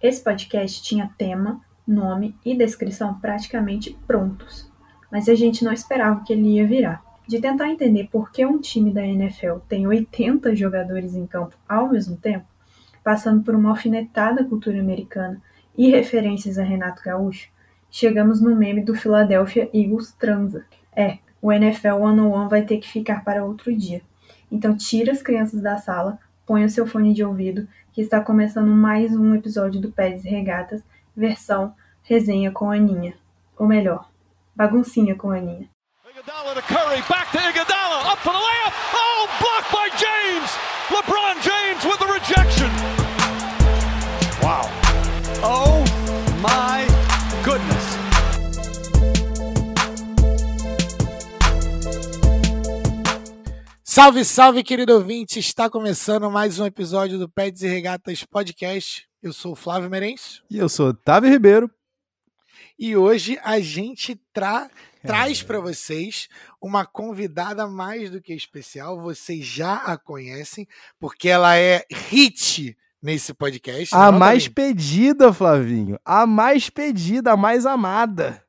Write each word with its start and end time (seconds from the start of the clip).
Esse 0.00 0.22
podcast 0.22 0.80
tinha 0.80 1.10
tema, 1.18 1.60
nome 1.84 2.36
e 2.44 2.56
descrição 2.56 3.18
praticamente 3.18 3.98
prontos, 4.06 4.70
mas 5.10 5.28
a 5.28 5.34
gente 5.34 5.64
não 5.64 5.72
esperava 5.72 6.22
que 6.22 6.32
ele 6.32 6.54
ia 6.54 6.64
virar. 6.64 7.02
De 7.26 7.40
tentar 7.40 7.68
entender 7.68 8.08
por 8.10 8.30
que 8.30 8.46
um 8.46 8.60
time 8.60 8.92
da 8.92 9.04
NFL 9.04 9.56
tem 9.68 9.88
80 9.88 10.54
jogadores 10.54 11.16
em 11.16 11.26
campo 11.26 11.56
ao 11.68 11.88
mesmo 11.88 12.16
tempo, 12.16 12.46
passando 13.02 13.42
por 13.42 13.56
uma 13.56 13.70
alfinetada 13.70 14.44
cultura 14.44 14.80
americana 14.80 15.42
e 15.76 15.90
referências 15.90 16.58
a 16.58 16.62
Renato 16.62 17.02
Gaúcho, 17.02 17.50
chegamos 17.90 18.40
no 18.40 18.54
meme 18.54 18.84
do 18.84 18.94
Philadelphia 18.94 19.68
Eagles 19.74 20.12
transa. 20.12 20.64
É, 20.94 21.18
o 21.42 21.52
NFL 21.52 21.94
One-on-One 21.94 22.48
vai 22.48 22.62
ter 22.62 22.78
que 22.78 22.88
ficar 22.88 23.24
para 23.24 23.44
outro 23.44 23.74
dia. 23.76 24.00
Então 24.50 24.76
tira 24.76 25.10
as 25.10 25.22
crianças 25.22 25.60
da 25.60 25.76
sala, 25.76 26.20
põe 26.46 26.64
o 26.64 26.70
seu 26.70 26.86
fone 26.86 27.12
de 27.12 27.24
ouvido, 27.24 27.66
que 27.98 28.02
está 28.02 28.20
começando 28.20 28.68
mais 28.68 29.10
um 29.12 29.34
episódio 29.34 29.80
do 29.80 29.90
Pés 29.90 30.24
e 30.24 30.28
Regatas, 30.28 30.84
versão 31.16 31.74
resenha 32.04 32.52
com 32.52 32.70
Aninha. 32.70 33.14
Ou 33.58 33.66
melhor, 33.66 34.08
baguncinha 34.54 35.16
com 35.16 35.32
Aninha. 35.32 35.68
Iguodala 36.08 36.54
to 36.54 36.62
Curry, 36.62 37.02
back 37.08 37.32
to 37.32 37.38
Iguodala, 37.38 38.12
up 38.12 38.22
for 38.22 38.32
the 38.32 38.38
layup. 38.38 38.67
Salve, 53.90 54.22
salve, 54.22 54.62
querido 54.62 54.92
ouvinte! 54.92 55.38
Está 55.38 55.70
começando 55.70 56.30
mais 56.30 56.60
um 56.60 56.66
episódio 56.66 57.18
do 57.18 57.26
Pets 57.26 57.62
e 57.62 57.68
Regatas 57.68 58.22
Podcast. 58.22 59.08
Eu 59.22 59.32
sou 59.32 59.52
o 59.52 59.56
Flávio 59.56 59.88
Merencio. 59.88 60.42
E 60.50 60.58
eu 60.58 60.68
sou 60.68 60.88
Otávio 60.88 61.30
Ribeiro. 61.30 61.70
E 62.78 62.94
hoje 62.94 63.40
a 63.42 63.58
gente 63.60 64.14
tra 64.30 64.70
traz 65.02 65.42
para 65.42 65.58
vocês 65.58 66.28
uma 66.60 66.84
convidada 66.84 67.66
mais 67.66 68.10
do 68.10 68.20
que 68.20 68.34
especial. 68.34 69.00
Vocês 69.00 69.42
já 69.42 69.76
a 69.76 69.96
conhecem, 69.96 70.68
porque 71.00 71.30
ela 71.30 71.56
é 71.56 71.86
hit 71.90 72.76
nesse 73.02 73.32
podcast. 73.32 73.94
A 73.94 74.12
mais 74.12 74.48
pedida, 74.48 75.32
Flavinho. 75.32 75.98
A 76.04 76.26
mais 76.26 76.68
pedida, 76.68 77.32
a 77.32 77.36
mais 77.38 77.64
amada. 77.64 78.44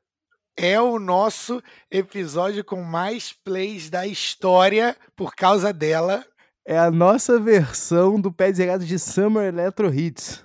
É 0.62 0.78
o 0.78 0.98
nosso 0.98 1.62
episódio 1.90 2.62
com 2.62 2.82
mais 2.82 3.32
plays 3.32 3.88
da 3.88 4.06
história 4.06 4.94
por 5.16 5.34
causa 5.34 5.72
dela. 5.72 6.22
É 6.66 6.78
a 6.78 6.90
nossa 6.90 7.40
versão 7.40 8.20
do 8.20 8.30
Pé 8.30 8.52
de 8.52 8.78
de 8.84 8.98
Summer 8.98 9.44
Electro 9.44 9.88
Hits. 9.88 10.44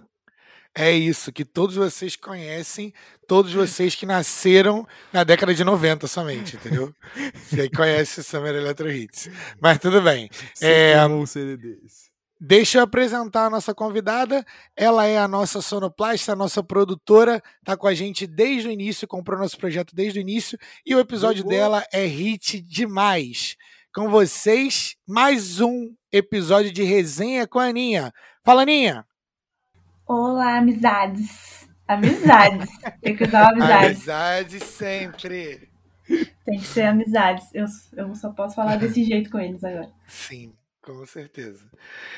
É 0.73 0.89
isso, 0.89 1.33
que 1.33 1.43
todos 1.43 1.75
vocês 1.75 2.15
conhecem, 2.15 2.93
todos 3.27 3.51
vocês 3.51 3.93
que 3.93 4.05
nasceram 4.05 4.87
na 5.11 5.25
década 5.25 5.53
de 5.53 5.65
90 5.65 6.07
somente, 6.07 6.55
entendeu? 6.55 6.95
Você 7.35 7.69
conhece 7.69 8.23
Summer 8.23 8.55
Electro 8.55 8.89
Hits. 8.89 9.29
Mas 9.59 9.79
tudo 9.79 10.01
bem. 10.01 10.29
É, 10.61 11.05
um 11.07 11.25
CD 11.25 11.57
desse. 11.57 12.14
Deixa 12.39 12.79
eu 12.79 12.83
apresentar 12.83 13.45
a 13.45 13.49
nossa 13.49 13.73
convidada. 13.73 14.45
Ela 14.75 15.05
é 15.05 15.17
a 15.17 15.27
nossa 15.27 15.61
sonoplasta, 15.61 16.33
a 16.33 16.35
nossa 16.35 16.61
produtora, 16.61 17.41
tá 17.63 17.77
com 17.77 17.87
a 17.87 17.93
gente 17.93 18.27
desde 18.27 18.67
o 18.67 18.71
início, 18.71 19.07
comprou 19.07 19.39
nosso 19.39 19.57
projeto 19.57 19.95
desde 19.95 20.19
o 20.19 20.21
início, 20.21 20.57
e 20.85 20.93
o 20.93 20.99
episódio 20.99 21.45
dela 21.45 21.85
é 21.93 22.05
hit 22.05 22.61
demais. 22.61 23.55
Com 23.93 24.09
vocês, 24.09 24.97
mais 25.07 25.61
um 25.61 25.93
episódio 26.11 26.71
de 26.71 26.83
resenha 26.83 27.47
com 27.47 27.59
a 27.59 27.65
Aninha. 27.65 28.11
Fala, 28.43 28.63
Aninha! 28.63 29.05
Olá, 30.05 30.57
amizades. 30.57 31.67
Amizades. 31.87 32.69
Tem 33.01 33.15
que 33.15 33.25
dar 33.25 33.51
amizades. 33.51 34.09
Amizades 34.09 34.63
sempre. 34.63 35.69
Tem 36.45 36.59
que 36.59 36.67
ser 36.67 36.83
amizades. 36.83 37.47
Eu, 37.53 37.65
eu 37.95 38.13
só 38.13 38.31
posso 38.31 38.55
falar 38.55 38.75
desse 38.75 39.03
jeito 39.03 39.29
com 39.31 39.39
eles 39.39 39.63
agora. 39.63 39.89
Sim, 40.07 40.53
com 40.85 41.03
certeza. 41.05 41.65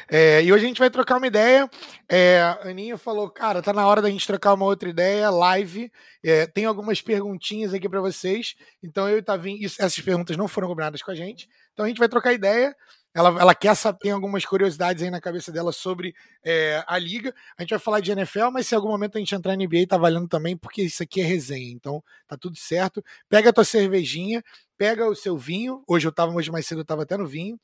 É, 0.09 0.43
e 0.43 0.51
hoje 0.51 0.65
a 0.65 0.67
gente 0.67 0.79
vai 0.79 0.89
trocar 0.89 1.17
uma 1.17 1.27
ideia. 1.27 1.69
É, 2.09 2.41
a 2.41 2.69
Aninha 2.69 2.97
falou, 2.97 3.29
cara, 3.29 3.61
tá 3.61 3.71
na 3.71 3.87
hora 3.87 4.01
da 4.01 4.09
gente 4.09 4.27
trocar 4.27 4.53
uma 4.53 4.65
outra 4.65 4.89
ideia, 4.89 5.29
live. 5.29 5.89
É, 6.21 6.45
tem 6.45 6.65
algumas 6.65 7.01
perguntinhas 7.01 7.73
aqui 7.73 7.87
para 7.87 8.01
vocês. 8.01 8.55
Então 8.83 9.07
eu 9.07 9.19
e 9.19 9.21
Tavinho, 9.21 9.63
isso, 9.63 9.81
essas 9.81 10.03
perguntas 10.03 10.35
não 10.35 10.47
foram 10.47 10.67
combinadas 10.67 11.01
com 11.01 11.11
a 11.11 11.15
gente. 11.15 11.47
Então 11.71 11.85
a 11.85 11.87
gente 11.87 11.97
vai 11.97 12.09
trocar 12.09 12.33
ideia. 12.33 12.75
Ela, 13.13 13.29
ela 13.41 13.55
quer 13.55 13.73
saber, 13.73 13.97
tem 13.99 14.11
algumas 14.11 14.45
curiosidades 14.45 15.01
aí 15.01 15.09
na 15.09 15.19
cabeça 15.19 15.51
dela 15.51 15.71
sobre 15.71 16.13
é, 16.43 16.83
a 16.85 16.99
liga. 16.99 17.33
A 17.57 17.63
gente 17.63 17.71
vai 17.71 17.79
falar 17.79 17.99
de 17.99 18.11
NFL, 18.11 18.51
mas 18.51 18.67
se 18.67 18.75
algum 18.75 18.89
momento 18.89 19.15
a 19.15 19.19
gente 19.19 19.33
entrar 19.33 19.57
na 19.57 19.63
NBA, 19.63 19.87
tá 19.87 19.97
valendo 19.97 20.27
também, 20.27 20.55
porque 20.55 20.83
isso 20.83 21.01
aqui 21.01 21.21
é 21.21 21.23
resenha. 21.23 21.71
Então 21.71 22.03
tá 22.27 22.37
tudo 22.37 22.57
certo. 22.57 23.03
Pega 23.27 23.49
a 23.49 23.53
tua 23.53 23.63
cervejinha, 23.63 24.43
pega 24.77 25.09
o 25.09 25.15
seu 25.15 25.35
vinho. 25.35 25.83
Hoje 25.87 26.07
eu 26.07 26.11
tava, 26.11 26.31
hoje 26.33 26.51
mais 26.51 26.67
cedo 26.67 26.81
eu 26.81 26.85
tava 26.85 27.03
até 27.03 27.17
no 27.17 27.25
vinho. 27.25 27.59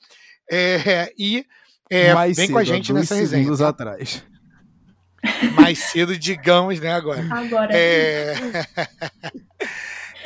É, 0.52 1.14
e 1.18 1.46
é, 1.90 2.14
vem 2.16 2.34
cedo, 2.34 2.52
com 2.54 2.58
a 2.58 2.64
gente 2.64 2.94
nessa 2.94 3.16
resenha. 3.16 3.58
Tá? 3.58 3.70
atrás. 3.70 4.26
Mais 5.56 5.80
cedo, 5.80 6.18
digamos, 6.18 6.80
né, 6.80 6.94
agora. 6.94 7.24
Agora. 7.31 7.72
É... 7.74 8.34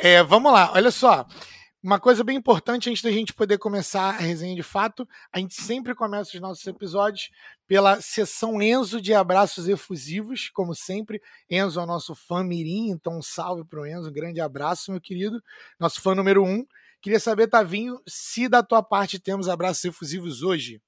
é, 0.02 0.22
vamos 0.22 0.52
lá, 0.52 0.72
olha 0.74 0.90
só. 0.90 1.26
Uma 1.80 2.00
coisa 2.00 2.24
bem 2.24 2.36
importante 2.36 2.90
antes 2.90 3.02
da 3.02 3.10
gente 3.10 3.32
poder 3.32 3.56
começar 3.56 4.10
a 4.10 4.18
resenha 4.18 4.56
de 4.56 4.64
fato, 4.64 5.08
a 5.32 5.38
gente 5.38 5.54
sempre 5.54 5.94
começa 5.94 6.34
os 6.34 6.40
nossos 6.40 6.66
episódios 6.66 7.30
pela 7.68 8.00
sessão 8.00 8.60
Enzo 8.60 9.00
de 9.00 9.14
abraços 9.14 9.68
efusivos, 9.68 10.50
como 10.52 10.74
sempre. 10.74 11.22
Enzo 11.48 11.78
é 11.78 11.82
o 11.84 11.86
nosso 11.86 12.16
fã 12.16 12.42
mirim, 12.42 12.90
então 12.90 13.18
um 13.18 13.22
salve 13.22 13.62
para 13.64 13.80
o 13.80 13.86
Enzo, 13.86 14.10
um 14.10 14.12
grande 14.12 14.40
abraço, 14.40 14.90
meu 14.90 15.00
querido, 15.00 15.40
nosso 15.78 16.00
fã 16.00 16.16
número 16.16 16.42
um. 16.44 16.66
Queria 17.00 17.20
saber, 17.20 17.48
Tavinho, 17.48 18.00
se 18.06 18.48
da 18.48 18.62
tua 18.62 18.82
parte 18.82 19.18
temos 19.18 19.48
abraços 19.48 19.84
efusivos 19.84 20.42
hoje. 20.42 20.80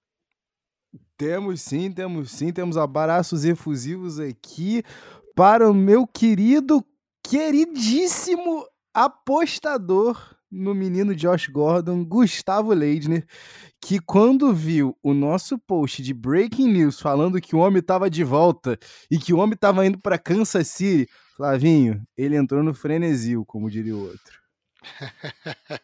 Temos 1.16 1.60
sim, 1.62 1.92
temos 1.92 2.30
sim, 2.30 2.52
temos 2.52 2.76
abraços 2.76 3.44
efusivos 3.44 4.18
aqui 4.18 4.82
para 5.36 5.70
o 5.70 5.74
meu 5.74 6.06
querido, 6.06 6.84
queridíssimo 7.22 8.66
apostador 8.92 10.36
no 10.50 10.74
menino 10.74 11.14
Josh 11.14 11.46
Gordon, 11.46 12.04
Gustavo 12.04 12.72
Leidner, 12.72 13.24
que 13.80 14.00
quando 14.00 14.52
viu 14.52 14.96
o 15.02 15.14
nosso 15.14 15.56
post 15.56 16.02
de 16.02 16.12
breaking 16.12 16.68
news 16.68 17.00
falando 17.00 17.40
que 17.40 17.54
o 17.54 17.60
homem 17.60 17.78
estava 17.78 18.10
de 18.10 18.24
volta 18.24 18.76
e 19.08 19.16
que 19.16 19.32
o 19.32 19.38
homem 19.38 19.54
estava 19.54 19.86
indo 19.86 19.98
para 20.00 20.18
Kansas 20.18 20.66
City, 20.68 21.08
Flavinho, 21.36 22.02
ele 22.16 22.36
entrou 22.36 22.62
no 22.64 22.74
frenesil, 22.74 23.44
como 23.46 23.70
diria 23.70 23.94
o 23.94 24.02
outro. 24.02 24.39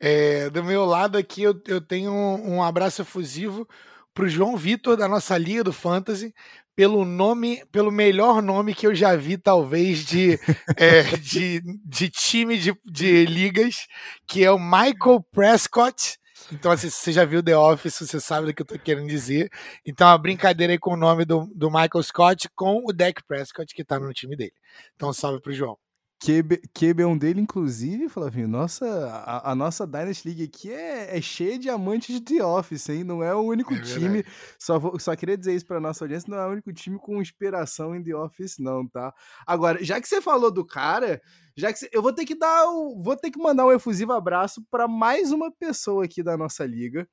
é, 0.00 0.50
do 0.50 0.62
meu 0.62 0.84
lado 0.84 1.16
aqui 1.16 1.42
eu, 1.42 1.60
eu 1.66 1.80
tenho 1.80 2.12
um, 2.12 2.56
um 2.56 2.62
abraço 2.62 3.02
efusivo 3.02 3.66
para 4.12 4.24
o 4.24 4.28
João 4.28 4.56
Vitor 4.56 4.96
da 4.96 5.08
nossa 5.08 5.38
Liga 5.38 5.64
do 5.64 5.72
Fantasy, 5.72 6.34
pelo 6.74 7.04
nome, 7.04 7.64
pelo 7.70 7.90
melhor 7.90 8.42
nome 8.42 8.74
que 8.74 8.86
eu 8.86 8.94
já 8.94 9.14
vi, 9.14 9.36
talvez, 9.36 10.04
de, 10.04 10.38
é, 10.76 11.02
de, 11.16 11.60
de 11.84 12.08
time 12.08 12.58
de, 12.58 12.74
de 12.84 13.26
ligas, 13.26 13.86
que 14.26 14.44
é 14.44 14.50
o 14.50 14.58
Michael 14.58 15.24
Prescott. 15.30 16.18
Então, 16.52 16.72
assim, 16.72 16.88
se 16.88 16.96
você 16.96 17.12
já 17.12 17.24
viu 17.24 17.42
The 17.42 17.56
Office, 17.56 17.98
você 17.98 18.18
sabe 18.18 18.46
do 18.46 18.54
que 18.54 18.62
eu 18.62 18.66
tô 18.66 18.78
querendo 18.78 19.08
dizer. 19.08 19.50
Então, 19.86 20.08
a 20.08 20.18
brincadeira 20.18 20.72
aí 20.72 20.78
com 20.78 20.94
o 20.94 20.96
nome 20.96 21.24
do, 21.24 21.46
do 21.54 21.70
Michael 21.70 22.02
Scott 22.02 22.48
com 22.56 22.82
o 22.84 22.92
Dak 22.92 23.22
Prescott, 23.28 23.74
que 23.74 23.84
tá 23.84 24.00
no 24.00 24.12
time 24.12 24.34
dele. 24.34 24.54
Então, 24.96 25.12
salve 25.12 25.40
pro 25.40 25.52
João. 25.52 25.76
QB, 26.22 26.60
é 27.00 27.06
um 27.06 27.16
dele, 27.16 27.40
inclusive, 27.40 28.06
Flavinho, 28.10 28.46
nossa, 28.46 28.86
a, 29.08 29.52
a, 29.52 29.54
nossa 29.54 29.86
Dynasty 29.86 30.28
League 30.28 30.44
aqui 30.44 30.70
é, 30.70 31.16
é, 31.16 31.20
cheia 31.22 31.58
de 31.58 31.70
amantes 31.70 32.14
de 32.14 32.20
The 32.20 32.44
Office, 32.44 32.90
hein? 32.90 33.04
Não 33.04 33.22
é 33.24 33.34
o 33.34 33.40
único 33.40 33.72
é 33.72 33.80
time. 33.80 34.22
Só, 34.58 34.78
vou, 34.78 34.98
só 34.98 35.16
queria 35.16 35.38
dizer 35.38 35.54
isso 35.54 35.64
para 35.64 35.80
nossa 35.80 36.04
audiência: 36.04 36.30
não 36.30 36.36
é 36.36 36.46
o 36.46 36.50
único 36.50 36.70
time 36.74 36.98
com 36.98 37.22
inspiração 37.22 37.96
em 37.96 38.02
The 38.02 38.14
Office, 38.14 38.58
não, 38.58 38.86
tá? 38.86 39.14
Agora, 39.46 39.82
já 39.82 39.98
que 39.98 40.06
você 40.06 40.20
falou 40.20 40.50
do 40.50 40.62
cara, 40.62 41.22
já 41.56 41.72
que 41.72 41.88
eu 41.92 42.02
vou 42.02 42.12
ter 42.12 42.24
que 42.24 42.34
dar 42.34 42.64
vou 42.64 43.16
ter 43.16 43.30
que 43.30 43.38
mandar 43.38 43.66
um 43.66 43.72
efusivo 43.72 44.12
abraço 44.12 44.64
para 44.70 44.86
mais 44.86 45.32
uma 45.32 45.50
pessoa 45.50 46.04
aqui 46.04 46.22
da 46.22 46.36
nossa 46.36 46.64
liga 46.64 47.08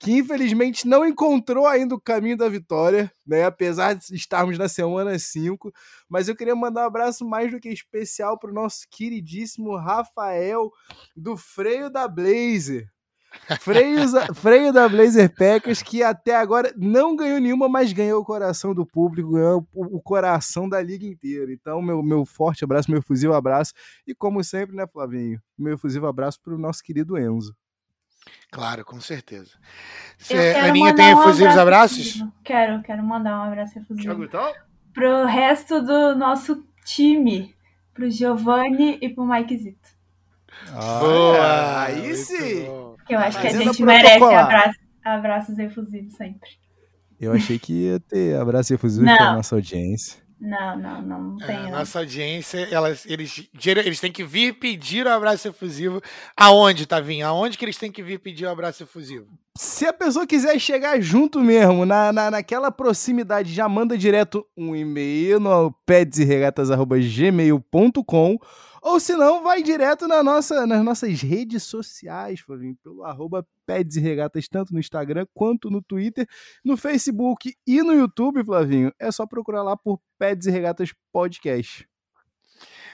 que 0.00 0.12
infelizmente 0.12 0.88
não 0.88 1.06
encontrou 1.06 1.66
ainda 1.66 1.94
o 1.94 2.00
caminho 2.00 2.36
da 2.36 2.48
vitória, 2.48 3.12
né? 3.26 3.44
Apesar 3.44 3.94
de 3.94 4.14
estarmos 4.14 4.56
na 4.56 4.66
semana 4.66 5.18
5, 5.18 5.70
mas 6.08 6.26
eu 6.26 6.34
queria 6.34 6.56
mandar 6.56 6.84
um 6.84 6.86
abraço 6.86 7.22
mais 7.28 7.50
do 7.50 7.60
que 7.60 7.68
especial 7.68 8.38
para 8.38 8.50
o 8.50 8.54
nosso 8.54 8.86
queridíssimo 8.90 9.76
Rafael 9.76 10.72
do 11.14 11.36
Freio 11.36 11.90
da 11.90 12.08
Blazer. 12.08 12.90
Freios, 13.60 14.12
freio 14.34 14.72
da 14.72 14.88
Blazer 14.88 15.32
Packers, 15.34 15.82
que 15.82 16.02
até 16.02 16.36
agora 16.36 16.72
não 16.76 17.14
ganhou 17.14 17.40
nenhuma, 17.40 17.68
mas 17.68 17.92
ganhou 17.92 18.20
o 18.20 18.24
coração 18.24 18.74
do 18.74 18.84
público, 18.84 19.32
ganhou 19.32 19.66
o 19.72 20.00
coração 20.00 20.68
da 20.68 20.82
liga 20.82 21.06
inteira. 21.06 21.52
Então, 21.52 21.80
meu, 21.80 22.02
meu 22.02 22.24
forte 22.24 22.64
abraço, 22.64 22.90
meu 22.90 23.02
fusil 23.02 23.34
abraço. 23.34 23.72
E 24.06 24.14
como 24.14 24.42
sempre, 24.42 24.74
né, 24.74 24.86
Flavinho? 24.86 25.40
Meu 25.58 25.78
fusil 25.78 26.06
abraço 26.06 26.40
para 26.40 26.54
o 26.54 26.58
nosso 26.58 26.82
querido 26.82 27.18
Enzo. 27.18 27.54
Claro, 28.50 28.84
com 28.84 29.00
certeza. 29.00 29.52
Cê, 30.18 30.54
Aninha 30.56 30.94
tem 30.94 31.10
efusivos 31.10 31.54
um 31.54 31.60
abraços? 31.60 32.24
Quero, 32.44 32.82
quero 32.82 33.02
mandar 33.02 33.38
um 33.38 33.42
abraço 33.44 33.78
efusivo. 33.78 34.24
Então? 34.24 34.52
pro 34.92 35.24
resto 35.24 35.80
do 35.80 36.14
nosso 36.16 36.64
time, 36.84 37.54
pro 37.94 38.10
Giovanni 38.10 38.98
e 39.00 39.08
pro 39.08 39.26
Mike 39.26 39.56
Zito. 39.56 39.99
Boa! 40.72 41.84
Aí 41.84 42.14
sim! 42.16 42.66
Eu 43.08 43.18
acho 43.18 43.40
que 43.40 43.48
a 43.48 43.52
gente 43.52 43.82
merece 43.82 44.22
abraço, 44.22 44.78
abraços 45.04 45.58
efusivos 45.58 46.14
sempre. 46.14 46.48
Eu 47.20 47.32
achei 47.32 47.58
que 47.58 47.72
ia 47.72 48.00
ter 48.00 48.36
abraço 48.36 48.72
efusivo 48.72 49.04
pra 49.04 49.34
nossa 49.34 49.54
audiência. 49.54 50.18
Não, 50.40 50.78
não, 50.78 51.02
não, 51.02 51.22
não 51.22 51.36
tem. 51.36 51.54
É, 51.54 51.70
nossa 51.70 51.98
audiência, 51.98 52.66
elas, 52.70 53.04
eles, 53.04 53.46
eles 53.62 54.00
têm 54.00 54.10
que 54.10 54.24
vir 54.24 54.54
pedir 54.54 55.06
o 55.06 55.10
abraço 55.10 55.48
efusivo. 55.48 56.00
Aonde, 56.34 56.86
Tavinho? 56.86 57.26
Aonde 57.26 57.58
que 57.58 57.64
eles 57.64 57.76
têm 57.76 57.92
que 57.92 58.02
vir 58.02 58.20
pedir 58.20 58.46
o 58.46 58.50
abraço 58.50 58.84
efusivo? 58.84 59.26
Se 59.58 59.84
a 59.84 59.92
pessoa 59.92 60.26
quiser 60.26 60.58
chegar 60.58 60.98
junto 60.98 61.40
mesmo, 61.40 61.84
na, 61.84 62.10
na, 62.10 62.30
naquela 62.30 62.70
proximidade, 62.70 63.52
já 63.52 63.68
manda 63.68 63.98
direto 63.98 64.46
um 64.56 64.74
e-mail 64.74 65.38
no 65.38 65.70
pedsregatas.gmail.com 65.84 68.38
ou 68.82 68.98
se 68.98 69.14
não, 69.14 69.42
vai 69.42 69.62
direto 69.62 70.08
na 70.08 70.22
nossa, 70.22 70.66
nas 70.66 70.84
nossas 70.84 71.20
redes 71.20 71.62
sociais, 71.62 72.40
Flavinho, 72.40 72.76
pelo 72.82 73.04
arroba 73.04 73.46
Peds 73.66 73.96
e 73.96 74.00
Regatas, 74.00 74.48
tanto 74.48 74.72
no 74.72 74.80
Instagram 74.80 75.26
quanto 75.34 75.70
no 75.70 75.82
Twitter, 75.82 76.26
no 76.64 76.76
Facebook 76.76 77.54
e 77.66 77.82
no 77.82 77.92
YouTube, 77.92 78.44
Flavinho. 78.44 78.92
É 78.98 79.10
só 79.12 79.26
procurar 79.26 79.62
lá 79.62 79.76
por 79.76 80.00
Peds 80.18 80.46
e 80.46 80.50
Regatas 80.50 80.92
Podcast. 81.12 81.86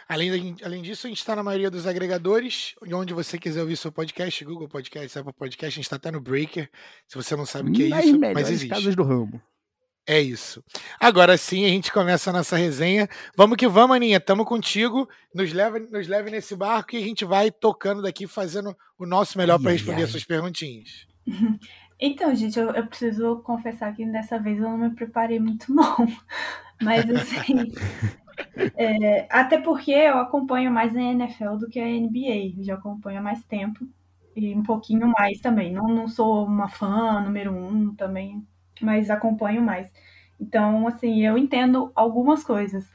Além, 0.09 0.57
além 0.63 0.83
disso, 0.83 1.07
a 1.07 1.11
gente 1.11 1.19
está 1.19 1.35
na 1.35 1.43
maioria 1.43 1.71
dos 1.71 1.87
agregadores, 1.87 2.75
onde 2.93 3.13
você 3.13 3.37
quiser 3.37 3.61
ouvir 3.61 3.77
seu 3.77 3.91
podcast, 3.91 4.45
Google 4.45 4.69
Podcast, 4.69 5.19
Apple 5.19 5.33
Podcast, 5.33 5.67
a 5.67 5.77
gente 5.77 5.85
está 5.85 5.97
até 5.97 6.13
no 6.13 6.21
Breaker, 6.21 6.71
se 7.09 7.17
você 7.17 7.35
não 7.35 7.45
sabe 7.45 7.71
o 7.71 7.73
que 7.73 7.93
é 7.93 8.01
isso, 8.01 8.19
mas 8.19 8.49
existe. 8.49 8.69
casas 8.69 8.95
do 8.95 9.03
ramo. 9.03 9.43
É 10.07 10.21
isso. 10.21 10.63
Agora 11.01 11.37
sim 11.37 11.65
a 11.65 11.69
gente 11.69 11.93
começa 11.93 12.31
a 12.31 12.33
nossa 12.33 12.57
resenha. 12.57 13.09
Vamos 13.37 13.57
que 13.57 13.67
vamos, 13.67 13.97
Aninha. 13.97 14.21
Tamo 14.21 14.45
contigo. 14.45 15.09
Nos 15.35 15.53
leve, 15.53 15.81
nos 15.81 16.07
leve 16.07 16.31
nesse 16.31 16.55
barco 16.55 16.95
e 16.95 16.99
a 16.99 17.05
gente 17.05 17.25
vai 17.25 17.51
tocando 17.51 18.01
daqui, 18.01 18.29
fazendo 18.29 18.77
o 18.97 19.05
nosso 19.05 19.37
melhor 19.37 19.61
para 19.61 19.73
responder 19.73 20.03
ai. 20.03 20.07
suas 20.07 20.25
perguntinhas. 20.25 21.07
Então, 21.99 22.35
gente, 22.35 22.59
eu, 22.59 22.71
eu, 22.73 22.87
preciso 22.87 23.37
confessar 23.37 23.95
que 23.95 24.05
dessa 24.05 24.39
vez 24.39 24.59
eu 24.59 24.65
não 24.65 24.77
me 24.77 24.91
preparei 24.91 25.41
muito, 25.41 25.65
não. 25.73 25.97
Mas 26.83 27.09
assim. 27.09 27.73
é, 28.77 29.27
até 29.31 29.59
porque 29.59 29.93
eu 29.93 30.19
acompanho 30.19 30.71
mais 30.71 30.95
a 30.95 31.01
NFL 31.01 31.57
do 31.57 31.71
que 31.71 31.81
a 31.81 31.87
NBA. 31.87 32.59
Eu 32.59 32.65
já 32.65 32.75
acompanho 32.75 33.19
há 33.19 33.23
mais 33.23 33.43
tempo. 33.45 33.89
E 34.37 34.55
um 34.55 34.63
pouquinho 34.63 35.09
mais 35.09 35.41
também. 35.41 35.73
Não, 35.73 35.89
não 35.89 36.07
sou 36.07 36.45
uma 36.45 36.69
fã 36.69 37.23
número 37.23 37.51
um 37.51 37.95
também 37.95 38.47
mas 38.81 39.11
acompanho 39.11 39.63
mais. 39.63 39.93
Então, 40.41 40.87
assim, 40.87 41.25
eu 41.25 41.37
entendo 41.39 41.91
algumas 41.95 42.45
coisas, 42.45 42.91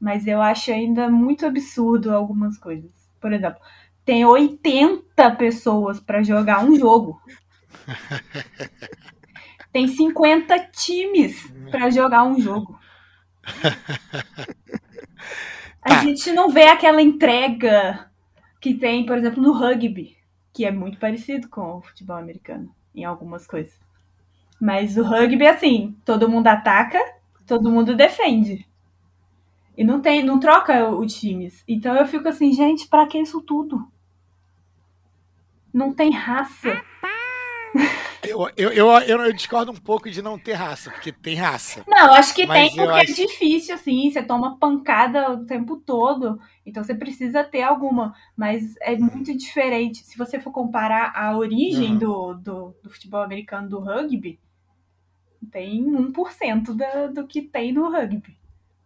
mas 0.00 0.26
eu 0.26 0.40
acho 0.40 0.70
ainda 0.70 1.08
muito 1.08 1.46
absurdo 1.46 2.14
algumas 2.14 2.58
coisas. 2.58 2.90
Por 3.20 3.32
exemplo, 3.32 3.60
tem 4.04 4.24
80 4.24 5.30
pessoas 5.32 6.00
para 6.00 6.22
jogar 6.22 6.64
um 6.64 6.76
jogo. 6.76 7.20
Tem 9.72 9.88
50 9.88 10.58
times 10.70 11.52
para 11.70 11.90
jogar 11.90 12.24
um 12.24 12.40
jogo. 12.40 12.80
A 15.82 15.88
tá. 15.88 16.02
gente 16.02 16.32
não 16.32 16.48
vê 16.48 16.62
aquela 16.62 17.02
entrega 17.02 18.10
que 18.58 18.72
tem, 18.72 19.04
por 19.04 19.18
exemplo, 19.18 19.42
no 19.42 19.52
rugby, 19.52 20.16
que 20.50 20.64
é 20.64 20.70
muito 20.70 20.98
parecido 20.98 21.50
com 21.50 21.76
o 21.76 21.82
futebol 21.82 22.16
americano 22.16 22.74
em 22.94 23.04
algumas 23.04 23.46
coisas. 23.46 23.78
Mas 24.60 24.96
o 24.96 25.02
rugby 25.02 25.44
é 25.44 25.50
assim, 25.50 25.96
todo 26.04 26.28
mundo 26.28 26.46
ataca, 26.46 26.98
todo 27.46 27.70
mundo 27.70 27.94
defende. 27.94 28.66
E 29.76 29.84
não 29.84 30.00
tem, 30.00 30.22
não 30.22 30.40
troca 30.40 30.88
os 30.88 31.14
times. 31.14 31.62
Então 31.68 31.94
eu 31.94 32.06
fico 32.06 32.28
assim, 32.28 32.52
gente, 32.52 32.88
para 32.88 33.06
que 33.06 33.18
isso 33.18 33.42
tudo? 33.42 33.86
Não 35.72 35.92
tem 35.92 36.10
raça. 36.10 36.82
Eu, 38.26 38.50
eu, 38.56 38.72
eu, 38.72 38.88
eu, 38.88 39.32
discordo 39.32 39.70
um 39.70 39.76
pouco 39.76 40.10
de 40.10 40.20
não 40.20 40.38
ter 40.38 40.54
raça, 40.54 40.90
porque 40.90 41.12
tem 41.12 41.36
raça. 41.36 41.84
Não, 41.86 42.12
acho 42.14 42.34
que 42.34 42.46
tem, 42.46 42.68
porque 42.68 42.80
é 42.80 43.02
acho... 43.02 43.12
é 43.12 43.26
difícil, 43.26 43.74
assim, 43.74 44.10
você 44.10 44.22
toma 44.22 44.58
pancada 44.58 45.30
o 45.30 45.44
tempo 45.44 45.76
todo, 45.76 46.40
então 46.64 46.82
você 46.82 46.94
precisa 46.94 47.44
ter 47.44 47.62
alguma, 47.62 48.14
mas 48.36 48.74
é 48.80 48.96
muito 48.96 49.36
diferente. 49.36 50.04
Se 50.04 50.18
você 50.18 50.40
for 50.40 50.50
comparar 50.50 51.12
a 51.14 51.36
origem 51.36 51.92
uhum. 51.92 51.98
do, 51.98 52.34
do, 52.34 52.76
do 52.82 52.90
futebol 52.90 53.22
americano 53.22 53.68
do 53.68 53.78
rugby, 53.78 54.40
tem 55.50 55.84
1% 55.84 56.64
do, 56.64 57.14
do 57.14 57.26
que 57.26 57.42
tem 57.42 57.72
no 57.72 57.90
rugby. 57.90 58.36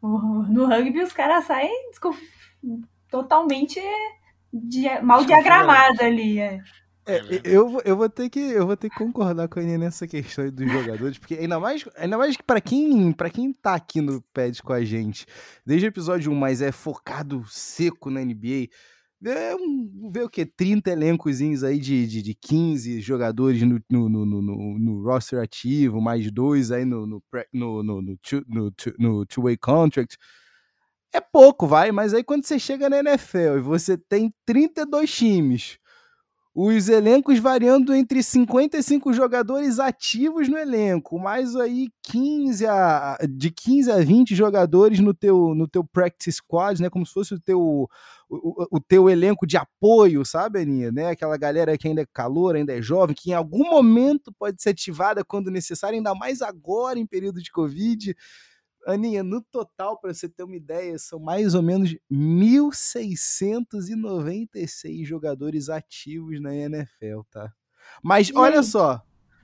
No 0.03 0.67
rugby 0.67 1.03
os 1.03 1.13
caras 1.13 1.45
saem 1.45 1.91
totalmente 3.11 3.81
mal 5.03 5.25
diagramada 5.25 6.05
ali. 6.05 6.39
É. 6.39 6.61
É, 7.07 7.23
eu, 7.45 7.81
eu, 7.85 7.97
vou 7.97 8.09
ter 8.09 8.29
que, 8.29 8.39
eu 8.39 8.67
vou 8.67 8.77
ter 8.77 8.89
que 8.89 8.97
concordar 8.97 9.49
com 9.49 9.59
a 9.59 9.63
Aninha 9.63 9.79
nessa 9.79 10.07
questão 10.07 10.49
dos 10.51 10.71
jogadores, 10.71 11.19
porque 11.19 11.35
ainda 11.35 11.59
mais, 11.59 11.85
ainda 11.97 12.17
mais 12.17 12.37
que 12.37 12.43
para 12.43 12.61
quem, 12.61 13.11
pra 13.13 13.31
quem 13.31 13.53
tá 13.53 13.75
aqui 13.75 14.01
no 14.01 14.23
PED 14.33 14.63
com 14.63 14.73
a 14.73 14.85
gente, 14.85 15.27
desde 15.67 15.87
o 15.87 15.89
episódio 15.89 16.31
1, 16.31 16.35
mas 16.35 16.63
é 16.63 16.71
focado 16.71 17.45
seco 17.49 18.11
na 18.11 18.21
NBA, 18.21 18.69
é 19.25 19.55
um, 19.55 20.11
ver 20.13 20.25
o 20.25 20.31
que? 20.31 20.47
30 20.47 20.91
elencozinhos 20.91 21.63
aí 21.63 21.79
de, 21.79 22.07
de, 22.07 22.23
de 22.23 22.35
15 22.35 23.01
jogadores 23.01 23.63
no, 23.63 23.81
no, 23.91 24.09
no, 24.09 24.27
no, 24.27 24.79
no 24.79 25.03
roster 25.05 25.41
ativo, 25.41 26.01
mais 26.01 26.31
dois 26.31 26.71
aí 26.71 26.85
no, 26.85 27.07
no, 27.07 27.23
no, 27.53 27.83
no, 27.83 28.03
no, 28.03 28.19
no, 28.49 28.73
no 28.99 29.27
two-way 29.27 29.57
contract. 29.57 30.17
É 31.13 31.21
pouco, 31.21 31.67
vai, 31.67 31.91
mas 31.91 32.15
aí 32.15 32.23
quando 32.23 32.45
você 32.45 32.59
chega 32.59 32.89
na 32.89 33.01
NFL 33.01 33.59
e 33.59 33.61
você 33.61 33.99
tem 33.99 34.33
32 34.47 35.13
times, 35.13 35.79
os 36.63 36.91
elencos 36.91 37.39
variando 37.39 37.95
entre 37.95 38.23
55 38.23 39.15
jogadores 39.15 39.79
ativos 39.79 40.47
no 40.47 40.59
elenco, 40.59 41.19
mais 41.19 41.57
aí 41.57 41.89
15 42.03 42.67
a, 42.67 43.17
de 43.31 43.51
15 43.51 43.91
a 43.91 43.97
20 43.97 44.35
jogadores 44.35 45.01
no 45.01 45.15
teu, 45.15 45.55
no 45.55 45.67
teu 45.67 45.83
practice 45.83 46.33
squad, 46.33 46.83
né, 46.83 46.91
como 46.91 47.07
se 47.07 47.15
fosse 47.15 47.33
o 47.33 47.41
teu, 47.41 47.89
o, 48.29 48.67
o 48.71 48.79
teu 48.79 49.09
elenco 49.09 49.47
de 49.47 49.57
apoio, 49.57 50.23
sabe, 50.23 50.61
Aninha? 50.61 50.93
Né? 50.93 51.07
Aquela 51.09 51.39
galera 51.39 51.79
que 51.79 51.89
ainda 51.89 52.03
é 52.03 52.07
calor, 52.13 52.55
ainda 52.55 52.77
é 52.77 52.83
jovem, 52.83 53.17
que 53.19 53.31
em 53.31 53.35
algum 53.35 53.71
momento 53.71 54.31
pode 54.39 54.61
ser 54.63 54.71
ativada 54.71 55.25
quando 55.25 55.51
necessário, 55.51 55.97
ainda 55.97 56.15
mais 56.15 56.43
agora 56.43 56.99
em 56.99 57.07
período 57.07 57.41
de 57.43 57.51
Covid. 57.51 58.15
Aninha, 58.87 59.23
no 59.23 59.43
total, 59.43 59.99
para 59.99 60.15
você 60.15 60.27
ter 60.29 60.43
uma 60.43 60.57
ideia, 60.57 60.99
são 60.99 61.19
mais 61.19 61.55
ou 61.55 61.63
menos 61.63 61.95
1.696 62.11 65.05
jogadores 65.05 65.69
ativos 65.69 66.41
na 66.41 66.55
NFL, 66.55 67.21
tá? 67.31 67.53
Mas 68.03 68.31
olha 68.35 68.63
só, 68.63 69.03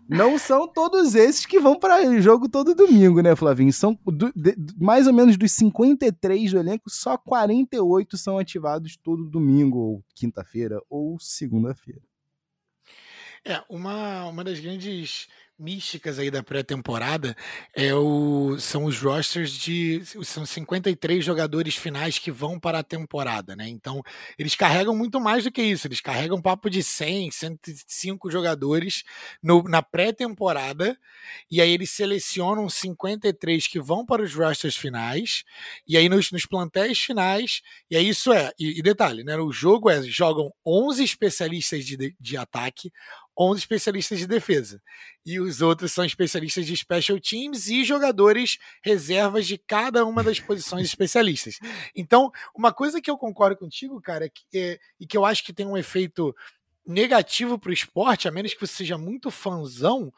não 0.09 0.39
são 0.39 0.69
todos 0.69 1.17
esses 1.17 1.45
que 1.45 1.59
vão 1.59 1.79
para 1.79 2.21
jogo 2.21 2.49
todo 2.49 2.75
domingo, 2.75 3.21
né, 3.21 3.35
Flavinho? 3.35 3.73
São 3.73 3.99
do, 4.07 4.33
de, 4.35 4.57
mais 4.77 5.07
ou 5.07 5.13
menos 5.13 5.37
dos 5.37 5.53
53 5.53 6.53
do 6.53 6.59
elenco, 6.59 6.89
só 6.89 7.19
48 7.19 8.17
são 8.17 8.39
ativados 8.39 8.97
todo 8.97 9.29
domingo, 9.29 9.79
ou 9.79 10.05
quinta-feira, 10.15 10.81
ou 10.89 11.19
segunda-feira. 11.19 12.01
É, 13.45 13.63
uma, 13.69 14.27
uma 14.27 14.43
das 14.43 14.59
grandes 14.59 15.29
místicas 15.59 16.19
aí 16.19 16.31
da 16.31 16.43
pré-temporada 16.43 17.37
é 17.75 17.95
o, 17.95 18.59
são 18.59 18.85
os 18.85 19.01
rosters 19.01 19.53
de 19.53 20.03
são 20.23 20.45
53 20.45 21.25
jogadores 21.25 21.77
finais 21.77 22.19
que 22.19 22.31
vão 22.31 22.61
para 22.61 22.81
a 22.81 22.83
temporada, 22.83 23.57
né? 23.57 23.69
Então, 23.69 24.03
eles 24.39 24.55
carregam 24.55 24.95
muito 24.95 25.21
mais 25.21 25.45
do 25.45 25.51
que 25.51 25.63
isso, 25.63 25.87
eles 25.87 26.01
carregam 26.01 26.41
papo 26.41 26.69
de 26.69 26.83
100, 26.83 27.31
105 27.31 28.31
jogadores 28.31 29.03
no, 29.43 29.63
na 29.63 29.83
pré-temporada 29.83 30.99
e 31.51 31.61
aí 31.61 31.71
eles 31.71 31.91
selecionam 31.91 32.69
53 32.69 33.67
que 33.67 33.81
vão 33.81 34.05
para 34.05 34.23
os 34.23 34.35
rosters 34.35 34.77
finais 34.77 35.45
e 35.87 35.97
aí 35.97 36.09
nos, 36.09 36.31
nos 36.31 36.47
plantéis 36.47 36.99
finais, 36.99 37.63
e 37.91 37.97
aí 37.97 38.09
isso 38.09 38.33
é, 38.33 38.53
e, 38.59 38.79
e 38.79 38.83
detalhe, 38.83 39.25
né? 39.25 39.37
O 39.37 39.53
jogo 39.53 39.91
é 39.91 40.03
jogam 40.03 40.53
11 40.65 41.03
especialistas 41.03 41.85
de, 41.85 42.15
de 42.19 42.37
ataque, 42.37 42.93
11 43.39 43.61
especialistas 43.61 44.19
de 44.19 44.27
defesa. 44.27 44.81
E 45.25 45.39
os 45.39 45.61
outros 45.61 45.93
são 45.93 46.05
especialistas 46.05 46.67
de 46.67 46.77
special 46.77 47.21
teams 47.21 47.69
e 47.69 47.85
jogadores 47.85 48.59
reservas 48.83 49.47
de 49.47 49.59
cada 49.59 50.05
uma 50.05 50.23
das 50.23 50.41
posições 50.41 50.87
especialistas. 50.87 51.59
Então, 51.95 52.31
uma 52.55 52.73
coisa 52.73 53.01
que 53.01 53.11
eu 53.11 53.19
concordo 53.19 53.57
contigo, 53.57 54.01
cara, 54.01 54.27
é 54.27 54.29
que, 54.29 54.45
é, 54.55 54.79
e 55.01 55.07
que 55.07 55.17
eu 55.17 55.25
acho 55.25 55.45
que 55.45 55.53
tem 55.53 55.67
um 55.67 55.77
efeito 55.77 56.35
negativo 56.87 57.59
para 57.59 57.71
o 57.71 57.75
esporte, 57.75 58.29
a 58.29 58.31
menos 58.31 58.55
que 58.55 58.61
você 58.61 58.77
seja 58.77 58.97
muito 58.97 59.31
fãzão, 59.31 60.13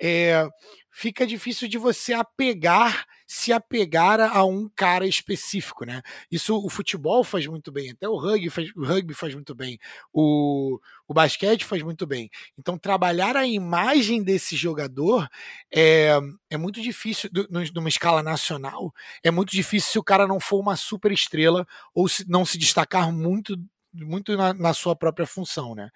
é, 0.00 0.48
fica 0.90 1.24
difícil 1.26 1.68
de 1.68 1.78
você 1.78 2.12
apegar, 2.12 3.06
se 3.24 3.52
apegar 3.52 4.20
a 4.20 4.44
um 4.44 4.68
cara 4.74 5.06
específico, 5.06 5.84
né? 5.84 6.02
Isso 6.30 6.56
o 6.56 6.68
futebol 6.68 7.22
faz 7.22 7.46
muito 7.46 7.70
bem, 7.70 7.90
até 7.90 8.08
o 8.08 8.16
rugby 8.16 8.50
faz, 8.50 8.68
o 8.74 8.84
rugby 8.84 9.14
faz 9.14 9.32
muito 9.32 9.54
bem, 9.54 9.78
o, 10.12 10.80
o 11.06 11.14
basquete 11.14 11.64
faz 11.64 11.82
muito 11.82 12.04
bem. 12.06 12.28
Então, 12.58 12.76
trabalhar 12.76 13.36
a 13.36 13.46
imagem 13.46 14.24
desse 14.24 14.56
jogador 14.56 15.28
é, 15.72 16.18
é 16.50 16.56
muito 16.56 16.82
difícil, 16.82 17.30
numa 17.74 17.88
escala 17.88 18.22
nacional, 18.22 18.92
é 19.22 19.30
muito 19.30 19.50
difícil 19.50 19.92
se 19.92 19.98
o 20.00 20.04
cara 20.04 20.26
não 20.26 20.40
for 20.40 20.58
uma 20.58 20.74
super 20.74 21.12
estrela 21.12 21.64
ou 21.94 22.08
se 22.08 22.28
não 22.28 22.44
se 22.44 22.58
destacar 22.58 23.12
muito 23.12 23.56
muito 24.04 24.36
na, 24.36 24.54
na, 24.54 24.72
sua 24.72 24.94
própria 24.94 25.26
função, 25.26 25.74
né? 25.74 25.90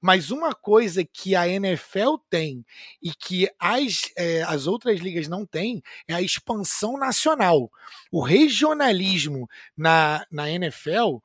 Mas 0.00 0.30
uma 0.30 0.54
coisa 0.54 1.04
que 1.04 1.34
a 1.34 1.48
NFL 1.48 2.16
tem 2.28 2.64
e 3.02 3.12
que 3.14 3.48
as, 3.58 4.10
é, 4.16 4.42
as 4.42 4.66
outras 4.66 5.00
ligas 5.00 5.28
não 5.28 5.46
têm 5.46 5.82
é 6.08 6.14
a 6.14 6.22
expansão 6.22 6.98
nacional. 6.98 7.70
O 8.10 8.20
regionalismo 8.22 9.48
na, 9.76 10.26
na 10.30 10.50
NFL 10.50 11.18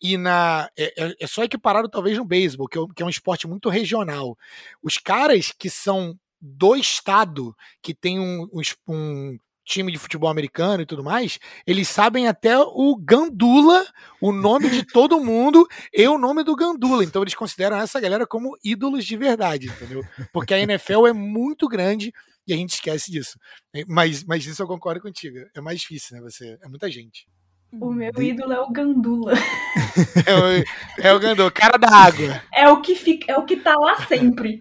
e 0.00 0.16
na 0.16 0.70
é, 0.76 1.04
é, 1.04 1.16
é 1.20 1.26
só 1.26 1.44
equiparado 1.44 1.88
talvez 1.88 2.16
no 2.16 2.24
beisebol, 2.24 2.68
que, 2.68 2.78
é, 2.78 2.82
que 2.94 3.02
é 3.02 3.06
um 3.06 3.10
esporte 3.10 3.46
muito 3.46 3.68
regional. 3.68 4.36
Os 4.82 4.96
caras 4.98 5.52
que 5.52 5.68
são 5.68 6.18
do 6.40 6.74
estado, 6.74 7.54
que 7.82 7.92
tem 7.94 8.18
um, 8.18 8.48
um, 8.52 8.62
um 8.88 9.38
time 9.70 9.92
de 9.92 9.98
futebol 9.98 10.28
americano 10.28 10.82
e 10.82 10.86
tudo 10.86 11.04
mais, 11.04 11.38
eles 11.66 11.88
sabem 11.88 12.26
até 12.26 12.58
o 12.58 12.96
Gandula, 12.96 13.86
o 14.20 14.32
nome 14.32 14.68
de 14.68 14.84
todo 14.84 15.22
mundo 15.22 15.66
e 15.92 16.06
o 16.08 16.18
nome 16.18 16.42
do 16.42 16.56
Gandula. 16.56 17.04
Então 17.04 17.22
eles 17.22 17.34
consideram 17.34 17.76
essa 17.76 18.00
galera 18.00 18.26
como 18.26 18.56
ídolos 18.64 19.04
de 19.04 19.16
verdade, 19.16 19.68
entendeu? 19.68 20.02
Porque 20.32 20.52
a 20.52 20.58
NFL 20.58 21.06
é 21.06 21.12
muito 21.12 21.68
grande 21.68 22.12
e 22.46 22.52
a 22.52 22.56
gente 22.56 22.74
esquece 22.74 23.10
disso. 23.12 23.38
Mas, 23.86 24.24
mas 24.24 24.44
isso 24.44 24.60
eu 24.60 24.66
concordo 24.66 25.00
contigo. 25.00 25.38
É 25.54 25.60
mais 25.60 25.80
difícil, 25.80 26.16
né? 26.16 26.22
Você, 26.22 26.58
é 26.60 26.68
muita 26.68 26.90
gente. 26.90 27.26
O 27.72 27.92
meu 27.92 28.10
ídolo 28.20 28.52
é 28.52 28.60
o 28.60 28.70
Gandula. 28.72 29.32
é, 30.26 30.34
o, 30.34 31.06
é 31.06 31.12
o 31.14 31.20
Gandula, 31.20 31.50
cara 31.52 31.78
da 31.78 31.88
água. 31.88 32.42
É 32.52 32.68
o 32.68 32.80
que 32.80 32.96
fica, 32.96 33.32
é 33.32 33.36
o 33.36 33.44
que 33.44 33.56
tá 33.56 33.76
lá 33.76 34.04
sempre. 34.06 34.58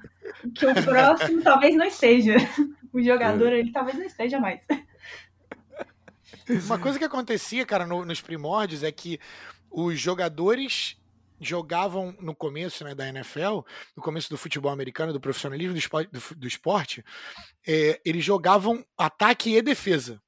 Que 0.54 0.68
o 0.68 0.74
próximo 0.76 1.42
talvez 1.42 1.76
não 1.76 1.86
esteja. 1.86 2.36
O 2.94 3.02
jogador, 3.02 3.52
ele 3.52 3.72
talvez 3.72 3.98
não 3.98 4.06
esteja 4.06 4.40
mais. 4.40 4.62
Uma 6.66 6.80
coisa 6.80 6.98
que 6.98 7.06
acontecia, 7.06 7.66
cara, 7.66 7.86
no, 7.86 8.04
nos 8.06 8.22
primórdios 8.22 8.84
é 8.84 8.92
que 8.92 9.20
os 9.70 10.00
jogadores 10.00 10.98
jogavam 11.40 12.16
no 12.20 12.36
começo 12.36 12.84
né, 12.84 12.94
da 12.94 13.08
NFL, 13.08 13.60
no 13.96 14.04
começo 14.04 14.30
do 14.30 14.38
futebol 14.38 14.72
americano, 14.72 15.14
do 15.14 15.22
profissionalismo 15.22 15.74
do 15.74 15.80
esporte, 15.80 16.10
do, 16.12 16.36
do 16.36 16.48
esporte 16.48 17.04
é, 17.68 18.02
eles 18.04 18.24
jogavam 18.24 18.86
ataque 18.98 19.56
e 19.56 19.62
defesa. 19.62 20.22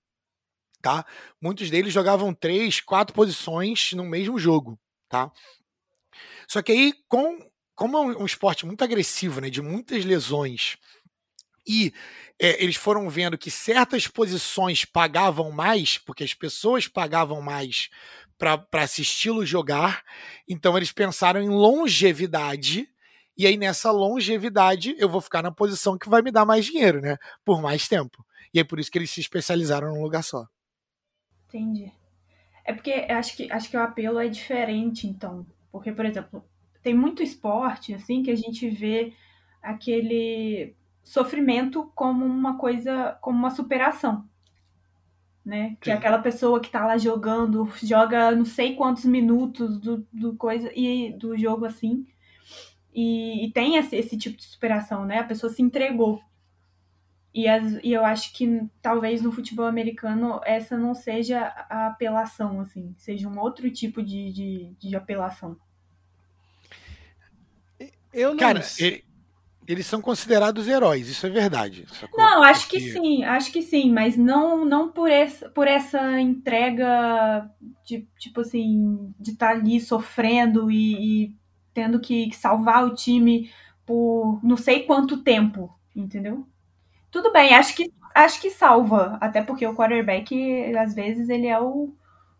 Tá? 0.81 1.05
Muitos 1.39 1.69
deles 1.69 1.93
jogavam 1.93 2.33
três, 2.33 2.79
quatro 2.79 3.13
posições 3.13 3.91
no 3.93 4.05
mesmo 4.05 4.39
jogo. 4.39 4.79
Tá? 5.09 5.31
Só 6.47 6.61
que 6.61 6.71
aí, 6.71 6.93
com, 7.07 7.39
como 7.75 7.97
é 7.97 8.01
um, 8.01 8.21
um 8.21 8.25
esporte 8.25 8.65
muito 8.65 8.83
agressivo, 8.83 9.41
né, 9.41 9.49
de 9.49 9.61
muitas 9.61 10.05
lesões, 10.05 10.77
e 11.67 11.93
é, 12.39 12.63
eles 12.63 12.75
foram 12.75 13.09
vendo 13.09 13.37
que 13.37 13.51
certas 13.51 14.07
posições 14.07 14.83
pagavam 14.85 15.51
mais, 15.51 15.97
porque 15.97 16.23
as 16.23 16.33
pessoas 16.33 16.87
pagavam 16.87 17.41
mais 17.41 17.89
para 18.37 18.65
assisti-lo 18.73 19.45
jogar, 19.45 20.03
então 20.47 20.75
eles 20.75 20.91
pensaram 20.91 21.39
em 21.41 21.49
longevidade. 21.49 22.89
E 23.37 23.45
aí, 23.45 23.55
nessa 23.55 23.91
longevidade, 23.91 24.95
eu 24.97 25.07
vou 25.07 25.21
ficar 25.21 25.43
na 25.43 25.51
posição 25.51 25.97
que 25.97 26.09
vai 26.09 26.21
me 26.21 26.31
dar 26.31 26.45
mais 26.45 26.65
dinheiro, 26.65 26.99
né? 26.99 27.17
Por 27.45 27.61
mais 27.61 27.87
tempo. 27.87 28.25
E 28.53 28.59
é 28.59 28.63
por 28.63 28.79
isso 28.79 28.91
que 28.91 28.97
eles 28.97 29.11
se 29.11 29.21
especializaram 29.21 29.93
num 29.93 30.01
lugar 30.01 30.23
só. 30.23 30.45
Entendi. 31.47 31.91
É 32.65 32.73
porque 32.73 32.91
acho 32.91 33.35
que, 33.35 33.51
acho 33.51 33.69
que 33.69 33.77
o 33.77 33.81
apelo 33.81 34.19
é 34.19 34.27
diferente, 34.27 35.07
então. 35.07 35.45
Porque, 35.71 35.91
por 35.91 36.05
exemplo, 36.05 36.43
tem 36.81 36.93
muito 36.93 37.23
esporte, 37.23 37.93
assim, 37.93 38.23
que 38.23 38.31
a 38.31 38.35
gente 38.35 38.69
vê 38.69 39.13
aquele 39.61 40.75
sofrimento 41.03 41.91
como 41.95 42.25
uma 42.25 42.57
coisa, 42.57 43.17
como 43.21 43.37
uma 43.37 43.49
superação. 43.49 44.27
Né? 45.43 45.75
Que 45.81 45.89
é 45.89 45.93
aquela 45.93 46.19
pessoa 46.19 46.59
que 46.59 46.69
tá 46.69 46.85
lá 46.85 46.97
jogando, 46.97 47.67
joga 47.81 48.31
não 48.31 48.45
sei 48.45 48.75
quantos 48.75 49.05
minutos 49.05 49.79
do, 49.79 50.05
do 50.13 50.35
coisa 50.35 50.71
e 50.75 51.13
do 51.13 51.35
jogo 51.37 51.65
assim. 51.65 52.05
E, 52.93 53.45
e 53.45 53.51
tem 53.51 53.77
esse, 53.77 53.95
esse, 53.95 54.17
tipo 54.17 54.37
de 54.37 54.43
superação, 54.43 55.05
né? 55.05 55.19
A 55.19 55.23
pessoa 55.23 55.51
se 55.51 55.61
entregou. 55.61 56.21
E, 57.33 57.47
as, 57.47 57.79
e 57.81 57.91
eu 57.91 58.05
acho 58.05 58.33
que 58.33 58.61
talvez 58.81 59.21
no 59.21 59.31
futebol 59.31 59.65
americano 59.65 60.41
essa 60.43 60.77
não 60.77 60.93
seja 60.93 61.45
a 61.69 61.87
apelação, 61.87 62.59
assim, 62.59 62.93
seja 62.97 63.27
um 63.27 63.39
outro 63.39 63.71
tipo 63.71 64.03
de, 64.03 64.31
de, 64.31 64.75
de 64.77 64.95
apelação. 64.95 65.57
Eu 68.13 68.31
não 68.31 68.37
Cara, 68.37 68.61
sei 68.61 69.05
eles 69.67 69.85
são 69.85 70.01
considerados 70.01 70.67
heróis, 70.67 71.07
isso 71.07 71.25
é 71.25 71.29
verdade. 71.29 71.85
Não, 72.17 72.43
acho 72.43 72.67
que 72.67 72.79
sim, 72.79 73.23
acho 73.23 73.51
que 73.51 73.61
sim, 73.61 73.91
mas 73.91 74.17
não 74.17 74.65
não 74.65 74.91
por 74.91 75.09
essa, 75.09 75.49
por 75.49 75.67
essa 75.67 76.19
entrega 76.19 77.49
de 77.85 78.07
tipo 78.17 78.41
assim, 78.41 79.13
de 79.19 79.31
estar 79.31 79.47
tá 79.47 79.53
ali 79.53 79.79
sofrendo 79.79 80.71
e, 80.71 81.25
e 81.25 81.35
tendo 81.73 81.99
que 81.99 82.31
salvar 82.33 82.85
o 82.85 82.95
time 82.95 83.51
por 83.85 84.39
não 84.43 84.57
sei 84.57 84.83
quanto 84.83 85.23
tempo, 85.23 85.73
entendeu? 85.95 86.45
Tudo 87.11 87.31
bem, 87.31 87.53
acho 87.53 87.75
que 87.75 87.91
acho 88.15 88.41
que 88.41 88.49
salva, 88.49 89.17
até 89.21 89.41
porque 89.41 89.65
o 89.65 89.75
quarterback 89.75 90.75
às 90.75 90.93
vezes 90.93 91.29
ele 91.29 91.47
é 91.47 91.59
o, 91.59 91.93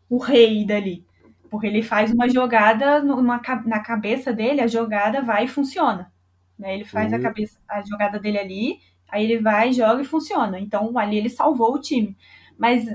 o 0.10 0.18
rei 0.18 0.66
dali. 0.66 1.06
Porque 1.50 1.68
ele 1.68 1.84
faz 1.84 2.12
uma 2.12 2.30
jogada 2.30 3.02
numa, 3.04 3.42
na 3.66 3.80
cabeça 3.82 4.32
dele, 4.32 4.62
a 4.62 4.68
jogada 4.68 5.22
vai 5.22 5.46
e 5.46 5.50
funciona. 5.50 6.12
Né? 6.62 6.76
Ele 6.76 6.86
faz 6.86 7.12
uhum. 7.12 7.18
a 7.18 7.22
cabeça, 7.22 7.60
a 7.68 7.82
jogada 7.82 8.20
dele 8.20 8.38
ali, 8.38 8.80
aí 9.10 9.24
ele 9.24 9.42
vai, 9.42 9.74
joga 9.74 10.04
e 10.04 10.06
funciona. 10.06 10.60
Então 10.60 10.96
ali 10.98 11.18
ele 11.18 11.30
salvou 11.30 11.74
o 11.74 11.82
time. 11.82 12.16
Mas 12.56 12.86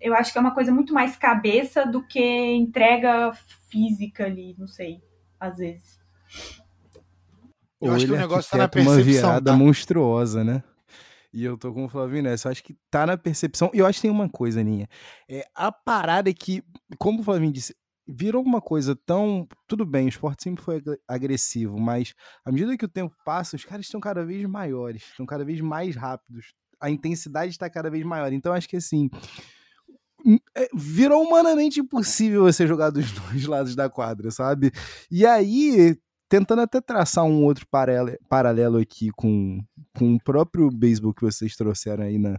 eu 0.00 0.14
acho 0.14 0.32
que 0.32 0.38
é 0.38 0.40
uma 0.40 0.52
coisa 0.52 0.72
muito 0.72 0.92
mais 0.92 1.16
cabeça 1.16 1.86
do 1.86 2.04
que 2.04 2.20
entrega 2.20 3.32
física 3.70 4.24
ali, 4.24 4.56
não 4.58 4.66
sei, 4.66 5.00
às 5.38 5.58
vezes. 5.58 6.00
Eu 7.80 7.90
Ou 7.90 7.94
acho 7.94 8.06
que 8.06 8.12
o 8.12 8.16
negócio 8.16 8.50
tá 8.50 8.58
na 8.58 8.68
percepção. 8.68 8.96
Uma 8.96 9.04
virada 9.04 9.52
tá? 9.52 9.56
monstruosa, 9.56 10.42
né? 10.42 10.64
E 11.32 11.44
eu 11.44 11.56
tô 11.56 11.72
com 11.72 11.84
o 11.84 11.88
Flavinho 11.88 12.24
nessa. 12.24 12.48
Eu 12.48 12.52
acho 12.52 12.64
que 12.64 12.76
tá 12.90 13.06
na 13.06 13.16
percepção. 13.16 13.70
E 13.72 13.78
eu 13.78 13.86
acho 13.86 13.98
que 13.98 14.02
tem 14.02 14.10
uma 14.10 14.28
coisa, 14.28 14.62
Ninha. 14.62 14.88
É, 15.28 15.46
a 15.54 15.70
parada 15.70 16.28
é 16.28 16.34
que, 16.34 16.62
como 16.98 17.20
o 17.20 17.22
Flavinho 17.22 17.52
disse, 17.52 17.74
virou 18.12 18.42
uma 18.42 18.60
coisa 18.60 18.94
tão. 19.06 19.46
Tudo 19.66 19.84
bem, 19.84 20.06
o 20.06 20.08
esporte 20.08 20.42
sempre 20.42 20.62
foi 20.62 20.82
agressivo, 21.08 21.78
mas 21.78 22.14
à 22.44 22.52
medida 22.52 22.76
que 22.76 22.84
o 22.84 22.88
tempo 22.88 23.14
passa, 23.24 23.56
os 23.56 23.64
caras 23.64 23.86
estão 23.86 24.00
cada 24.00 24.24
vez 24.24 24.44
maiores, 24.46 25.02
estão 25.02 25.26
cada 25.26 25.44
vez 25.44 25.60
mais 25.60 25.96
rápidos. 25.96 26.52
A 26.80 26.90
intensidade 26.90 27.52
está 27.52 27.70
cada 27.70 27.90
vez 27.90 28.04
maior. 28.04 28.32
Então, 28.32 28.52
acho 28.52 28.68
que 28.68 28.76
assim. 28.76 29.08
Hum, 30.24 30.38
é, 30.56 30.68
virou 30.72 31.20
humanamente 31.24 31.80
impossível 31.80 32.42
você 32.44 32.64
jogar 32.66 32.90
dos 32.90 33.10
dois 33.32 33.44
lados 33.46 33.74
da 33.74 33.90
quadra, 33.90 34.30
sabe? 34.30 34.70
E 35.10 35.26
aí, 35.26 35.96
tentando 36.28 36.62
até 36.62 36.80
traçar 36.80 37.24
um 37.24 37.44
outro 37.44 37.66
paralelo 38.28 38.78
aqui 38.78 39.10
com, 39.16 39.60
com 39.96 40.14
o 40.14 40.22
próprio 40.22 40.70
beisebol 40.70 41.12
que 41.12 41.22
vocês 41.22 41.56
trouxeram 41.56 42.04
aí 42.04 42.18
na, 42.18 42.38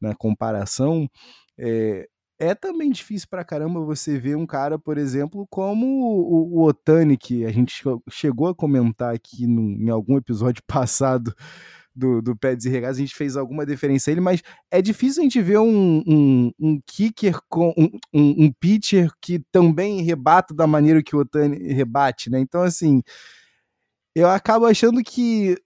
na 0.00 0.14
comparação, 0.14 1.08
é, 1.56 2.08
é 2.40 2.54
também 2.54 2.90
difícil 2.90 3.28
pra 3.28 3.44
caramba 3.44 3.84
você 3.84 4.18
ver 4.18 4.34
um 4.34 4.46
cara, 4.46 4.78
por 4.78 4.96
exemplo, 4.96 5.46
como 5.50 5.86
o, 5.86 6.58
o 6.58 6.66
Otani, 6.66 7.18
que 7.18 7.44
a 7.44 7.52
gente 7.52 7.84
chegou 8.08 8.48
a 8.48 8.54
comentar 8.54 9.14
aqui 9.14 9.46
no, 9.46 9.60
em 9.60 9.90
algum 9.90 10.16
episódio 10.16 10.62
passado 10.66 11.34
do, 11.94 12.22
do 12.22 12.32
e 12.32 12.68
Regatas, 12.70 12.96
a 12.96 13.00
gente 13.00 13.14
fez 13.14 13.36
alguma 13.36 13.66
diferença 13.66 14.10
a 14.10 14.12
ele, 14.12 14.22
mas 14.22 14.42
é 14.70 14.80
difícil 14.80 15.20
a 15.20 15.24
gente 15.24 15.42
ver 15.42 15.58
um, 15.58 16.02
um, 16.06 16.50
um 16.58 16.80
kicker 16.86 17.38
com 17.46 17.74
um, 17.76 17.90
um, 18.14 18.44
um 18.46 18.52
pitcher 18.58 19.12
que 19.20 19.40
também 19.52 20.00
rebata 20.00 20.54
da 20.54 20.66
maneira 20.66 21.02
que 21.02 21.14
o 21.14 21.18
Otani 21.18 21.72
rebate, 21.74 22.30
né? 22.30 22.40
Então, 22.40 22.62
assim, 22.62 23.02
eu 24.14 24.28
acabo 24.30 24.64
achando 24.64 25.02
que 25.02 25.56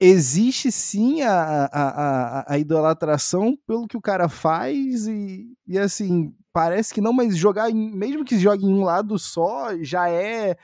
existe 0.00 0.70
sim 0.72 1.22
a, 1.22 1.64
a, 1.66 1.88
a, 1.88 2.54
a, 2.54 2.58
idolatração 2.58 3.56
pelo 3.66 3.86
que 3.86 3.96
o 3.96 4.00
cara 4.00 4.28
faz 4.28 5.06
e, 5.06 5.46
e 5.66 5.78
assim, 5.78 6.34
parece 6.52 6.92
que 6.92 7.00
não, 7.00 7.12
mas 7.12 7.36
jogar, 7.36 7.70
em, 7.70 7.90
mesmo 7.94 8.24
que 8.24 8.38
jogue 8.38 8.64
em 8.64 8.72
um 8.72 8.84
lado 8.84 9.18
só, 9.18 9.76
já 9.82 10.08
é 10.08 10.56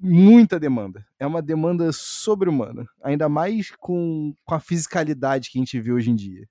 muita 0.00 0.58
demanda. 0.58 1.04
É 1.18 1.26
uma 1.26 1.42
demanda 1.42 1.90
sobre-humana, 1.92 2.84
ainda 3.02 3.28
mais 3.28 3.70
com, 3.78 4.34
com 4.44 4.54
a 4.54 4.60
fisicalidade 4.60 5.50
que 5.50 5.58
a 5.58 5.60
gente 5.60 5.80
vê 5.80 5.92
hoje 5.92 6.10
em 6.10 6.14
dia. 6.14 6.46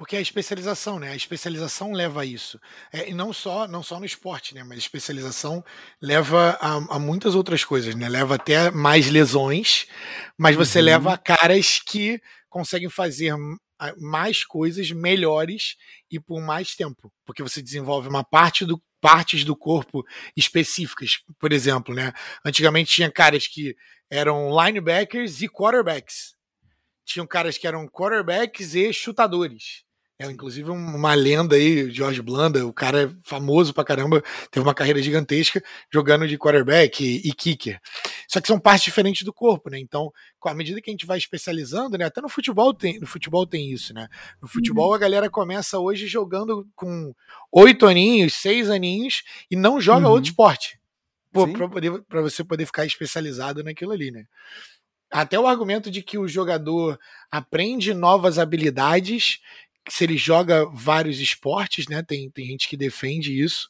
Porque 0.00 0.16
a 0.16 0.20
especialização, 0.22 0.98
né? 0.98 1.10
A 1.10 1.14
especialização 1.14 1.92
leva 1.92 2.22
a 2.22 2.24
isso. 2.24 2.58
É, 2.90 3.10
e 3.10 3.12
não 3.12 3.34
só, 3.34 3.68
não 3.68 3.82
só 3.82 4.00
no 4.00 4.06
esporte, 4.06 4.54
né? 4.54 4.64
Mas 4.64 4.78
a 4.78 4.78
especialização 4.78 5.62
leva 6.00 6.56
a, 6.58 6.96
a 6.96 6.98
muitas 6.98 7.34
outras 7.34 7.64
coisas, 7.64 7.94
né? 7.94 8.08
Leva 8.08 8.36
até 8.36 8.70
mais 8.70 9.10
lesões, 9.10 9.86
mas 10.38 10.56
você 10.56 10.78
uhum. 10.78 10.86
leva 10.86 11.12
a 11.12 11.18
caras 11.18 11.82
que 11.86 12.18
conseguem 12.48 12.88
fazer 12.88 13.34
mais 13.98 14.42
coisas 14.42 14.90
melhores 14.90 15.76
e 16.10 16.18
por 16.18 16.40
mais 16.40 16.74
tempo. 16.74 17.12
Porque 17.26 17.42
você 17.42 17.60
desenvolve 17.60 18.08
uma 18.08 18.24
parte 18.24 18.64
do 18.64 18.82
partes 19.02 19.44
do 19.44 19.54
corpo 19.54 20.02
específicas. 20.34 21.18
Por 21.38 21.52
exemplo, 21.52 21.94
né? 21.94 22.14
Antigamente 22.42 22.90
tinha 22.90 23.12
caras 23.12 23.46
que 23.46 23.76
eram 24.10 24.48
linebackers 24.48 25.42
e 25.42 25.46
quarterbacks. 25.46 26.34
Tinham 27.04 27.26
caras 27.26 27.58
que 27.58 27.66
eram 27.66 27.86
quarterbacks 27.86 28.74
e 28.74 28.90
chutadores. 28.94 29.89
É, 30.20 30.30
inclusive 30.30 30.70
uma 30.70 31.14
lenda 31.14 31.56
aí, 31.56 31.90
George 31.90 32.20
Blanda, 32.20 32.66
o 32.66 32.74
cara 32.74 33.04
é 33.04 33.10
famoso 33.24 33.72
pra 33.72 33.82
caramba, 33.82 34.22
teve 34.50 34.66
uma 34.66 34.74
carreira 34.74 35.00
gigantesca 35.00 35.62
jogando 35.90 36.28
de 36.28 36.36
quarterback 36.36 37.02
e, 37.02 37.26
e 37.26 37.32
kicker. 37.32 37.80
Só 38.28 38.38
que 38.38 38.46
são 38.46 38.60
partes 38.60 38.84
diferentes 38.84 39.22
do 39.22 39.32
corpo, 39.32 39.70
né? 39.70 39.78
Então, 39.78 40.12
à 40.44 40.52
medida 40.52 40.78
que 40.82 40.90
a 40.90 40.92
gente 40.92 41.06
vai 41.06 41.16
especializando, 41.16 41.96
né? 41.96 42.04
Até 42.04 42.20
no 42.20 42.28
futebol 42.28 42.74
tem, 42.74 43.00
no 43.00 43.06
futebol 43.06 43.46
tem 43.46 43.72
isso, 43.72 43.94
né? 43.94 44.08
No 44.42 44.46
futebol 44.46 44.88
uhum. 44.88 44.94
a 44.94 44.98
galera 44.98 45.30
começa 45.30 45.78
hoje 45.78 46.06
jogando 46.06 46.68
com 46.76 47.14
oito 47.50 47.86
aninhos, 47.86 48.34
seis 48.34 48.68
aninhos 48.68 49.22
e 49.50 49.56
não 49.56 49.80
joga 49.80 50.06
uhum. 50.06 50.12
outro 50.12 50.28
esporte. 50.28 50.78
Para 51.32 52.20
você 52.20 52.44
poder 52.44 52.66
ficar 52.66 52.84
especializado 52.84 53.64
naquilo 53.64 53.92
ali, 53.92 54.10
né? 54.10 54.26
Até 55.10 55.40
o 55.40 55.46
argumento 55.46 55.90
de 55.90 56.02
que 56.02 56.18
o 56.18 56.28
jogador 56.28 56.98
aprende 57.32 57.94
novas 57.94 58.38
habilidades 58.38 59.40
se 59.88 60.04
ele 60.04 60.16
joga 60.16 60.66
vários 60.66 61.20
esportes, 61.20 61.86
né? 61.88 62.02
Tem, 62.02 62.30
tem 62.30 62.46
gente 62.46 62.68
que 62.68 62.76
defende 62.76 63.38
isso. 63.40 63.68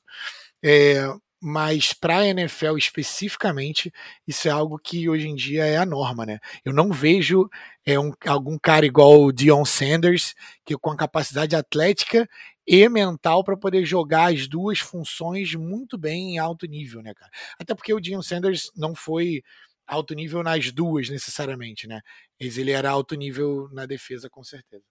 É, 0.63 1.07
mas 1.43 1.95
para 1.95 2.19
a 2.19 2.27
NFL 2.27 2.77
especificamente, 2.77 3.91
isso 4.27 4.47
é 4.47 4.51
algo 4.51 4.79
que 4.79 5.09
hoje 5.09 5.27
em 5.27 5.35
dia 5.35 5.65
é 5.65 5.79
a 5.79 5.87
norma, 5.87 6.27
né? 6.27 6.39
Eu 6.65 6.73
não 6.75 6.93
vejo 6.93 7.49
é, 7.87 7.99
um, 7.99 8.13
algum 8.27 8.59
cara 8.59 8.85
igual 8.85 9.23
o 9.23 9.33
Dion 9.33 9.65
Sanders, 9.65 10.35
que 10.65 10.77
com 10.77 10.91
a 10.91 10.97
capacidade 10.97 11.57
atlética 11.57 12.29
e 12.67 12.87
mental 12.89 13.43
para 13.43 13.57
poder 13.57 13.85
jogar 13.87 14.33
as 14.33 14.47
duas 14.47 14.81
funções 14.81 15.55
muito 15.55 15.97
bem 15.97 16.35
em 16.35 16.39
alto 16.39 16.67
nível, 16.67 17.03
né, 17.03 17.15
cara? 17.15 17.31
Até 17.59 17.75
porque 17.75 17.95
o 17.95 18.01
Dion 18.01 18.23
Sanders 18.23 18.71
não 18.77 18.95
foi 18.95 19.43
alto 19.87 20.15
nível 20.15 20.43
nas 20.43 20.71
duas 20.71 21.09
necessariamente, 21.09 21.87
né? 21.87 22.01
Mas 22.41 22.59
ele 22.59 22.71
era 22.71 22.91
alto 22.91 23.15
nível 23.15 23.69
na 23.73 23.87
defesa, 23.87 24.29
com 24.29 24.45
certeza. 24.45 24.85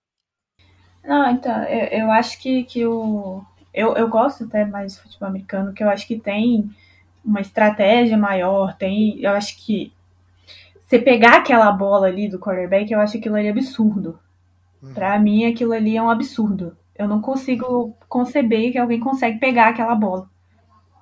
Não, 1.04 1.32
então, 1.32 1.64
eu, 1.64 2.02
eu 2.02 2.12
acho 2.12 2.40
que, 2.40 2.64
que 2.64 2.86
o. 2.86 3.44
Eu, 3.74 3.96
eu 3.96 4.08
gosto 4.08 4.44
até 4.44 4.66
mais 4.66 4.96
do 4.96 5.04
futebol 5.04 5.30
americano, 5.30 5.74
que 5.74 5.84
eu 5.84 5.90
acho 5.90 6.08
que 6.08 6.20
tem 6.20 6.70
uma 7.24 7.42
estratégia 7.42 8.18
maior, 8.18 8.76
tem. 8.76 9.20
Eu 9.22 9.32
acho 9.32 9.58
que 9.58 9.94
você 10.90 10.98
pegar 10.98 11.38
aquela 11.38 11.72
bola 11.72 12.08
ali 12.08 12.28
do 12.28 12.40
quarterback, 12.40 12.92
eu 12.92 13.00
acho 13.00 13.18
aquilo 13.18 13.36
ali 13.36 13.48
absurdo. 13.48 14.20
Uhum. 14.82 14.94
Pra 14.94 15.20
mim, 15.20 15.46
aquilo 15.46 15.74
ali 15.74 15.96
é 15.96 16.02
um 16.02 16.10
absurdo. 16.10 16.76
Eu 16.96 17.08
não 17.08 17.22
consigo 17.22 17.96
conceber 18.08 18.72
que 18.72 18.78
alguém 18.78 19.00
consegue 19.00 19.38
pegar 19.38 19.70
aquela 19.70 19.94
bola. 19.94 20.28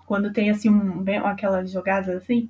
Quando 0.06 0.34
tem, 0.34 0.50
assim, 0.50 0.70
um, 0.70 1.06
aquelas 1.25 1.72
jogadas 1.72 2.10
assim. 2.10 2.50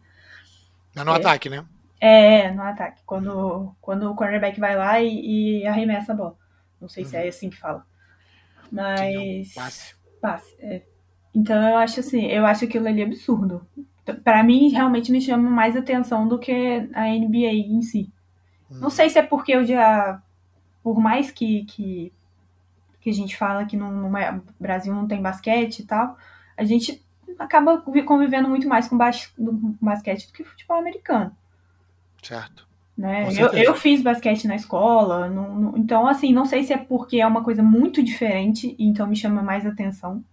É 0.95 1.03
no 1.03 1.11
é, 1.11 1.15
ataque, 1.15 1.47
né? 1.47 1.63
É, 2.01 2.51
no 2.51 2.63
ataque. 2.63 3.01
Quando, 3.05 3.71
quando 3.79 4.11
o 4.11 4.15
quarterback 4.15 4.59
vai 4.59 4.75
lá 4.75 4.99
e, 4.99 5.61
e 5.61 5.67
arremessa 5.67 6.13
a 6.13 6.15
bola. 6.15 6.35
Não 6.79 6.87
sei 6.87 7.03
uhum. 7.03 7.09
se 7.09 7.15
é 7.17 7.27
assim 7.27 7.49
que 7.49 7.57
fala. 7.57 7.85
Mas. 8.71 9.53
passe. 9.53 9.95
Passe, 10.21 10.55
é. 10.59 10.83
Então 11.33 11.61
eu 11.69 11.77
acho 11.77 11.99
assim, 11.99 12.25
eu 12.25 12.45
acho 12.45 12.65
aquilo 12.65 12.87
ali 12.87 13.01
absurdo. 13.01 13.67
Para 14.23 14.43
mim, 14.43 14.69
realmente 14.69 15.11
me 15.11 15.21
chama 15.21 15.49
mais 15.49 15.75
atenção 15.75 16.27
do 16.27 16.39
que 16.39 16.51
a 16.93 17.05
NBA 17.05 17.53
em 17.53 17.81
si. 17.81 18.11
Uhum. 18.69 18.79
Não 18.79 18.89
sei 18.89 19.09
se 19.09 19.19
é 19.19 19.23
porque 19.23 19.51
eu 19.51 19.65
já. 19.65 20.21
Por 20.81 20.99
mais 20.99 21.29
que, 21.31 21.65
que, 21.65 22.13
que 23.01 23.09
a 23.09 23.13
gente 23.13 23.35
fala 23.35 23.65
que 23.65 23.75
no, 23.75 23.91
no 23.91 24.43
Brasil 24.59 24.93
não 24.93 25.07
tem 25.07 25.21
basquete 25.21 25.79
e 25.79 25.85
tal, 25.85 26.17
a 26.55 26.63
gente 26.63 27.05
acaba 27.37 27.81
convivendo 27.81 28.49
muito 28.49 28.67
mais 28.67 28.87
com, 28.87 28.97
bas 28.97 29.27
com 29.27 29.75
basquete 29.81 30.27
do 30.27 30.33
que 30.33 30.43
futebol 30.43 30.77
americano. 30.77 31.35
Certo. 32.23 32.67
Né? 32.97 33.29
Eu, 33.37 33.49
eu 33.49 33.75
fiz 33.75 34.01
basquete 34.01 34.47
na 34.47 34.55
escola, 34.55 35.29
não, 35.29 35.55
não, 35.55 35.77
então 35.77 36.07
assim, 36.07 36.33
não 36.33 36.45
sei 36.45 36.63
se 36.63 36.73
é 36.73 36.77
porque 36.77 37.21
é 37.21 37.27
uma 37.27 37.43
coisa 37.43 37.61
muito 37.61 38.01
diferente, 38.01 38.75
então 38.79 39.05
me 39.05 39.15
chama 39.15 39.43
mais 39.43 39.67
atenção. 39.67 40.23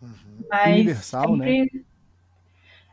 Uhum. 0.00 0.08
Mas 0.48 0.74
Universal, 0.76 1.36
né? 1.36 1.46
sempre... 1.46 1.78
né? 1.78 1.84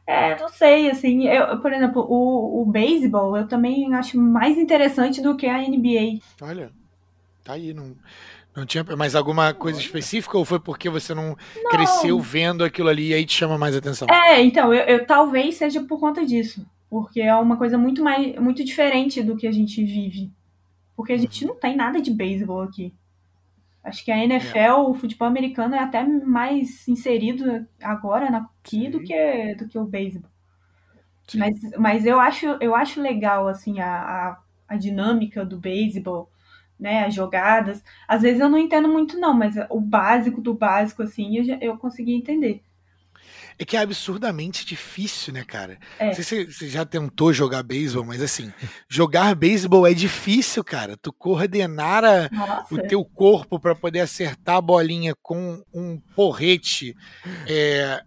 É, 0.06 0.40
não 0.40 0.50
sei, 0.50 0.90
assim, 0.90 1.26
eu, 1.28 1.60
por 1.60 1.72
exemplo, 1.72 2.02
o, 2.02 2.62
o 2.62 2.66
beisebol 2.66 3.38
eu 3.38 3.48
também 3.48 3.94
acho 3.94 4.20
mais 4.20 4.58
interessante 4.58 5.22
do 5.22 5.36
que 5.36 5.46
a 5.46 5.58
NBA. 5.60 6.20
Olha, 6.42 6.70
tá 7.44 7.54
aí, 7.54 7.74
não, 7.74 7.94
não 8.56 8.66
tinha 8.66 8.84
mais 8.98 9.16
alguma 9.16 9.54
coisa 9.54 9.80
específica 9.80 10.38
ou 10.38 10.44
foi 10.44 10.60
porque 10.60 10.90
você 10.90 11.14
não, 11.14 11.36
não, 11.64 11.72
cresceu 11.72 12.20
vendo 12.20 12.64
aquilo 12.64 12.90
ali 12.90 13.10
e 13.10 13.14
aí 13.14 13.26
te 13.26 13.34
chama 13.34 13.58
mais 13.58 13.76
atenção? 13.76 14.08
É, 14.10 14.42
então, 14.42 14.74
eu, 14.74 14.84
eu 14.86 15.06
talvez 15.06 15.56
seja 15.56 15.82
por 15.84 15.98
conta 15.98 16.26
disso 16.26 16.66
porque 16.90 17.22
é 17.22 17.36
uma 17.36 17.58
coisa 17.58 17.78
muito 17.78 18.04
mais 18.04 18.36
muito 18.40 18.64
diferente 18.64 19.22
do 19.22 19.36
que 19.36 19.48
a 19.48 19.52
gente 19.52 19.84
vive. 19.84 20.32
Porque 20.96 21.14
a 21.14 21.18
gente 21.18 21.46
não 21.46 21.56
tem 21.56 21.76
nada 21.76 22.02
de 22.02 22.12
beisebol 22.12 22.62
aqui. 22.62 22.94
Acho 23.84 24.04
que 24.04 24.12
a 24.12 24.18
NFL, 24.18 24.58
é. 24.58 24.74
o 24.74 24.94
futebol 24.94 25.28
americano 25.28 25.76
é 25.76 25.80
até 25.80 26.04
mais 26.04 26.88
inserido 26.88 27.66
agora 27.82 28.28
aqui 28.38 28.90
do 28.90 29.00
que 29.02 29.56
do 29.56 29.68
que 29.68 29.78
o 29.78 29.86
beisebol. 29.86 30.30
Mas, 31.36 31.60
mas 31.78 32.06
eu 32.06 32.20
acho 32.20 32.46
eu 32.62 32.76
acho 32.76 33.02
legal 33.02 33.48
assim 33.48 33.80
a, 33.80 33.88
a, 33.88 34.40
a 34.68 34.78
dinâmica 34.78 35.46
do 35.46 35.58
beisebol, 35.58 36.30
né, 36.80 37.06
as 37.06 37.14
jogadas. 37.14 37.84
Às 38.08 38.22
vezes 38.22 38.40
eu 38.40 38.50
não 38.50 38.58
entendo 38.58 38.88
muito 38.88 39.20
não, 39.20 39.34
mas 39.34 39.56
o 39.70 39.80
básico 39.80 40.42
do 40.42 40.54
básico 40.54 41.04
assim 41.04 41.38
eu, 41.38 41.58
eu 41.62 41.78
consegui 41.78 42.14
entender. 42.14 42.64
É 43.60 43.66
que 43.66 43.76
é 43.76 43.80
absurdamente 43.80 44.66
difícil, 44.66 45.34
né, 45.34 45.44
cara? 45.44 45.80
É. 45.98 46.08
Não 46.08 46.14
sei 46.14 46.24
se 46.24 46.46
você 46.54 46.70
já 46.70 46.86
tentou 46.86 47.34
jogar 47.34 47.64
beisebol, 47.64 48.06
mas 48.06 48.22
assim, 48.22 48.54
jogar 48.88 49.34
beisebol 49.36 49.88
é 49.88 49.94
difícil, 49.94 50.64
cara. 50.64 50.96
Tu 50.96 51.12
coordenar 51.12 52.04
a, 52.06 52.66
o 52.70 52.78
teu 52.78 53.04
corpo 53.04 53.60
para 53.60 53.74
poder 53.74 54.02
acertar 54.02 54.58
a 54.58 54.62
bolinha 54.62 55.16
com 55.22 55.64
um 55.74 56.00
porrete 56.16 56.96
é, 57.48 58.02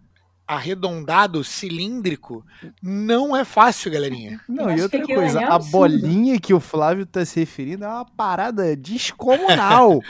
arredondado, 0.47 1.43
cilíndrico, 1.43 2.45
não 2.81 3.35
é 3.35 3.45
fácil, 3.45 3.91
galerinha. 3.91 4.39
Não, 4.47 4.69
e 4.69 4.81
outra 4.81 5.05
coisa, 5.05 5.41
é 5.41 5.45
a 5.45 5.57
bolinha 5.57 6.39
que 6.39 6.53
o 6.53 6.59
Flávio 6.59 7.05
tá 7.05 7.23
se 7.23 7.39
referindo 7.39 7.85
é 7.85 7.87
uma 7.87 8.05
parada 8.05 8.75
descomunal. 8.75 10.01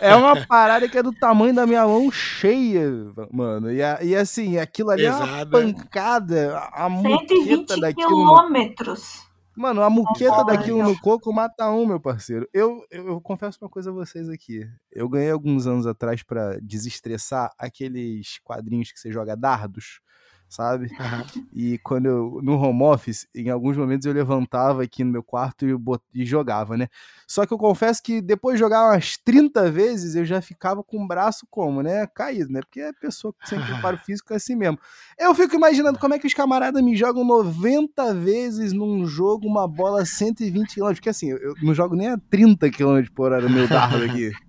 é 0.00 0.14
uma 0.14 0.34
parada 0.46 0.88
que 0.88 0.98
é 0.98 1.02
do 1.02 1.12
tamanho 1.12 1.54
da 1.54 1.66
minha 1.66 1.86
mão 1.86 2.10
cheia, 2.10 2.90
mano. 3.30 3.70
E, 3.70 3.78
e 4.02 4.16
assim, 4.16 4.58
aquilo 4.58 4.90
ali 4.90 5.02
Pesada. 5.02 5.24
é 5.24 5.34
uma 5.34 5.46
pancada, 5.46 6.68
a 6.72 6.88
muqueta 6.88 7.76
daquilo. 7.78 8.08
quilômetros. 8.08 9.25
Mano, 9.56 9.82
a 9.82 9.88
muqueta 9.88 10.44
daquilo 10.44 10.82
no 10.82 11.00
coco 11.00 11.32
mata 11.32 11.70
um, 11.70 11.86
meu 11.86 11.98
parceiro. 11.98 12.46
Eu, 12.52 12.84
eu, 12.90 13.06
eu, 13.08 13.20
confesso 13.20 13.58
uma 13.62 13.70
coisa 13.70 13.90
a 13.90 13.92
vocês 13.92 14.28
aqui. 14.28 14.68
Eu 14.92 15.08
ganhei 15.08 15.30
alguns 15.30 15.66
anos 15.66 15.86
atrás 15.86 16.22
para 16.22 16.58
desestressar 16.60 17.50
aqueles 17.58 18.38
quadrinhos 18.44 18.92
que 18.92 19.00
você 19.00 19.10
joga 19.10 19.34
dardos 19.34 20.00
sabe? 20.48 20.86
Uhum. 20.86 21.46
E 21.52 21.78
quando 21.78 22.06
eu, 22.06 22.40
no 22.42 22.58
home 22.58 22.82
office, 22.82 23.26
em 23.34 23.50
alguns 23.50 23.76
momentos 23.76 24.06
eu 24.06 24.12
levantava 24.12 24.82
aqui 24.82 25.02
no 25.02 25.12
meu 25.12 25.22
quarto 25.22 25.66
e, 25.66 25.76
bot... 25.76 26.02
e, 26.14 26.24
jogava, 26.24 26.76
né? 26.76 26.88
Só 27.26 27.44
que 27.44 27.52
eu 27.52 27.58
confesso 27.58 28.02
que 28.02 28.20
depois 28.20 28.56
de 28.56 28.60
jogar 28.60 28.90
umas 28.90 29.16
30 29.16 29.70
vezes, 29.70 30.14
eu 30.14 30.24
já 30.24 30.40
ficava 30.40 30.82
com 30.82 31.02
o 31.02 31.06
braço 31.06 31.46
como, 31.50 31.82
né? 31.82 32.06
Caído, 32.06 32.52
né? 32.52 32.60
Porque 32.60 32.80
a 32.80 32.92
pessoa 32.94 33.34
que 33.40 33.48
sem 33.48 33.60
preparo 33.60 33.98
físico 33.98 34.32
é 34.32 34.36
assim 34.36 34.54
mesmo. 34.54 34.78
Eu 35.18 35.34
fico 35.34 35.54
imaginando 35.54 35.98
como 35.98 36.14
é 36.14 36.18
que 36.18 36.26
os 36.26 36.34
camaradas 36.34 36.82
me 36.82 36.96
jogam 36.96 37.24
90 37.24 38.14
vezes 38.14 38.72
num 38.72 39.06
jogo 39.06 39.46
uma 39.46 39.66
bola 39.66 40.04
120 40.04 40.74
km, 40.74 40.92
porque 40.92 41.08
assim, 41.08 41.30
eu 41.30 41.54
não 41.62 41.74
jogo 41.74 41.96
nem 41.96 42.08
a 42.08 42.18
30 42.30 42.70
km 42.70 43.02
por 43.14 43.32
hora 43.32 43.48
meu 43.48 43.68
dardo 43.68 44.04
aqui. 44.04 44.30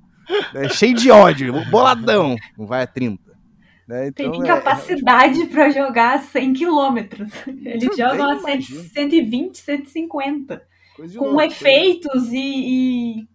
É 0.54 0.68
cheio 0.68 0.94
de 0.94 1.10
ódio, 1.10 1.54
boladão. 1.72 2.36
Não 2.58 2.66
vai 2.66 2.84
a 2.84 2.88
30. 2.88 3.27
Né? 3.88 4.08
Então, 4.08 4.32
tem 4.32 4.44
capacidade 4.44 5.42
é, 5.42 5.44
é, 5.44 5.48
para 5.48 5.70
jogar 5.70 6.20
100 6.22 6.54
quilômetros. 6.54 7.30
Eles 7.48 7.96
jogam 7.96 8.30
a 8.30 8.40
120, 8.40 9.58
150. 9.58 10.68
Coisa 10.96 11.20
com 11.20 11.30
louca, 11.30 11.46
efeitos 11.46 12.34
e, 12.34 13.28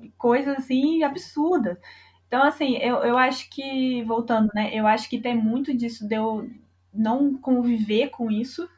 e, 0.00 0.10
coisas 0.18 0.58
assim 0.58 1.02
absurdas. 1.02 1.78
Então, 2.26 2.42
assim, 2.42 2.76
eu, 2.76 2.96
eu 2.96 3.16
acho 3.16 3.48
que, 3.48 4.02
voltando, 4.02 4.50
né? 4.54 4.70
Eu 4.74 4.86
acho 4.86 5.08
que 5.08 5.18
tem 5.18 5.34
muito 5.34 5.74
disso 5.74 6.06
de 6.06 6.16
eu 6.16 6.50
não 6.92 7.38
conviver 7.38 8.10
com 8.10 8.30
isso. 8.30 8.68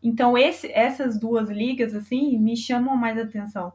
Então, 0.00 0.38
esse, 0.38 0.70
essas 0.70 1.18
duas 1.18 1.48
ligas, 1.48 1.94
assim, 1.94 2.38
me 2.38 2.56
chamam 2.56 2.96
mais 2.96 3.18
atenção. 3.18 3.72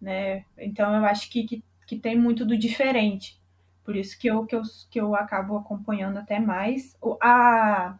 Né? 0.00 0.44
Então, 0.56 0.94
eu 0.94 1.04
acho 1.04 1.28
que, 1.28 1.42
que 1.44 1.64
que 1.92 1.98
tem 1.98 2.18
muito 2.18 2.46
do 2.46 2.56
diferente. 2.56 3.38
Por 3.84 3.96
isso 3.96 4.18
que 4.18 4.28
eu, 4.28 4.44
que 4.46 4.54
eu, 4.54 4.62
que 4.90 5.00
eu 5.00 5.14
acabo 5.14 5.56
acompanhando 5.56 6.18
até 6.18 6.38
mais. 6.38 6.96
A, 7.20 7.94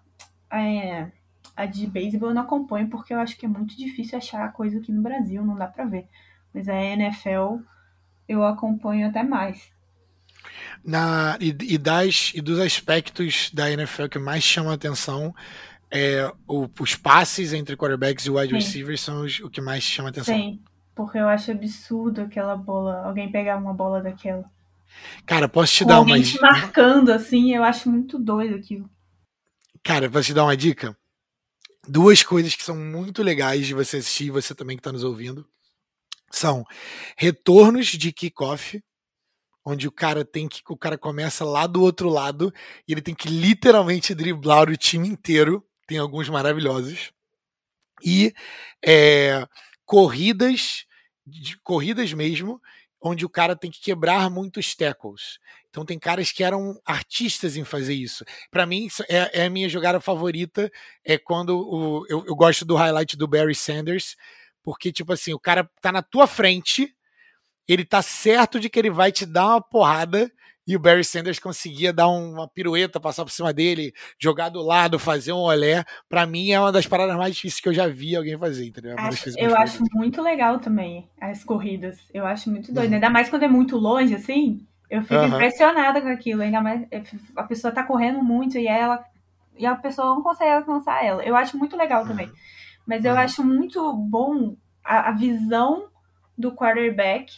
a, 0.48 0.62
é, 0.62 1.10
a 1.56 1.66
de 1.66 1.86
beisebol 1.86 2.30
eu 2.30 2.34
não 2.34 2.42
acompanho 2.42 2.88
porque 2.88 3.12
eu 3.12 3.18
acho 3.18 3.36
que 3.36 3.46
é 3.46 3.48
muito 3.48 3.76
difícil 3.76 4.16
achar 4.16 4.52
coisa 4.52 4.78
aqui 4.78 4.92
no 4.92 5.02
Brasil, 5.02 5.44
não 5.44 5.56
dá 5.56 5.66
pra 5.66 5.84
ver. 5.84 6.06
Mas 6.54 6.68
a 6.68 6.74
NFL 6.74 7.58
eu 8.28 8.44
acompanho 8.44 9.08
até 9.08 9.22
mais. 9.22 9.70
Na, 10.84 11.36
e, 11.40 11.56
e, 11.74 11.78
das, 11.78 12.32
e 12.34 12.40
dos 12.40 12.58
aspectos 12.58 13.50
da 13.52 13.70
NFL 13.70 14.06
que 14.06 14.18
mais 14.18 14.42
chamam 14.42 14.72
a 14.72 14.74
atenção, 14.74 15.34
é, 15.90 16.32
o, 16.48 16.68
os 16.80 16.94
passes 16.96 17.52
entre 17.52 17.76
quarterbacks 17.76 18.26
e 18.26 18.30
wide 18.30 18.48
Sim. 18.48 18.54
receivers 18.54 19.00
são 19.00 19.22
os, 19.22 19.40
o 19.40 19.50
que 19.50 19.60
mais 19.60 19.82
chama 19.82 20.08
a 20.08 20.10
atenção. 20.10 20.34
Sim, 20.34 20.60
porque 20.94 21.18
eu 21.18 21.28
acho 21.28 21.50
absurdo 21.50 22.22
aquela 22.22 22.56
bola, 22.56 23.04
alguém 23.04 23.30
pegar 23.30 23.56
uma 23.56 23.74
bola 23.74 24.00
daquela. 24.02 24.50
Cara, 25.26 25.48
posso 25.48 25.72
te 25.72 25.84
Com 25.84 25.88
dar 25.88 26.00
uma. 26.00 26.20
Te 26.20 26.40
marcando 26.40 27.10
assim, 27.10 27.54
eu 27.54 27.62
acho 27.62 27.90
muito 27.90 28.18
doido 28.18 28.56
aquilo. 28.56 28.90
Cara, 29.82 30.10
posso 30.10 30.26
te 30.26 30.34
dar 30.34 30.44
uma 30.44 30.56
dica? 30.56 30.96
Duas 31.86 32.22
coisas 32.22 32.54
que 32.54 32.62
são 32.62 32.76
muito 32.76 33.22
legais 33.22 33.66
de 33.66 33.74
você 33.74 33.96
assistir, 33.96 34.30
você 34.30 34.54
também 34.54 34.76
que 34.76 34.80
está 34.80 34.92
nos 34.92 35.02
ouvindo, 35.02 35.46
são 36.30 36.64
retornos 37.16 37.86
de 37.86 38.12
kickoff, 38.12 38.82
onde 39.64 39.88
o 39.88 39.92
cara 39.92 40.24
tem 40.24 40.48
que 40.48 40.62
o 40.68 40.76
cara 40.76 40.96
começa 40.96 41.44
lá 41.44 41.66
do 41.66 41.82
outro 41.82 42.08
lado 42.08 42.52
e 42.86 42.92
ele 42.92 43.02
tem 43.02 43.14
que 43.14 43.28
literalmente 43.28 44.14
driblar 44.14 44.68
o 44.68 44.76
time 44.76 45.08
inteiro. 45.08 45.64
Tem 45.86 45.98
alguns 45.98 46.28
maravilhosos 46.28 47.12
e 48.04 48.32
é, 48.84 49.46
corridas 49.84 50.86
de 51.26 51.56
corridas 51.58 52.12
mesmo 52.12 52.60
onde 53.02 53.24
o 53.24 53.28
cara 53.28 53.56
tem 53.56 53.70
que 53.70 53.80
quebrar 53.80 54.30
muitos 54.30 54.74
tackles. 54.74 55.38
Então 55.68 55.84
tem 55.84 55.98
caras 55.98 56.30
que 56.30 56.44
eram 56.44 56.80
artistas 56.84 57.56
em 57.56 57.64
fazer 57.64 57.94
isso. 57.94 58.24
Para 58.50 58.64
mim 58.64 58.88
é, 59.08 59.40
é, 59.42 59.46
a 59.46 59.50
minha 59.50 59.68
jogada 59.68 60.00
favorita. 60.00 60.70
É 61.04 61.18
quando 61.18 61.58
o, 61.58 62.06
eu, 62.08 62.24
eu, 62.26 62.36
gosto 62.36 62.64
do 62.64 62.76
highlight 62.76 63.16
do 63.16 63.26
Barry 63.26 63.54
Sanders, 63.54 64.16
porque 64.62 64.92
tipo 64.92 65.12
assim 65.12 65.34
o 65.34 65.40
cara 65.40 65.68
tá 65.80 65.90
na 65.90 66.02
tua 66.02 66.26
frente, 66.26 66.94
ele 67.66 67.84
tá 67.84 68.02
certo 68.02 68.60
de 68.60 68.70
que 68.70 68.78
ele 68.78 68.90
vai 68.90 69.10
te 69.10 69.26
dar 69.26 69.46
uma 69.46 69.60
porrada 69.60 70.30
e 70.66 70.76
o 70.76 70.78
Barry 70.78 71.04
Sanders 71.04 71.38
conseguia 71.38 71.92
dar 71.92 72.08
uma 72.08 72.46
pirueta, 72.46 73.00
passar 73.00 73.24
por 73.24 73.30
cima 73.30 73.52
dele, 73.52 73.92
jogar 74.18 74.48
do 74.48 74.62
lado, 74.62 74.98
fazer 74.98 75.32
um 75.32 75.38
olé. 75.38 75.84
Para 76.08 76.26
mim 76.26 76.50
é 76.50 76.60
uma 76.60 76.70
das 76.70 76.86
paradas 76.86 77.16
mais 77.16 77.34
difíceis 77.34 77.60
que 77.60 77.68
eu 77.68 77.74
já 77.74 77.88
vi 77.88 78.14
alguém 78.14 78.38
fazer, 78.38 78.66
entendeu? 78.66 78.92
É 78.92 79.00
acho, 79.00 79.30
eu 79.38 79.56
acho 79.56 79.82
muito 79.92 80.22
legal 80.22 80.58
também 80.60 81.08
as 81.20 81.42
corridas. 81.42 81.98
Eu 82.14 82.24
acho 82.24 82.50
muito 82.50 82.72
doido. 82.72 82.90
Uhum. 82.90 82.94
Ainda 82.94 83.10
mais 83.10 83.28
quando 83.28 83.42
é 83.42 83.48
muito 83.48 83.76
longe, 83.76 84.14
assim. 84.14 84.64
Eu 84.88 85.02
fico 85.02 85.14
uhum. 85.14 85.28
impressionada 85.28 86.00
com 86.00 86.08
aquilo. 86.08 86.42
Ainda 86.42 86.60
mais 86.60 86.86
é, 86.90 87.02
a 87.36 87.42
pessoa 87.42 87.72
tá 87.72 87.82
correndo 87.82 88.22
muito 88.22 88.56
e 88.56 88.66
ela 88.68 89.04
e 89.56 89.66
a 89.66 89.74
pessoa 89.74 90.14
não 90.14 90.22
consegue 90.22 90.50
alcançar 90.50 91.04
ela. 91.04 91.24
Eu 91.24 91.34
acho 91.34 91.58
muito 91.58 91.76
legal 91.76 92.06
também. 92.06 92.26
Uhum. 92.26 92.34
Mas 92.86 93.04
eu 93.04 93.16
acho 93.16 93.44
muito 93.44 93.92
bom 93.92 94.56
a, 94.84 95.08
a 95.08 95.12
visão 95.12 95.88
do 96.36 96.52
quarterback 96.52 97.32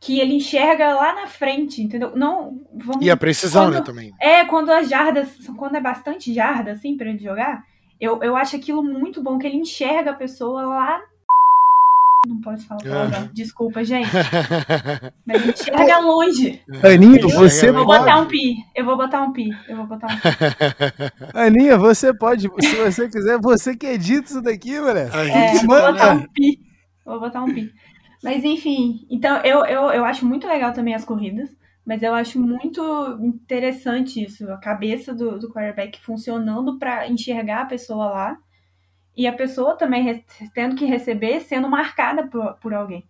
que 0.00 0.18
ele 0.18 0.34
enxerga 0.34 0.94
lá 0.94 1.14
na 1.14 1.26
frente, 1.26 1.82
entendeu? 1.82 2.16
Não, 2.16 2.62
vamos, 2.72 3.04
e 3.04 3.10
a 3.10 3.16
precisão, 3.16 3.66
quando, 3.66 3.74
né, 3.74 3.80
também. 3.82 4.14
É, 4.18 4.44
quando 4.46 4.70
as 4.70 4.88
jardas, 4.88 5.28
quando 5.58 5.76
é 5.76 5.80
bastante 5.80 6.32
jarda, 6.32 6.72
assim, 6.72 6.96
pra 6.96 7.10
ele 7.10 7.22
jogar, 7.22 7.64
eu, 8.00 8.22
eu 8.22 8.34
acho 8.34 8.56
aquilo 8.56 8.82
muito 8.82 9.22
bom, 9.22 9.38
que 9.38 9.46
ele 9.46 9.58
enxerga 9.58 10.12
a 10.12 10.14
pessoa 10.14 10.62
lá. 10.62 11.02
Não 12.26 12.40
pode 12.40 12.64
falar 12.64 12.80
uhum. 12.82 13.28
desculpa, 13.32 13.84
gente. 13.84 14.08
Mas 15.26 15.46
enxerga 15.46 15.98
longe. 15.98 16.62
Aninha, 16.82 17.20
você 17.28 17.68
eu 17.68 17.74
vou 17.74 17.84
pode... 17.84 17.98
botar 17.98 18.20
um 18.20 18.26
pi. 18.26 18.66
Eu 18.74 18.84
vou 18.86 18.96
botar 18.96 19.22
um 19.22 19.32
pi. 19.32 19.50
Eu 19.68 19.76
vou 19.76 19.86
botar 19.86 20.06
um 20.06 20.16
pi. 20.16 21.32
Aninha, 21.34 21.76
você 21.76 22.14
pode, 22.14 22.50
se 22.60 22.76
você 22.76 23.06
quiser, 23.06 23.38
você 23.38 23.76
que 23.76 23.86
edita 23.86 24.30
isso 24.30 24.40
daqui, 24.40 24.80
mulher. 24.80 25.10
É, 25.14 25.54
vou 25.58 25.92
botar 25.92 26.12
um 26.12 26.26
pi. 26.26 26.58
Vou 27.04 27.20
botar 27.20 27.42
um 27.42 27.52
pi. 27.52 27.72
Mas 28.22 28.44
enfim, 28.44 29.06
então 29.08 29.38
eu, 29.38 29.64
eu, 29.64 29.90
eu 29.90 30.04
acho 30.04 30.26
muito 30.26 30.46
legal 30.46 30.72
também 30.72 30.94
as 30.94 31.04
corridas, 31.04 31.50
mas 31.84 32.02
eu 32.02 32.14
acho 32.14 32.38
muito 32.38 32.82
interessante 33.20 34.22
isso, 34.22 34.50
a 34.50 34.58
cabeça 34.58 35.14
do, 35.14 35.38
do 35.38 35.50
quarterback 35.50 35.98
funcionando 36.00 36.78
para 36.78 37.08
enxergar 37.08 37.62
a 37.62 37.66
pessoa 37.66 38.06
lá 38.10 38.38
e 39.16 39.26
a 39.26 39.32
pessoa 39.32 39.76
também 39.76 40.24
tendo 40.54 40.76
que 40.76 40.84
receber 40.84 41.40
sendo 41.40 41.68
marcada 41.68 42.26
por, 42.26 42.54
por 42.54 42.74
alguém. 42.74 43.08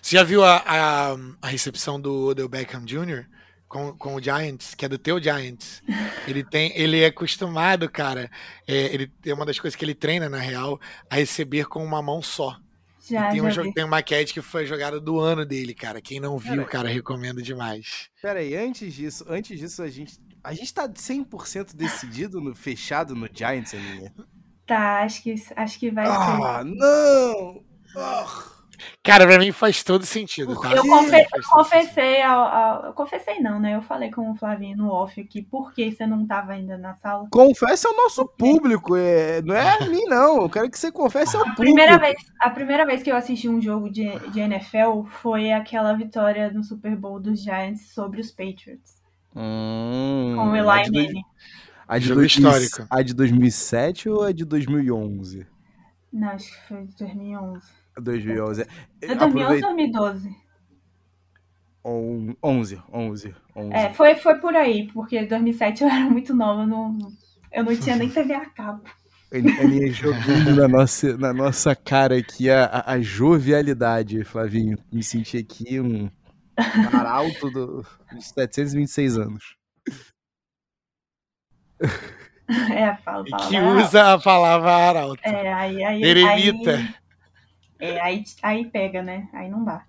Você 0.00 0.16
já 0.16 0.22
viu 0.22 0.44
a, 0.44 0.62
a, 0.66 1.16
a 1.42 1.46
recepção 1.46 2.00
do 2.00 2.28
Odell 2.28 2.48
Beckham 2.48 2.84
Jr. 2.84 3.26
Com, 3.68 3.92
com 3.92 4.14
o 4.16 4.22
Giants, 4.22 4.74
que 4.74 4.84
é 4.84 4.88
do 4.88 4.98
teu 4.98 5.22
Giants? 5.22 5.82
Ele 6.26 6.42
tem, 6.42 6.72
ele 6.76 7.00
é 7.00 7.06
acostumado, 7.06 7.88
cara. 7.88 8.30
É, 8.66 8.92
ele 8.92 9.12
é 9.24 9.32
uma 9.32 9.46
das 9.46 9.58
coisas 9.58 9.76
que 9.76 9.84
ele 9.84 9.94
treina 9.94 10.28
na 10.28 10.38
real 10.38 10.78
a 11.08 11.16
receber 11.16 11.66
com 11.66 11.82
uma 11.84 12.02
mão 12.02 12.20
só. 12.20 12.56
Já, 13.10 13.30
tem, 13.30 13.40
uma, 13.40 13.52
tem 13.52 13.84
uma 13.84 13.88
maquete 13.88 14.32
que 14.32 14.40
foi 14.40 14.64
jogada 14.64 15.00
do 15.00 15.18
ano 15.18 15.44
dele, 15.44 15.74
cara. 15.74 16.00
Quem 16.00 16.20
não 16.20 16.38
viu, 16.38 16.64
cara, 16.64 16.88
recomendo 16.88 17.42
demais. 17.42 18.08
Pera 18.22 18.38
aí, 18.38 18.54
antes 18.54 18.94
disso, 18.94 19.24
antes 19.28 19.58
disso, 19.58 19.82
a 19.82 19.88
gente. 19.88 20.18
A 20.42 20.54
gente 20.54 20.72
tá 20.72 20.88
100% 20.88 21.74
decidido 21.74 22.40
no 22.40 22.54
fechado 22.54 23.14
no 23.14 23.28
Giants, 23.30 23.74
Aninha? 23.74 24.14
Tá, 24.66 25.02
acho 25.02 25.22
que, 25.22 25.34
acho 25.56 25.78
que 25.78 25.90
vai 25.90 26.06
ah, 26.06 26.14
ser. 26.14 26.42
Ah, 26.42 26.64
não! 26.64 27.64
Oh. 27.96 28.59
Cara, 29.02 29.26
pra 29.26 29.38
mim 29.38 29.52
faz 29.52 29.82
todo 29.82 30.04
sentido, 30.04 30.58
tá? 30.60 30.72
Eu, 30.72 30.82
confe 30.82 31.16
eu 31.16 31.42
confessei 31.50 32.22
ao, 32.22 32.40
ao, 32.40 32.84
Eu 32.86 32.92
confessei 32.92 33.40
não, 33.40 33.58
né? 33.58 33.74
Eu 33.74 33.82
falei 33.82 34.10
com 34.10 34.30
o 34.30 34.34
Flavinho 34.34 34.76
no 34.76 34.90
off 34.90 35.20
aqui, 35.20 35.42
por 35.42 35.72
que 35.72 35.90
você 35.90 36.06
não 36.06 36.26
tava 36.26 36.52
ainda 36.52 36.76
na 36.76 36.94
sala? 36.94 37.26
Confessa 37.30 37.88
ao 37.88 37.96
nosso 37.96 38.26
público, 38.26 38.96
é, 38.96 39.42
não 39.42 39.54
é 39.54 39.78
a 39.78 39.86
mim, 39.86 40.04
não. 40.06 40.42
Eu 40.42 40.50
quero 40.50 40.70
que 40.70 40.78
você 40.78 40.92
confesse 40.92 41.36
ao 41.36 41.42
a 41.42 41.44
público. 41.54 41.62
Primeira 41.62 41.98
vez, 41.98 42.16
a 42.40 42.50
primeira 42.50 42.86
vez 42.86 43.02
que 43.02 43.10
eu 43.10 43.16
assisti 43.16 43.48
um 43.48 43.60
jogo 43.60 43.90
de, 43.90 44.18
de 44.30 44.40
NFL 44.40 45.04
foi 45.22 45.52
aquela 45.52 45.92
vitória 45.94 46.50
no 46.52 46.62
Super 46.62 46.96
Bowl 46.96 47.18
dos 47.18 47.42
Giants 47.42 47.92
sobre 47.92 48.20
os 48.20 48.30
Patriots. 48.30 49.00
Hum, 49.34 50.34
com 50.36 50.50
o 50.50 50.56
Eli 50.56 50.90
Manning. 50.90 51.22
A 51.86 51.98
de, 51.98 52.14
dois, 52.14 52.30
histórico. 52.30 52.86
a 52.88 53.02
de 53.02 53.12
2007 53.14 54.08
ou 54.08 54.22
a 54.22 54.30
de 54.30 54.44
2011? 54.44 55.44
Não, 56.12 56.28
acho 56.28 56.52
que 56.52 56.68
foi 56.68 56.86
de 56.86 56.96
2011. 56.96 57.79
2011. 58.00 58.66
É 59.02 59.14
2011 59.14 59.54
ou 59.54 59.60
2012? 59.60 60.36
11, 61.84 62.82
11, 62.92 63.34
11. 63.56 63.74
É, 63.74 63.92
foi, 63.94 64.14
foi 64.14 64.34
por 64.38 64.54
aí, 64.54 64.86
porque 64.92 65.24
2007 65.24 65.82
eu 65.82 65.88
era 65.88 66.04
muito 66.04 66.34
nova, 66.34 66.62
eu 66.62 66.66
não, 66.66 66.98
eu 67.52 67.64
não 67.64 67.76
tinha 67.76 67.96
nem 67.96 68.08
TV 68.10 68.34
a 68.34 68.44
cabo. 68.46 68.82
Aninha 69.32 69.92
jogando 69.92 70.56
na 70.56 70.66
nossa, 70.66 71.16
na 71.16 71.32
nossa 71.32 71.74
cara 71.76 72.18
aqui 72.18 72.50
a, 72.50 72.82
a, 72.84 73.00
jovialidade, 73.00 74.24
Flavinho. 74.24 74.76
Me 74.92 75.04
senti 75.04 75.38
aqui 75.38 75.78
um 75.80 76.10
arauto 76.92 77.48
do, 77.48 77.86
dos 78.12 78.26
726 78.34 79.18
anos. 79.18 79.56
É, 82.68 82.84
a 82.84 82.94
palavra. 82.96 83.30
Que 83.48 83.60
usa 83.60 84.14
a 84.14 84.18
palavra 84.18 84.72
arauto. 84.72 85.20
É, 85.22 85.52
aí, 85.52 85.84
aí, 85.84 86.02
Eremita. 86.02 86.78
Aí, 86.78 86.94
é, 87.80 88.00
aí, 88.00 88.24
aí 88.42 88.64
pega, 88.66 89.02
né? 89.02 89.28
Aí 89.32 89.48
não 89.48 89.64
dá. 89.64 89.84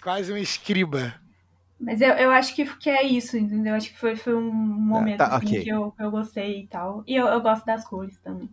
Quase 0.00 0.32
um 0.32 0.36
escriba. 0.36 1.14
Mas 1.78 2.00
eu, 2.00 2.10
eu 2.10 2.30
acho 2.30 2.54
que, 2.54 2.64
que 2.76 2.88
é 2.88 3.02
isso, 3.02 3.36
entendeu? 3.36 3.74
Acho 3.74 3.90
que 3.90 3.98
foi, 3.98 4.14
foi 4.14 4.34
um 4.34 4.52
momento 4.52 5.18
tá, 5.18 5.36
assim, 5.36 5.46
okay. 5.46 5.64
que, 5.64 5.68
eu, 5.68 5.90
que 5.90 6.02
eu 6.02 6.10
gostei 6.10 6.60
e 6.60 6.66
tal. 6.68 7.02
E 7.06 7.14
eu, 7.14 7.26
eu 7.26 7.40
gosto 7.40 7.64
das 7.64 7.84
cores 7.84 8.18
também. 8.20 8.48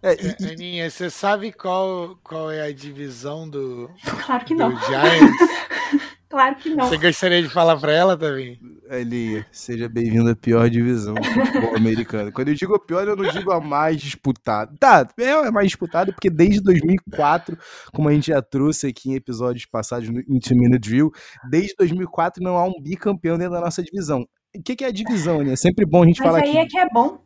É, 0.00 0.14
e, 0.14 0.28
é, 0.28 0.52
Aninha, 0.52 0.88
você 0.88 1.10
sabe 1.10 1.52
qual, 1.52 2.16
qual 2.22 2.50
é 2.50 2.62
a 2.62 2.72
divisão 2.72 3.48
do, 3.48 3.90
claro 4.24 4.44
que 4.44 4.54
não. 4.54 4.70
Giants? 4.70 5.58
Claro 6.28 6.56
que 6.56 6.68
não. 6.68 6.86
Você 6.86 6.98
gostaria 6.98 7.42
de 7.42 7.48
falar 7.48 7.78
para 7.78 7.92
ela 7.92 8.16
também? 8.16 8.60
Ali, 8.90 9.44
seja 9.52 9.86
bem-vindo 9.86 10.30
à 10.30 10.34
pior 10.34 10.70
divisão 10.70 11.14
do 11.14 11.22
futebol 11.22 11.76
americano. 11.76 12.32
Quando 12.32 12.48
eu 12.48 12.54
digo 12.54 12.78
pior, 12.78 13.06
eu 13.06 13.14
não 13.14 13.30
digo 13.30 13.52
a 13.52 13.60
mais 13.60 14.00
disputada. 14.00 14.74
Tá, 14.80 15.06
é 15.18 15.30
a 15.30 15.52
mais 15.52 15.66
disputada 15.66 16.10
porque 16.10 16.30
desde 16.30 16.62
2004, 16.62 17.58
como 17.92 18.08
a 18.08 18.12
gente 18.12 18.28
já 18.28 18.40
trouxe 18.40 18.86
aqui 18.86 19.10
em 19.10 19.14
episódios 19.14 19.66
passados 19.66 20.08
no 20.08 20.20
Intimino 20.20 20.78
Drill, 20.78 21.12
desde 21.50 21.74
2004 21.76 22.42
não 22.42 22.56
há 22.56 22.64
um 22.64 22.80
bicampeão 22.80 23.36
dentro 23.36 23.52
da 23.54 23.60
nossa 23.60 23.82
divisão. 23.82 24.26
O 24.56 24.62
que, 24.62 24.74
que 24.74 24.84
é 24.84 24.88
a 24.88 24.92
divisão, 24.92 25.42
né? 25.42 25.52
É 25.52 25.56
sempre 25.56 25.84
bom 25.84 26.02
a 26.02 26.06
gente 26.06 26.20
Mas 26.20 26.26
falar 26.26 26.38
aqui. 26.38 26.48
Mas 26.48 26.56
aí 26.56 26.62
é 26.62 26.66
que 26.66 26.78
é 26.78 26.88
bom. 26.88 27.18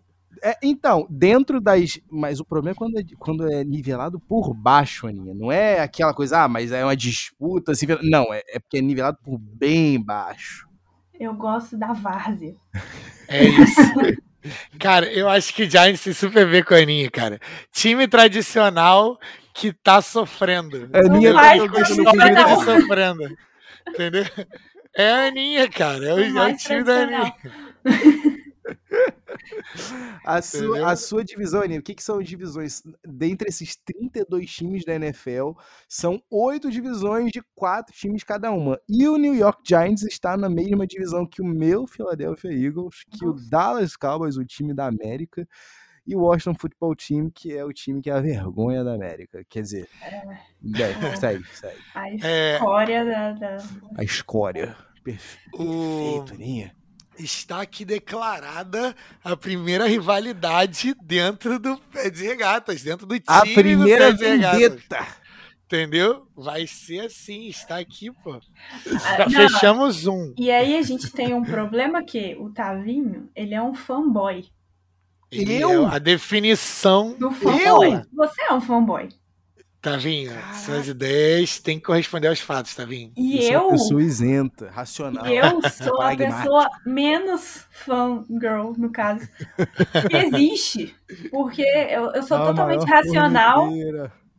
É, 0.42 0.56
então, 0.60 1.06
dentro 1.08 1.60
das. 1.60 2.00
Mas 2.10 2.40
o 2.40 2.44
problema 2.44 2.72
é 2.72 2.74
quando 2.74 2.98
é, 2.98 3.02
quando 3.20 3.52
é 3.52 3.62
nivelado 3.62 4.18
por 4.18 4.52
baixo, 4.52 5.06
Aninha. 5.06 5.32
Não 5.32 5.52
é 5.52 5.78
aquela 5.78 6.12
coisa, 6.12 6.42
ah, 6.42 6.48
mas 6.48 6.72
é 6.72 6.82
uma 6.84 6.96
disputa. 6.96 7.70
Assim, 7.70 7.86
não, 8.02 8.34
é, 8.34 8.42
é 8.48 8.58
porque 8.58 8.78
é 8.78 8.82
nivelado 8.82 9.18
por 9.22 9.38
bem 9.38 10.02
baixo. 10.02 10.71
Eu 11.22 11.34
gosto 11.34 11.76
da 11.76 11.92
várzea. 11.92 12.56
É 13.28 13.44
isso. 13.44 13.80
cara, 14.76 15.06
eu 15.06 15.28
acho 15.28 15.54
que 15.54 15.70
Giants 15.70 16.02
tem 16.02 16.12
super 16.12 16.44
ver 16.44 16.64
com 16.64 16.74
a 16.74 16.78
Aninha, 16.78 17.08
cara. 17.08 17.38
Time 17.70 18.08
tradicional 18.08 19.20
que 19.54 19.72
tá 19.72 20.02
sofrendo. 20.02 20.90
A 20.92 20.98
Aninha 20.98 21.32
tá 21.32 22.56
sofrendo. 22.56 23.36
Entendeu? 23.88 24.24
É 24.96 25.12
a 25.12 25.26
Aninha, 25.28 25.70
cara. 25.70 26.04
É 26.06 26.12
o, 26.12 26.38
é 26.38 26.52
o 26.52 26.56
time 26.56 26.82
da 26.82 26.94
Aninha. 27.02 27.34
A 30.24 30.40
sua, 30.40 30.90
a 30.90 30.96
sua 30.96 31.24
divisão, 31.24 31.62
Aninha, 31.62 31.80
o 31.80 31.82
que, 31.82 31.94
que 31.94 32.02
são 32.02 32.18
as 32.18 32.28
divisões? 32.28 32.82
Dentre 33.04 33.48
esses 33.48 33.76
32 33.76 34.50
times 34.50 34.84
da 34.84 34.94
NFL, 34.94 35.52
são 35.88 36.22
oito 36.30 36.70
divisões 36.70 37.30
de 37.32 37.42
quatro 37.54 37.94
times 37.94 38.22
cada 38.22 38.50
uma. 38.50 38.80
E 38.88 39.08
o 39.08 39.16
New 39.16 39.34
York 39.34 39.62
Giants 39.66 40.02
está 40.02 40.36
na 40.36 40.48
mesma 40.48 40.86
divisão 40.86 41.26
que 41.26 41.42
o 41.42 41.46
meu 41.46 41.86
Philadelphia 41.86 42.52
Eagles, 42.52 43.04
que 43.10 43.24
Nossa. 43.24 43.46
o 43.46 43.50
Dallas 43.50 43.96
Cowboys, 43.96 44.36
o 44.36 44.44
time 44.44 44.72
da 44.72 44.86
América, 44.86 45.46
e 46.06 46.16
o 46.16 46.20
Washington 46.20 46.54
Football 46.58 46.96
Team, 46.96 47.30
que 47.30 47.56
é 47.56 47.64
o 47.64 47.72
time 47.72 48.02
que 48.02 48.10
é 48.10 48.12
a 48.12 48.20
vergonha 48.20 48.82
da 48.82 48.94
América. 48.94 49.44
Quer 49.48 49.62
dizer, 49.62 49.88
é, 50.02 51.16
segue, 51.16 51.44
segue. 51.54 51.80
A 51.94 52.10
é. 52.10 52.54
escória 52.54 52.98
é... 52.98 53.04
da, 53.04 53.32
da, 53.32 53.56
A 53.96 54.04
escória. 54.04 54.76
Perfeito, 55.04 55.62
o... 55.62 56.24
Aninha 56.32 56.81
está 57.18 57.60
aqui 57.60 57.84
declarada 57.84 58.94
a 59.22 59.36
primeira 59.36 59.86
rivalidade 59.86 60.94
dentro 61.02 61.58
do 61.58 61.76
Pé 61.92 62.10
de 62.10 62.24
Regatas, 62.24 62.82
dentro 62.82 63.06
do 63.06 63.14
time 63.14 63.24
A 63.26 63.42
primeira 63.42 64.12
vendetta. 64.12 65.06
Entendeu? 65.64 66.26
Vai 66.36 66.66
ser 66.66 67.06
assim, 67.06 67.46
está 67.46 67.78
aqui, 67.78 68.10
pô. 68.10 68.34
Ah, 68.34 69.16
Já 69.16 69.24
Não, 69.24 69.30
fechamos 69.30 70.06
um. 70.06 70.34
E 70.36 70.50
aí 70.50 70.76
a 70.76 70.82
gente 70.82 71.10
tem 71.10 71.32
um 71.32 71.42
problema 71.42 72.02
que 72.02 72.36
o 72.38 72.50
Tavinho, 72.50 73.30
ele 73.34 73.54
é 73.54 73.62
um 73.62 73.72
fanboy. 73.72 74.44
Ele 75.30 75.54
eu? 75.54 75.88
É 75.88 75.94
a 75.94 75.98
definição 75.98 77.16
do 77.18 77.30
fanboy. 77.30 77.94
Eu? 77.94 78.02
Você 78.12 78.42
é 78.42 78.52
um 78.52 78.60
fanboy. 78.60 79.08
Tavinho, 79.82 80.30
Caraca. 80.30 80.54
suas 80.54 80.86
ideias 80.86 81.58
têm 81.58 81.76
que 81.76 81.84
corresponder 81.84 82.28
aos 82.28 82.38
fatos, 82.38 82.72
Tavinho. 82.72 83.10
E 83.16 83.48
eu. 83.48 83.58
Sou 83.58 83.62
uma 83.62 83.70
pessoa 83.72 84.02
isenta, 84.02 84.70
racional. 84.70 85.26
Eu 85.26 85.60
sou 85.70 86.00
a 86.00 86.16
pessoa 86.16 86.70
menos 86.86 87.66
fangirl, 87.68 88.74
no 88.78 88.92
caso, 88.92 89.28
que 90.08 90.16
existe. 90.38 90.94
Porque 91.32 91.62
eu, 91.62 92.12
eu 92.12 92.22
sou 92.22 92.36
ah, 92.36 92.46
totalmente 92.46 92.84
racional. 92.84 93.68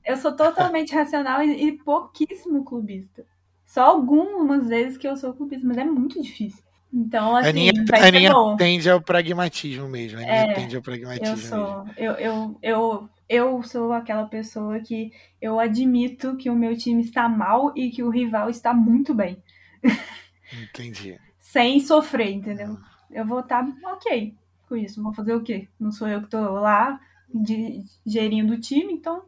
Eu 0.06 0.16
sou 0.16 0.34
totalmente 0.34 0.96
racional 0.96 1.44
e, 1.44 1.68
e, 1.68 1.72
pouquíssimo 1.74 2.64
clubista. 2.64 3.26
Só 3.66 3.82
algumas 3.84 4.70
vezes 4.70 4.98
que 4.98 5.08
eu 5.08 5.18
sou 5.18 5.34
clubista, 5.34 5.68
mas 5.68 5.78
é 5.78 5.84
muito 5.84 6.22
difícil. 6.22 6.64
Então, 6.94 7.36
assim, 7.36 7.48
a 7.48 7.50
Aninha, 7.50 7.74
a 7.92 8.08
Aninha 8.08 8.34
tende 8.58 8.90
ao 8.90 9.02
pragmatismo 9.02 9.90
mesmo. 9.90 10.20
A 10.20 10.22
Aninha 10.22 10.52
é, 10.52 10.54
tende 10.54 10.76
ao 10.78 10.82
pragmatismo. 10.82 11.36
Eu 11.36 11.38
sou. 11.38 11.86
Eu, 11.98 12.14
eu, 12.14 12.58
eu 12.62 13.10
eu 13.28 13.64
sou 13.64 13.92
aquela 13.94 14.26
pessoa 14.26 14.80
que 14.80 15.12
eu 15.42 15.60
admito 15.60 16.36
que 16.36 16.50
o 16.50 16.56
meu 16.56 16.78
time 16.78 17.02
está 17.02 17.28
mal 17.28 17.74
e 17.76 17.90
que 17.90 18.04
o 18.04 18.10
rival 18.10 18.50
está 18.50 18.74
muito 18.74 19.14
bem. 19.14 19.42
Entendi. 20.62 21.20
Sem 21.40 21.80
sofrer, 21.80 22.32
entendeu? 22.32 22.78
Eu 23.12 23.26
vou 23.26 23.42
estar 23.42 23.66
ok 23.84 24.36
com 24.68 24.76
isso. 24.76 25.02
Vou 25.02 25.14
fazer 25.14 25.34
o 25.34 25.44
quê? 25.44 25.68
Não 25.80 25.92
sou 25.92 26.08
eu 26.08 26.20
que 26.20 26.26
estou 26.26 26.54
lá 26.54 27.00
de, 27.34 27.84
gerindo 28.06 28.54
o 28.54 28.60
time, 28.60 28.94
então 28.94 29.24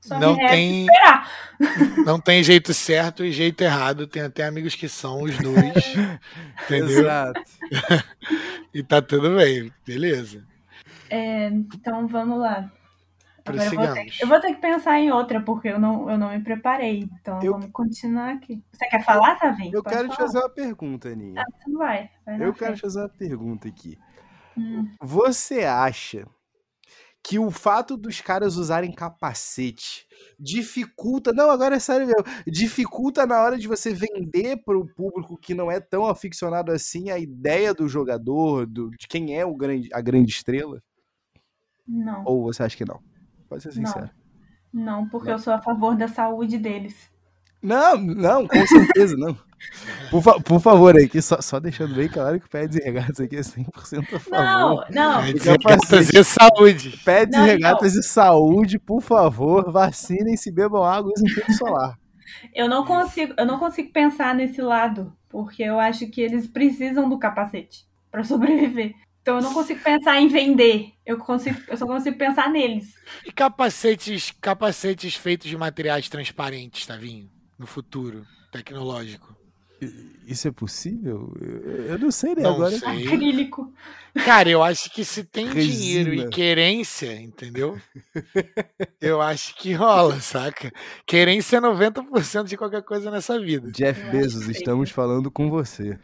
só 0.00 0.20
não 0.20 0.36
tem 0.36 0.82
esperar. 0.82 1.30
Não 2.04 2.20
tem 2.20 2.42
jeito 2.42 2.74
certo 2.74 3.24
e 3.24 3.32
jeito 3.32 3.62
errado. 3.62 4.06
Tem 4.06 4.20
até 4.20 4.44
amigos 4.44 4.74
que 4.74 4.86
são 4.86 5.22
os 5.22 5.38
dois. 5.38 5.94
entendeu? 6.64 7.00
Exato. 7.00 7.42
e 8.74 8.82
tá 8.82 9.00
tudo 9.00 9.34
bem, 9.36 9.72
beleza. 9.86 10.44
É, 11.08 11.46
então 11.46 12.06
vamos 12.06 12.38
lá. 12.38 12.70
Agora 13.46 13.66
eu 13.66 13.74
vou, 13.74 13.92
ter, 13.92 14.12
eu 14.22 14.28
vou, 14.28 14.40
ter, 14.40 14.54
que 14.54 14.60
pensar 14.60 14.98
em 14.98 15.10
outra, 15.10 15.40
porque 15.40 15.68
eu 15.68 15.78
não, 15.78 16.10
eu 16.10 16.16
não 16.16 16.30
me 16.30 16.42
preparei. 16.42 17.08
Então 17.20 17.42
eu, 17.42 17.52
vamos 17.52 17.70
continuar 17.72 18.32
aqui. 18.32 18.64
Você 18.72 18.88
quer 18.88 19.04
falar, 19.04 19.36
Tavim? 19.36 19.70
Eu 19.70 19.82
Pode 19.82 19.94
quero 19.94 20.08
falar. 20.08 20.16
te 20.16 20.22
fazer 20.22 20.38
uma 20.38 20.48
pergunta, 20.48 21.08
Aninha. 21.10 21.42
Ah, 21.42 21.68
não 21.68 21.78
vai. 21.78 22.10
vai 22.24 22.42
eu 22.42 22.54
quero 22.54 22.74
te 22.74 22.80
fazer 22.80 23.00
uma 23.00 23.08
pergunta 23.08 23.68
aqui. 23.68 23.98
Hum. 24.56 24.88
Você 25.02 25.64
acha 25.64 26.26
que 27.22 27.38
o 27.38 27.50
fato 27.50 27.96
dos 27.96 28.20
caras 28.20 28.56
usarem 28.56 28.92
capacete 28.92 30.06
dificulta. 30.38 31.32
Não, 31.32 31.50
agora 31.50 31.76
é 31.76 31.78
sério 31.78 32.06
mesmo. 32.06 32.24
Dificulta 32.46 33.26
na 33.26 33.40
hora 33.42 33.58
de 33.58 33.66
você 33.66 33.94
vender 33.94 34.58
para 34.64 34.78
o 34.78 34.86
público 34.86 35.36
que 35.36 35.54
não 35.54 35.70
é 35.70 35.80
tão 35.80 36.06
aficionado 36.06 36.70
assim 36.70 37.10
a 37.10 37.18
ideia 37.18 37.72
do 37.72 37.88
jogador, 37.88 38.66
do, 38.66 38.90
de 38.90 39.08
quem 39.08 39.38
é 39.38 39.44
o 39.44 39.54
grande, 39.54 39.88
a 39.92 40.02
grande 40.02 40.32
estrela? 40.32 40.82
Não. 41.86 42.22
Ou 42.26 42.42
você 42.42 42.62
acha 42.62 42.76
que 42.76 42.84
não? 42.84 43.00
Pode 43.54 43.62
ser 43.62 43.72
sincero. 43.72 44.10
Não, 44.72 45.02
não 45.02 45.08
porque 45.08 45.28
não. 45.28 45.34
eu 45.34 45.38
sou 45.38 45.52
a 45.52 45.62
favor 45.62 45.96
da 45.96 46.08
saúde 46.08 46.58
deles. 46.58 47.08
Não, 47.62 47.96
não, 47.96 48.48
com 48.48 48.66
certeza 48.66 49.16
não. 49.16 49.38
Por, 50.10 50.20
fa 50.20 50.40
por 50.40 50.60
favor, 50.60 50.96
aí, 50.96 51.08
só, 51.22 51.40
só, 51.40 51.60
deixando 51.60 51.94
bem 51.94 52.08
claro 52.08 52.40
que 52.40 52.46
o 52.46 52.50
pé 52.50 52.66
de 52.66 52.78
regatas 52.80 53.20
aqui 53.20 53.36
é 53.36 53.40
100% 53.40 54.12
a 54.12 54.18
favor. 54.18 54.30
Não, 54.30 54.84
não. 54.90 55.22
Pé 55.22 55.32
de 55.34 55.48
regatas 55.48 56.12
e 56.12 56.24
saúde. 56.24 57.00
Pé 57.04 57.24
de 57.24 57.38
regatas 57.38 57.94
e 57.94 58.02
saúde, 58.02 58.76
por 58.76 59.00
favor, 59.00 59.70
vacinem-se, 59.70 60.50
bebam 60.50 60.82
água 60.82 61.10
e 61.10 61.14
usem 61.16 61.32
filtro 61.32 61.54
solar. 61.54 61.96
Eu 62.52 62.68
não 62.68 62.84
consigo, 62.84 63.34
eu 63.38 63.46
não 63.46 63.60
consigo 63.60 63.92
pensar 63.92 64.34
nesse 64.34 64.60
lado, 64.60 65.16
porque 65.28 65.62
eu 65.62 65.78
acho 65.78 66.08
que 66.08 66.20
eles 66.20 66.48
precisam 66.48 67.08
do 67.08 67.20
capacete 67.20 67.86
para 68.10 68.24
sobreviver. 68.24 68.94
Então 69.24 69.36
eu 69.36 69.42
não 69.42 69.54
consigo 69.54 69.80
pensar 69.80 70.20
em 70.20 70.28
vender. 70.28 70.92
Eu, 71.06 71.16
consigo, 71.16 71.58
eu 71.66 71.78
só 71.78 71.86
consigo 71.86 72.18
pensar 72.18 72.50
neles. 72.50 72.94
E 73.24 73.32
capacetes, 73.32 74.30
capacetes 74.38 75.14
feitos 75.14 75.48
de 75.48 75.56
materiais 75.56 76.10
transparentes, 76.10 76.84
Tavinho? 76.84 77.30
No 77.58 77.66
futuro 77.66 78.26
tecnológico. 78.52 79.34
Isso 80.26 80.46
é 80.46 80.50
possível? 80.50 81.32
Eu 81.88 81.98
não 81.98 82.10
sei, 82.10 82.34
né? 82.34 82.42
Não 82.42 82.54
Agora 82.54 82.78
sei. 82.78 83.06
Acrílico. 83.06 83.72
Cara, 84.26 84.50
eu 84.50 84.62
acho 84.62 84.90
que 84.90 85.02
se 85.06 85.24
tem 85.24 85.46
Resina. 85.46 85.72
dinheiro 85.74 86.14
e 86.14 86.28
querência, 86.28 87.18
entendeu? 87.18 87.80
Eu 89.00 89.22
acho 89.22 89.56
que 89.56 89.72
rola, 89.72 90.20
saca? 90.20 90.70
Querência 91.06 91.56
é 91.56 91.60
90% 91.60 92.44
de 92.44 92.58
qualquer 92.58 92.82
coisa 92.82 93.10
nessa 93.10 93.40
vida. 93.40 93.70
Jeff 93.72 94.02
Bezos, 94.10 94.48
estamos 94.50 94.90
falando 94.90 95.30
com 95.30 95.48
você. 95.48 95.98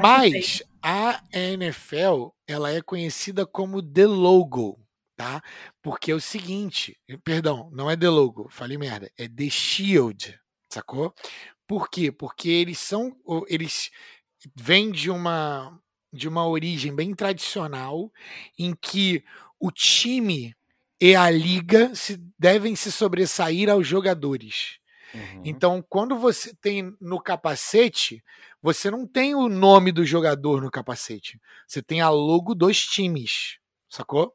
Mas 0.00 0.62
a 0.82 1.22
NFL, 1.32 2.28
ela 2.46 2.70
é 2.72 2.80
conhecida 2.82 3.46
como 3.46 3.82
The 3.82 4.06
Logo, 4.06 4.80
tá? 5.16 5.42
Porque 5.80 6.10
é 6.10 6.14
o 6.14 6.20
seguinte, 6.20 6.98
perdão, 7.24 7.70
não 7.72 7.90
é 7.90 7.96
The 7.96 8.08
Logo, 8.08 8.48
falei 8.50 8.76
merda, 8.76 9.10
é 9.16 9.28
The 9.28 9.48
Shield, 9.48 10.38
sacou? 10.68 11.14
Por 11.66 11.88
quê? 11.88 12.10
Porque 12.10 12.48
eles 12.48 12.78
são, 12.78 13.16
eles 13.48 13.90
vêm 14.56 14.90
de 14.90 15.10
uma 15.10 15.78
de 16.12 16.28
uma 16.28 16.46
origem 16.46 16.94
bem 16.94 17.14
tradicional 17.14 18.12
em 18.58 18.74
que 18.74 19.24
o 19.58 19.70
time 19.70 20.54
e 21.00 21.16
a 21.16 21.30
liga 21.30 21.94
se 21.94 22.18
devem 22.38 22.76
se 22.76 22.92
sobressair 22.92 23.70
aos 23.70 23.86
jogadores. 23.88 24.78
Uhum. 25.14 25.42
Então, 25.44 25.84
quando 25.88 26.16
você 26.16 26.54
tem 26.54 26.94
no 27.00 27.20
capacete, 27.20 28.22
você 28.62 28.90
não 28.90 29.06
tem 29.06 29.34
o 29.34 29.48
nome 29.48 29.92
do 29.92 30.04
jogador 30.04 30.62
no 30.62 30.70
capacete. 30.70 31.40
Você 31.66 31.82
tem 31.82 32.00
a 32.00 32.08
logo 32.08 32.54
dos 32.54 32.84
times, 32.86 33.58
sacou? 33.88 34.34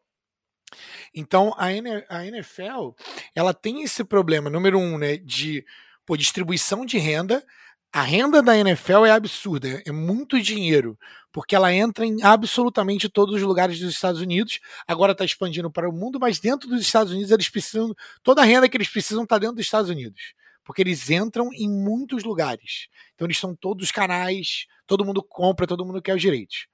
Então, 1.15 1.53
a, 1.57 1.71
NFL, 1.71 2.91
ela 3.33 3.53
tem 3.53 3.83
esse 3.83 4.03
problema, 4.03 4.49
número 4.49 4.77
um, 4.77 4.97
né, 4.97 5.17
de 5.17 5.65
pô, 6.05 6.17
distribuição 6.17 6.85
de 6.85 6.97
renda. 6.97 7.43
A 7.91 8.01
renda 8.01 8.43
da 8.43 8.55
NFL 8.55 9.05
é 9.05 9.11
absurda, 9.11 9.81
é 9.85 9.91
muito 9.93 10.39
dinheiro, 10.41 10.99
porque 11.31 11.55
ela 11.55 11.73
entra 11.73 12.05
em 12.05 12.21
absolutamente 12.21 13.07
todos 13.07 13.35
os 13.35 13.41
lugares 13.41 13.79
dos 13.79 13.93
Estados 13.93 14.19
Unidos. 14.19 14.59
Agora 14.85 15.13
está 15.13 15.23
expandindo 15.23 15.71
para 15.71 15.89
o 15.89 15.93
mundo, 15.93 16.19
mas 16.19 16.37
dentro 16.37 16.67
dos 16.67 16.81
Estados 16.81 17.13
Unidos 17.13 17.31
eles 17.31 17.49
precisam, 17.49 17.95
toda 18.21 18.41
a 18.41 18.45
renda 18.45 18.67
que 18.67 18.75
eles 18.75 18.89
precisam 18.89 19.23
está 19.23 19.37
dentro 19.39 19.55
dos 19.55 19.65
Estados 19.65 19.89
Unidos 19.89 20.35
porque 20.67 20.81
eles 20.81 21.09
entram 21.09 21.49
em 21.53 21.69
muitos 21.69 22.25
lugares. 22.25 22.89
Então 23.15 23.25
eles 23.25 23.37
são 23.37 23.55
todos 23.55 23.89
canais, 23.89 24.65
todo 24.85 25.05
mundo 25.05 25.23
compra, 25.23 25.65
todo 25.65 25.85
mundo 25.85 26.01
quer 26.01 26.13
os 26.13 26.21
direitos. 26.21 26.67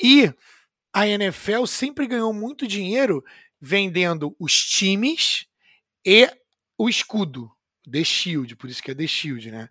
E 0.00 0.32
a 0.92 1.08
NFL 1.08 1.66
sempre 1.66 2.06
ganhou 2.06 2.32
muito 2.32 2.64
dinheiro 2.64 3.24
vendendo 3.60 4.36
os 4.38 4.54
times 4.64 5.46
e 6.06 6.30
o 6.78 6.88
escudo. 6.88 7.50
The 7.90 8.04
Shield, 8.04 8.54
por 8.54 8.70
isso 8.70 8.80
que 8.80 8.92
é 8.92 8.94
The 8.94 9.08
Shield, 9.08 9.50
né? 9.50 9.68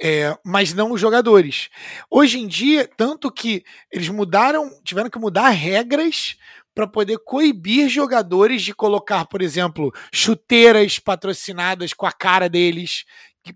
É, 0.00 0.38
mas 0.44 0.72
não 0.72 0.92
os 0.92 1.00
jogadores. 1.00 1.68
Hoje 2.08 2.38
em 2.38 2.46
dia, 2.46 2.88
tanto 2.96 3.32
que 3.32 3.64
eles 3.90 4.08
mudaram, 4.08 4.80
tiveram 4.84 5.10
que 5.10 5.18
mudar 5.18 5.48
regras 5.48 6.36
para 6.74 6.86
poder 6.86 7.18
coibir 7.18 7.88
jogadores 7.88 8.62
de 8.62 8.74
colocar, 8.74 9.24
por 9.26 9.42
exemplo, 9.42 9.92
chuteiras 10.12 10.98
patrocinadas 10.98 11.92
com 11.92 12.06
a 12.06 12.12
cara 12.12 12.48
deles, 12.48 13.04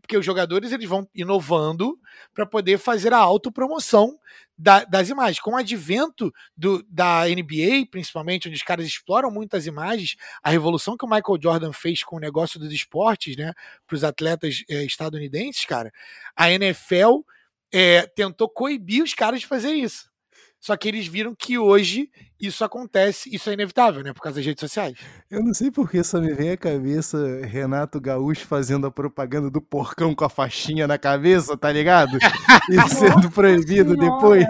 porque 0.00 0.16
os 0.16 0.24
jogadores 0.24 0.72
eles 0.72 0.88
vão 0.88 1.09
inovando 1.14 1.98
para 2.35 2.46
poder 2.46 2.79
fazer 2.79 3.12
a 3.12 3.18
autopromoção 3.18 4.18
da, 4.57 4.85
das 4.85 5.09
imagens. 5.09 5.40
Com 5.40 5.53
o 5.53 5.57
advento 5.57 6.33
do, 6.57 6.83
da 6.88 7.24
NBA, 7.27 7.87
principalmente, 7.90 8.48
onde 8.48 8.57
os 8.57 8.62
caras 8.62 8.87
exploram 8.87 9.31
muito 9.31 9.57
as 9.57 9.66
imagens, 9.66 10.16
a 10.42 10.50
revolução 10.50 10.96
que 10.96 11.05
o 11.05 11.09
Michael 11.09 11.38
Jordan 11.42 11.72
fez 11.72 12.03
com 12.03 12.16
o 12.16 12.20
negócio 12.20 12.59
dos 12.59 12.72
esportes, 12.72 13.37
né, 13.37 13.53
para 13.87 13.96
os 13.96 14.05
atletas 14.05 14.64
é, 14.68 14.85
estadunidenses, 14.85 15.64
cara, 15.64 15.92
a 16.37 16.50
NFL 16.50 17.20
é, 17.72 18.07
tentou 18.07 18.48
coibir 18.48 19.03
os 19.03 19.14
caras 19.14 19.40
de 19.40 19.46
fazer 19.46 19.72
isso. 19.72 20.13
Só 20.64 20.79
que 20.79 20.88
eles 20.88 21.07
viram 21.07 21.35
que 21.35 21.59
hoje 21.59 22.09
isso 22.40 22.64
acontece, 22.64 23.29
isso 23.31 23.50
é 23.50 23.53
inevitável, 23.53 24.03
né? 24.03 24.14
Por 24.14 24.22
causa 24.22 24.37
das 24.37 24.46
redes 24.46 24.62
sociais. 24.62 24.96
Eu 25.31 25.44
não 25.44 25.53
sei 25.53 25.70
porque 25.70 26.03
só 26.03 26.18
me 26.18 26.33
vem 26.33 26.53
à 26.53 26.57
cabeça 26.57 27.18
Renato 27.44 28.00
Gaúcho 28.00 28.46
fazendo 28.46 28.87
a 28.87 28.90
propaganda 28.90 29.50
do 29.50 29.61
porcão 29.61 30.14
com 30.14 30.24
a 30.24 30.31
faixinha 30.31 30.87
na 30.87 30.96
cabeça, 30.96 31.55
tá 31.55 31.70
ligado? 31.70 32.16
E 32.70 32.88
sendo 32.88 33.31
proibido 33.31 33.94
depois. 33.94 34.46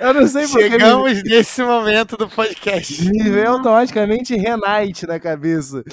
Eu 0.00 0.14
não 0.14 0.26
sei 0.26 0.48
porque. 0.48 0.68
Chegamos 0.68 1.22
me... 1.22 1.30
nesse 1.30 1.62
momento 1.62 2.16
do 2.16 2.28
podcast. 2.28 3.08
Me 3.08 3.30
vem 3.30 3.44
automaticamente 3.44 4.34
Renate 4.34 5.06
na 5.06 5.20
cabeça. 5.20 5.84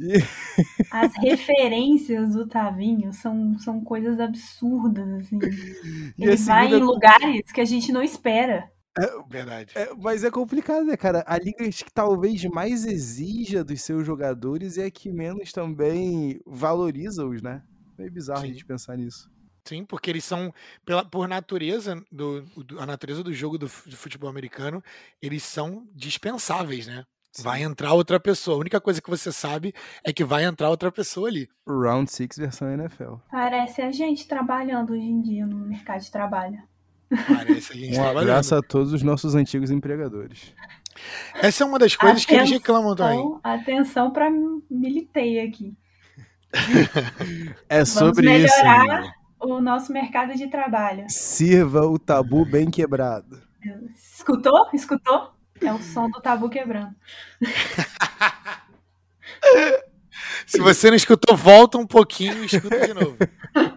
E... 0.00 0.24
As 0.90 1.12
referências 1.20 2.32
do 2.32 2.46
Tavinho 2.46 3.12
são, 3.12 3.58
são 3.58 3.84
coisas 3.84 4.18
absurdas, 4.18 5.06
assim. 5.20 5.38
Ele 6.18 6.36
vai 6.36 6.72
em 6.72 6.80
lugares 6.80 7.52
que 7.52 7.60
a 7.60 7.66
gente 7.66 7.92
não 7.92 8.02
espera. 8.02 8.72
É, 8.98 9.22
Verdade. 9.28 9.72
É, 9.74 9.94
mas 9.94 10.22
é 10.22 10.30
complicado, 10.30 10.84
né, 10.84 10.96
cara? 10.96 11.24
A 11.26 11.38
liga 11.38 11.68
que 11.68 11.92
talvez 11.92 12.44
mais 12.44 12.84
exija 12.84 13.64
dos 13.64 13.80
seus 13.80 14.06
jogadores 14.06 14.76
é 14.76 14.86
a 14.86 14.90
que 14.90 15.10
menos 15.10 15.52
também 15.52 16.40
valoriza-os, 16.46 17.40
né? 17.40 17.62
É 17.98 18.10
bizarro 18.10 18.40
Sim. 18.40 18.46
a 18.46 18.48
gente 18.48 18.64
pensar 18.64 18.96
nisso. 18.96 19.30
Sim, 19.64 19.84
porque 19.84 20.10
eles 20.10 20.24
são, 20.24 20.52
pela, 20.84 21.04
por 21.04 21.28
natureza, 21.28 22.02
do, 22.10 22.42
do, 22.42 22.80
a 22.80 22.86
natureza 22.86 23.22
do 23.22 23.32
jogo 23.32 23.56
do, 23.56 23.66
do, 23.66 23.96
futebol 23.96 24.28
americano, 24.28 24.82
eles 25.20 25.44
são 25.44 25.86
dispensáveis, 25.94 26.86
né? 26.86 27.04
Sim. 27.30 27.44
Vai 27.44 27.62
entrar 27.62 27.92
outra 27.94 28.20
pessoa. 28.20 28.56
A 28.56 28.60
única 28.60 28.80
coisa 28.80 29.00
que 29.00 29.08
você 29.08 29.32
sabe 29.32 29.72
é 30.04 30.12
que 30.12 30.24
vai 30.24 30.44
entrar 30.44 30.68
outra 30.68 30.90
pessoa 30.90 31.28
ali. 31.28 31.48
Round 31.66 32.10
6 32.10 32.36
versão 32.36 32.70
NFL. 32.70 33.14
Parece 33.30 33.80
a 33.80 33.90
gente 33.90 34.26
trabalhando 34.26 34.92
hoje 34.92 35.04
em 35.04 35.22
dia 35.22 35.46
no 35.46 35.56
mercado 35.60 36.00
de 36.00 36.10
trabalho. 36.10 36.58
Parece 37.28 37.72
a 37.72 37.76
gente 37.76 37.98
um 37.98 38.04
abraço 38.08 38.54
a 38.54 38.62
todos 38.62 38.92
os 38.92 39.02
nossos 39.02 39.34
antigos 39.34 39.70
empregadores. 39.70 40.54
Essa 41.34 41.64
é 41.64 41.66
uma 41.66 41.78
das 41.78 41.96
coisas 41.96 42.22
atenção, 42.22 42.36
que 42.36 42.42
eles 42.42 42.50
reclamam 42.50 42.94
também. 42.94 43.38
Atenção 43.42 44.10
para 44.10 44.30
militei 44.70 45.40
aqui. 45.40 45.74
é 47.68 47.84
sobre 47.84 48.26
Vamos 48.26 48.42
melhorar 48.42 49.02
isso. 49.02 49.12
o 49.40 49.60
nosso 49.60 49.92
mercado 49.92 50.34
de 50.34 50.48
trabalho. 50.48 51.04
Sirva 51.08 51.86
o 51.86 51.98
tabu 51.98 52.44
bem 52.44 52.70
quebrado. 52.70 53.42
Escutou? 53.94 54.68
Escutou? 54.72 55.32
É 55.60 55.72
o 55.72 55.80
som 55.80 56.10
do 56.10 56.20
tabu 56.20 56.48
quebrando. 56.48 56.94
Se 60.46 60.58
você 60.58 60.88
não 60.90 60.96
escutou, 60.96 61.36
volta 61.36 61.78
um 61.78 61.86
pouquinho 61.86 62.42
e 62.42 62.46
escuta 62.46 62.86
de 62.86 62.94
novo. 62.94 63.16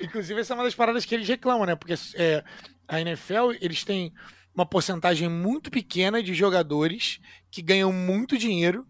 Inclusive, 0.00 0.40
essa 0.40 0.54
é 0.54 0.56
uma 0.56 0.64
das 0.64 0.74
paradas 0.74 1.04
que 1.04 1.14
eles 1.14 1.28
reclamam, 1.28 1.66
né? 1.66 1.74
Porque 1.74 1.94
é, 2.14 2.44
a 2.88 3.00
NFL, 3.00 3.52
eles 3.60 3.84
têm 3.84 4.12
uma 4.54 4.66
porcentagem 4.66 5.28
muito 5.28 5.70
pequena 5.70 6.22
de 6.22 6.34
jogadores 6.34 7.20
que 7.50 7.62
ganham 7.62 7.92
muito 7.92 8.36
dinheiro 8.36 8.86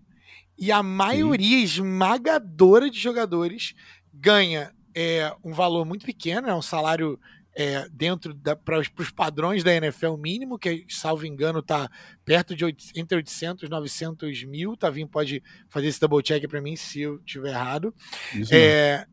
e 0.58 0.70
a 0.70 0.82
maioria 0.82 1.58
Sim. 1.58 1.64
esmagadora 1.64 2.90
de 2.90 2.98
jogadores 2.98 3.74
ganha 4.12 4.72
é, 4.94 5.34
um 5.42 5.52
valor 5.52 5.84
muito 5.86 6.04
pequeno, 6.04 6.48
é 6.48 6.54
um 6.54 6.62
salário 6.62 7.18
é, 7.54 7.88
dentro 7.90 8.38
para 8.64 8.78
os 8.78 9.10
padrões 9.10 9.64
da 9.64 9.74
NFL 9.74 10.16
mínimo, 10.16 10.58
que, 10.58 10.84
salvo 10.88 11.26
engano, 11.26 11.60
está 11.60 11.90
perto 12.24 12.54
de 12.54 12.64
8, 12.64 12.84
entre 12.96 13.16
800 13.16 13.64
e 13.64 13.70
900 13.70 14.44
mil. 14.44 14.76
Tavinho 14.76 15.08
pode 15.08 15.42
fazer 15.68 15.88
esse 15.88 16.00
double 16.00 16.22
check 16.22 16.46
para 16.48 16.60
mim 16.60 16.76
se 16.76 17.00
eu 17.00 17.16
estiver 17.18 17.50
errado. 17.50 17.94
É, 18.52 19.06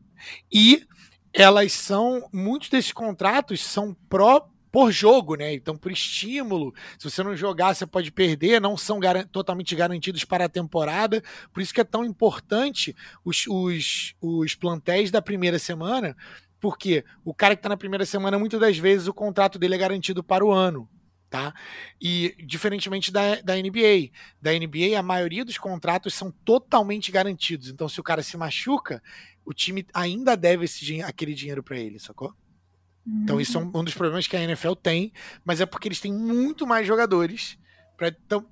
e 0.52 0.86
elas 1.32 1.72
são. 1.72 2.28
Muitos 2.32 2.68
desses 2.68 2.92
contratos 2.92 3.62
são 3.62 3.96
pró 4.08 4.48
por 4.70 4.92
jogo, 4.92 5.34
né? 5.34 5.54
Então, 5.54 5.76
por 5.76 5.90
estímulo. 5.90 6.74
Se 6.98 7.10
você 7.10 7.22
não 7.22 7.34
jogar, 7.36 7.74
você 7.74 7.86
pode 7.86 8.12
perder, 8.12 8.60
não 8.60 8.76
são 8.76 9.00
gar 9.00 9.26
totalmente 9.26 9.74
garantidos 9.74 10.24
para 10.24 10.44
a 10.44 10.48
temporada. 10.48 11.22
Por 11.52 11.62
isso 11.62 11.72
que 11.72 11.80
é 11.80 11.84
tão 11.84 12.04
importante 12.04 12.94
os, 13.24 13.46
os, 13.46 14.14
os 14.20 14.54
plantéis 14.54 15.10
da 15.10 15.22
primeira 15.22 15.58
semana, 15.58 16.16
porque 16.60 17.04
o 17.24 17.32
cara 17.32 17.54
que 17.54 17.60
está 17.60 17.68
na 17.68 17.76
primeira 17.76 18.04
semana, 18.04 18.38
muitas 18.38 18.60
das 18.60 18.76
vezes, 18.76 19.08
o 19.08 19.14
contrato 19.14 19.58
dele 19.58 19.74
é 19.74 19.78
garantido 19.78 20.22
para 20.22 20.44
o 20.44 20.52
ano. 20.52 20.88
Tá? 21.30 21.54
E 22.00 22.34
diferentemente 22.38 23.12
da, 23.12 23.36
da 23.42 23.54
NBA. 23.54 24.10
Da 24.40 24.52
NBA, 24.52 24.98
a 24.98 25.02
maioria 25.02 25.44
dos 25.44 25.58
contratos 25.58 26.14
são 26.14 26.30
totalmente 26.30 27.12
garantidos. 27.12 27.68
Então, 27.68 27.88
se 27.88 28.00
o 28.00 28.02
cara 28.02 28.22
se 28.22 28.36
machuca, 28.36 29.02
o 29.44 29.52
time 29.52 29.86
ainda 29.94 30.36
deve 30.36 30.64
esse, 30.64 31.02
aquele 31.02 31.34
dinheiro 31.34 31.62
para 31.62 31.78
ele, 31.78 31.98
sacou? 31.98 32.34
Uhum. 33.06 33.22
Então 33.22 33.40
isso 33.40 33.56
é 33.56 33.60
um, 33.62 33.70
um, 33.74 33.84
dos 33.84 33.94
problemas 33.94 34.26
que 34.26 34.36
a 34.36 34.42
NFL 34.42 34.74
tem, 34.74 35.12
mas 35.44 35.60
é 35.60 35.66
porque 35.66 35.88
eles 35.88 36.00
têm 36.00 36.12
muito 36.12 36.66
mais 36.66 36.86
jogadores 36.86 37.58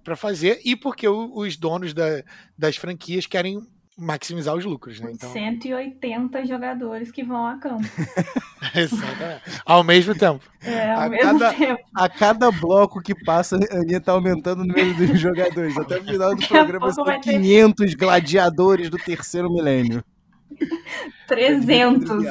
para 0.03 0.17
fazer 0.17 0.61
e 0.65 0.75
porque 0.75 1.07
o, 1.07 1.37
os 1.37 1.57
donos 1.57 1.93
da, 1.93 2.25
das 2.57 2.77
franquias 2.77 3.27
querem 3.27 3.67
maximizar 3.97 4.55
os 4.55 4.65
lucros, 4.65 5.01
né? 5.01 5.13
Então... 5.13 5.33
180 5.33 6.45
jogadores 6.45 7.11
que 7.11 7.23
vão 7.23 7.47
a 7.47 7.57
campo. 7.57 7.85
Exatamente. 8.75 9.43
Ao 9.65 9.83
mesmo 9.83 10.15
tempo. 10.15 10.45
É, 10.63 10.93
ao 10.93 11.01
a 11.03 11.09
mesmo 11.09 11.39
cada, 11.39 11.55
tempo. 11.55 11.83
A 11.95 12.09
cada 12.09 12.51
bloco 12.51 13.01
que 13.01 13.15
passa, 13.15 13.57
a 13.57 13.77
Aninha 13.77 14.01
tá 14.01 14.13
aumentando 14.13 14.63
o 14.63 14.67
número 14.67 14.95
dos 14.95 15.17
jogadores. 15.19 15.77
Até 15.79 15.99
o 15.99 16.05
final 16.05 16.35
do 16.35 16.47
programa 16.47 16.93
são 16.93 17.05
500 17.05 17.91
ter... 17.91 17.97
gladiadores 17.97 18.91
do 18.91 18.99
terceiro 18.99 19.51
milênio. 19.51 20.05
300. 21.27 22.25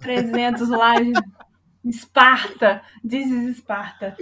300 0.00 0.68
lá. 0.70 0.94
Esparta. 1.84 2.82
Is 3.04 3.30
Esparta. 3.56 4.16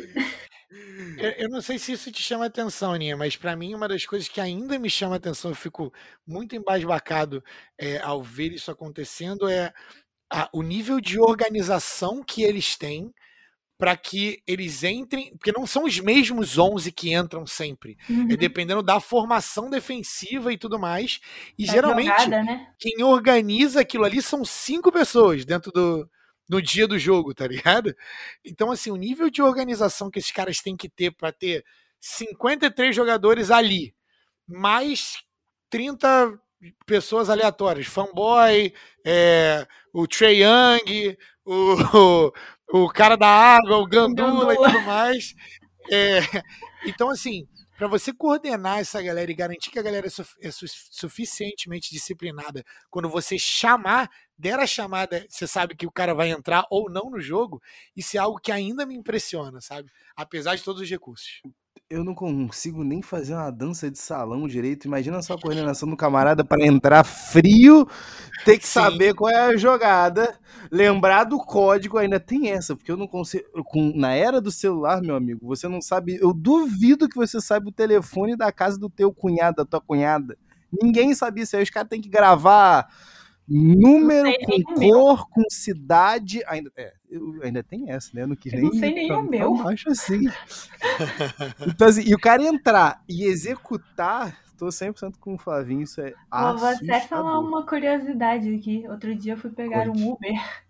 Eu, 1.19 1.31
eu, 1.33 1.49
não 1.49 1.61
sei 1.61 1.79
se 1.79 1.93
isso 1.93 2.13
te 2.13 2.23
chama 2.23 2.47
atenção, 2.47 2.93
Aninha, 2.93 3.17
mas 3.17 3.37
para 3.37 3.57
mim 3.57 3.75
uma 3.75 3.89
das 3.89 4.07
coisas 4.07 4.29
que 4.29 4.41
ainda 4.41 4.79
me 4.79 4.89
chama 4.89 5.17
atenção, 5.17 5.51
eu 5.51 5.55
fico 5.55 5.93
muito 6.27 6.55
embasbacado 6.55 7.43
é, 7.77 7.99
ao 7.99 8.23
ver 8.23 8.53
isso 8.53 8.71
acontecendo, 8.71 9.49
é 9.49 9.73
a, 10.33 10.49
o 10.53 10.63
nível 10.63 11.01
de 11.01 11.19
organização 11.19 12.23
que 12.23 12.43
eles 12.43 12.77
têm 12.77 13.13
para 13.81 13.97
que 13.97 14.43
eles 14.47 14.85
entrem, 14.85 15.31
porque 15.31 15.53
não 15.57 15.67
são 15.67 15.85
os 15.85 15.99
mesmos 15.99 16.59
11 16.59 16.93
que 16.93 17.15
entram 17.15 17.47
sempre. 17.47 17.97
É 18.09 18.13
uhum. 18.13 18.29
É 18.31 18.37
dependendo 18.37 18.83
da 18.83 19.01
formação 19.01 19.71
defensiva 19.71 20.53
e 20.53 20.59
tudo 20.59 20.79
mais. 20.79 21.19
E 21.59 21.65
geralmente 21.65 22.09
jogada, 22.09 22.43
né? 22.43 22.69
quem 22.79 23.03
organiza 23.03 23.81
aquilo 23.81 24.05
ali 24.05 24.21
são 24.21 24.45
cinco 24.45 24.93
pessoas 24.93 25.47
dentro 25.47 25.73
do 25.73 26.07
no 26.51 26.61
dia 26.61 26.89
do 26.89 26.99
jogo, 26.99 27.33
tá 27.33 27.47
ligado? 27.47 27.95
Então 28.45 28.73
assim, 28.73 28.91
o 28.91 28.97
nível 28.97 29.31
de 29.31 29.41
organização 29.41 30.11
que 30.11 30.19
esses 30.19 30.33
caras 30.33 30.59
têm 30.59 30.77
que 30.77 30.89
ter 30.89 31.13
para 31.13 31.31
ter 31.31 31.65
53 32.01 32.95
jogadores 32.95 33.53
ali, 33.53 33.95
mais 34.49 35.23
30 35.71 36.37
pessoas 36.85 37.31
aleatórias, 37.31 37.87
fanboy, 37.87 38.75
é, 39.05 39.67
o 39.93 40.09
Trey 40.09 40.43
Young, 40.43 41.17
o, 41.45 42.33
o 42.85 42.89
cara 42.89 43.17
da 43.17 43.29
água, 43.29 43.79
o 43.79 43.87
gandula, 43.87 44.53
e 44.53 44.57
tudo 44.57 44.81
mais. 44.83 45.35
É, 45.91 46.19
então, 46.85 47.11
assim, 47.11 47.47
para 47.79 47.89
você 47.89 48.13
coordenar 48.13 48.79
essa 48.79 49.01
galera 49.01 49.31
e 49.31 49.35
garantir 49.35 49.71
que 49.71 49.79
a 49.79 49.83
galera 49.83 50.07
é, 50.07 50.11
su 50.11 50.23
é 50.43 50.51
su 50.51 50.67
suficientemente 50.69 51.91
disciplinada, 51.91 52.63
quando 52.91 53.09
você 53.09 53.39
chamar, 53.39 54.11
der 54.41 54.59
a 54.59 54.67
chamada, 54.67 55.27
você 55.29 55.47
sabe 55.47 55.77
que 55.77 55.87
o 55.87 55.93
cara 55.93 56.15
vai 56.15 56.31
entrar 56.31 56.67
ou 56.71 56.91
não 56.91 57.11
no 57.11 57.21
jogo, 57.21 57.63
isso 57.95 58.17
é 58.17 58.21
algo 58.21 58.41
que 58.41 58.51
ainda 58.51 58.87
me 58.87 58.95
impressiona, 58.95 59.61
sabe? 59.61 59.91
Apesar 60.17 60.57
de 60.57 60.65
todos 60.65 60.81
os 60.81 60.89
recursos 60.89 61.43
eu 61.91 62.05
não 62.05 62.15
consigo 62.15 62.85
nem 62.85 63.03
fazer 63.03 63.35
uma 63.35 63.51
dança 63.51 63.91
de 63.91 63.99
salão 63.99 64.47
direito. 64.47 64.85
Imagina 64.85 65.21
só 65.23 65.35
a 65.35 65.41
coordenação 65.41 65.91
do 65.91 65.97
camarada 65.97 66.45
para 66.45 66.65
entrar 66.65 67.03
frio, 67.03 67.85
ter 68.45 68.59
que 68.59 68.67
Sim. 68.67 68.75
saber 68.75 69.13
qual 69.13 69.29
é 69.29 69.49
a 69.49 69.57
jogada, 69.57 70.39
lembrar 70.71 71.25
do 71.25 71.37
código. 71.39 71.99
Ainda 71.99 72.21
tem 72.21 72.51
essa, 72.51 72.77
porque 72.77 72.93
eu 72.93 72.97
não 72.97 73.09
consigo. 73.09 73.45
Com, 73.65 73.93
na 73.97 74.13
era 74.13 74.41
do 74.41 74.53
celular, 74.53 75.03
meu 75.03 75.17
amigo, 75.17 75.45
você 75.45 75.67
não 75.67 75.83
sabe. 75.83 76.17
Eu 76.23 76.33
duvido 76.33 77.09
que 77.09 77.17
você 77.17 77.41
saiba 77.41 77.69
o 77.69 77.73
telefone 77.73 78.37
da 78.37 78.53
casa 78.53 78.79
do 78.79 78.89
teu 78.89 79.13
cunhado, 79.13 79.57
da 79.57 79.65
tua 79.65 79.81
cunhada. 79.81 80.39
Ninguém 80.81 81.13
sabia 81.13 81.43
isso 81.43 81.57
aí. 81.57 81.63
Os 81.65 81.71
caras 81.71 81.89
têm 81.89 82.01
que 82.01 82.09
gravar 82.09 82.89
Número 83.51 84.31
com 84.45 84.75
cor, 84.75 85.29
com 85.29 85.43
cidade. 85.51 86.41
Ainda, 86.47 86.71
é, 86.77 86.93
eu, 87.11 87.41
ainda 87.43 87.65
tem 87.65 87.91
essa, 87.91 88.11
né? 88.15 88.23
Eu 88.23 88.29
não 88.29 88.37
quis 88.37 88.53
nem. 88.53 88.63
Não 88.63 88.73
sei 88.73 88.95
nem 88.95 89.13
o 89.13 89.23
meu. 89.23 89.69
Acho 89.69 89.91
assim. 89.91 90.21
então, 91.67 91.89
assim. 91.89 92.03
E 92.07 92.15
o 92.15 92.19
cara 92.19 92.43
entrar 92.45 93.03
e 93.09 93.25
executar 93.25 94.39
tô 94.61 94.67
100% 94.67 95.15
com 95.19 95.35
o 95.35 95.39
Flavinho, 95.39 95.81
isso 95.81 96.03
é 96.03 96.13
Vou 96.31 96.67
até 96.67 97.01
falar 97.01 97.39
uma 97.39 97.65
curiosidade 97.65 98.55
aqui. 98.55 98.85
Outro 98.89 99.15
dia 99.17 99.33
eu 99.33 99.39
fui 99.39 99.51
pegar 99.51 99.87
Conte. 99.87 99.99
um 99.99 100.13
Uber 100.13 100.63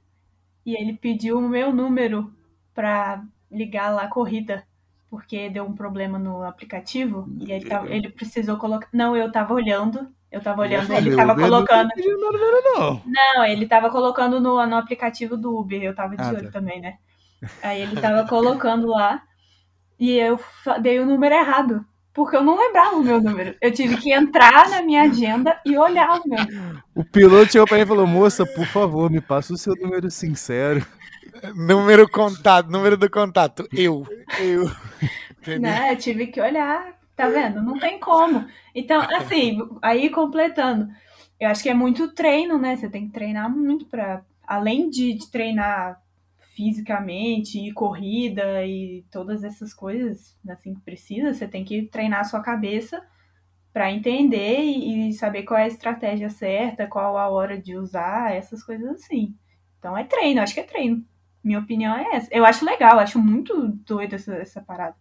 e 0.64 0.80
ele 0.80 0.96
pediu 0.96 1.38
o 1.38 1.48
meu 1.48 1.72
número 1.72 2.32
pra 2.72 3.24
ligar 3.50 3.90
lá 3.90 4.02
a 4.02 4.08
corrida, 4.08 4.64
porque 5.08 5.50
deu 5.50 5.64
um 5.64 5.74
problema 5.74 6.20
no 6.20 6.44
aplicativo 6.44 7.28
e 7.40 7.50
ele, 7.50 7.68
tava, 7.68 7.88
ele 7.88 8.08
precisou 8.10 8.56
colocar. 8.56 8.88
Não, 8.92 9.16
eu 9.16 9.32
tava 9.32 9.52
olhando. 9.54 10.08
Eu 10.30 10.40
tava 10.40 10.62
olhando, 10.62 10.92
ele 10.92 11.16
tava 11.16 11.34
colocando. 11.34 11.88
Não, 12.68 13.02
não, 13.34 13.44
ele 13.44 13.66
tava 13.66 13.90
colocando 13.90 14.40
no, 14.40 14.64
no 14.66 14.76
aplicativo 14.76 15.36
do 15.36 15.58
Uber, 15.58 15.82
eu 15.82 15.94
tava 15.94 16.16
de 16.16 16.22
ah, 16.22 16.28
olho 16.28 16.44
tá. 16.44 16.52
também, 16.52 16.80
né? 16.80 16.98
Aí 17.62 17.82
ele 17.82 18.00
tava 18.00 18.26
colocando 18.28 18.86
lá 18.86 19.22
e 19.98 20.12
eu 20.12 20.38
dei 20.80 21.00
o 21.00 21.06
número 21.06 21.34
errado 21.34 21.84
porque 22.12 22.36
eu 22.36 22.42
não 22.42 22.58
lembrava 22.58 22.96
o 22.96 23.02
meu 23.02 23.20
número. 23.20 23.54
Eu 23.60 23.72
tive 23.72 23.96
que 23.96 24.12
entrar 24.12 24.68
na 24.68 24.82
minha 24.82 25.02
agenda 25.02 25.60
e 25.64 25.76
olhar 25.76 26.20
o 26.20 26.28
meu. 26.28 26.38
O 26.94 27.04
piloto 27.04 27.52
chegou 27.52 27.66
pra 27.66 27.76
mim 27.76 27.84
e 27.84 27.86
falou: 27.86 28.06
Moça, 28.06 28.44
por 28.44 28.66
favor, 28.66 29.10
me 29.10 29.20
passa 29.20 29.54
o 29.54 29.58
seu 29.58 29.74
número 29.76 30.10
sincero. 30.10 30.84
Número 31.54 32.08
contato, 32.08 32.68
número 32.68 32.96
do 32.96 33.08
contato. 33.08 33.66
Eu. 33.72 34.06
Eu. 34.38 34.70
Né, 35.58 35.92
eu 35.92 35.96
tive 35.96 36.26
que 36.26 36.40
olhar. 36.40 36.99
Tá 37.20 37.28
vendo? 37.28 37.62
Não 37.62 37.78
tem 37.78 38.00
como. 38.00 38.46
Então, 38.74 39.00
assim, 39.14 39.58
aí 39.82 40.08
completando. 40.08 40.88
Eu 41.38 41.50
acho 41.50 41.62
que 41.62 41.68
é 41.68 41.74
muito 41.74 42.14
treino, 42.14 42.58
né? 42.58 42.76
Você 42.76 42.88
tem 42.88 43.06
que 43.06 43.12
treinar 43.12 43.50
muito 43.50 43.84
para 43.86 44.24
Além 44.46 44.90
de, 44.90 45.12
de 45.12 45.30
treinar 45.30 46.02
fisicamente 46.56 47.58
e 47.58 47.72
corrida 47.72 48.66
e 48.66 49.04
todas 49.08 49.44
essas 49.44 49.72
coisas 49.72 50.36
assim 50.48 50.74
que 50.74 50.80
precisa, 50.80 51.32
você 51.32 51.46
tem 51.46 51.64
que 51.64 51.82
treinar 51.82 52.20
a 52.20 52.24
sua 52.24 52.40
cabeça 52.40 53.00
para 53.72 53.92
entender 53.92 54.58
e, 54.60 55.12
saber 55.12 55.44
qual 55.44 55.60
é 55.60 55.64
a 55.64 55.68
estratégia 55.68 56.28
certa, 56.28 56.88
qual 56.88 57.16
a 57.16 57.28
hora 57.28 57.56
de 57.56 57.76
usar, 57.76 58.34
essas 58.34 58.64
coisas 58.64 58.88
assim. 58.90 59.36
Então 59.78 59.96
é 59.96 60.02
treino, 60.02 60.40
acho 60.40 60.54
que 60.54 60.60
é 60.60 60.64
treino. 60.64 61.04
Minha 61.44 61.60
opinião 61.60 61.96
é 61.96 62.16
essa. 62.16 62.28
Eu 62.32 62.44
acho 62.44 62.64
legal, 62.64 62.98
acho 62.98 63.20
muito 63.20 63.68
doido 63.86 64.14
essa, 64.14 64.34
essa 64.34 64.60
parada. 64.60 64.96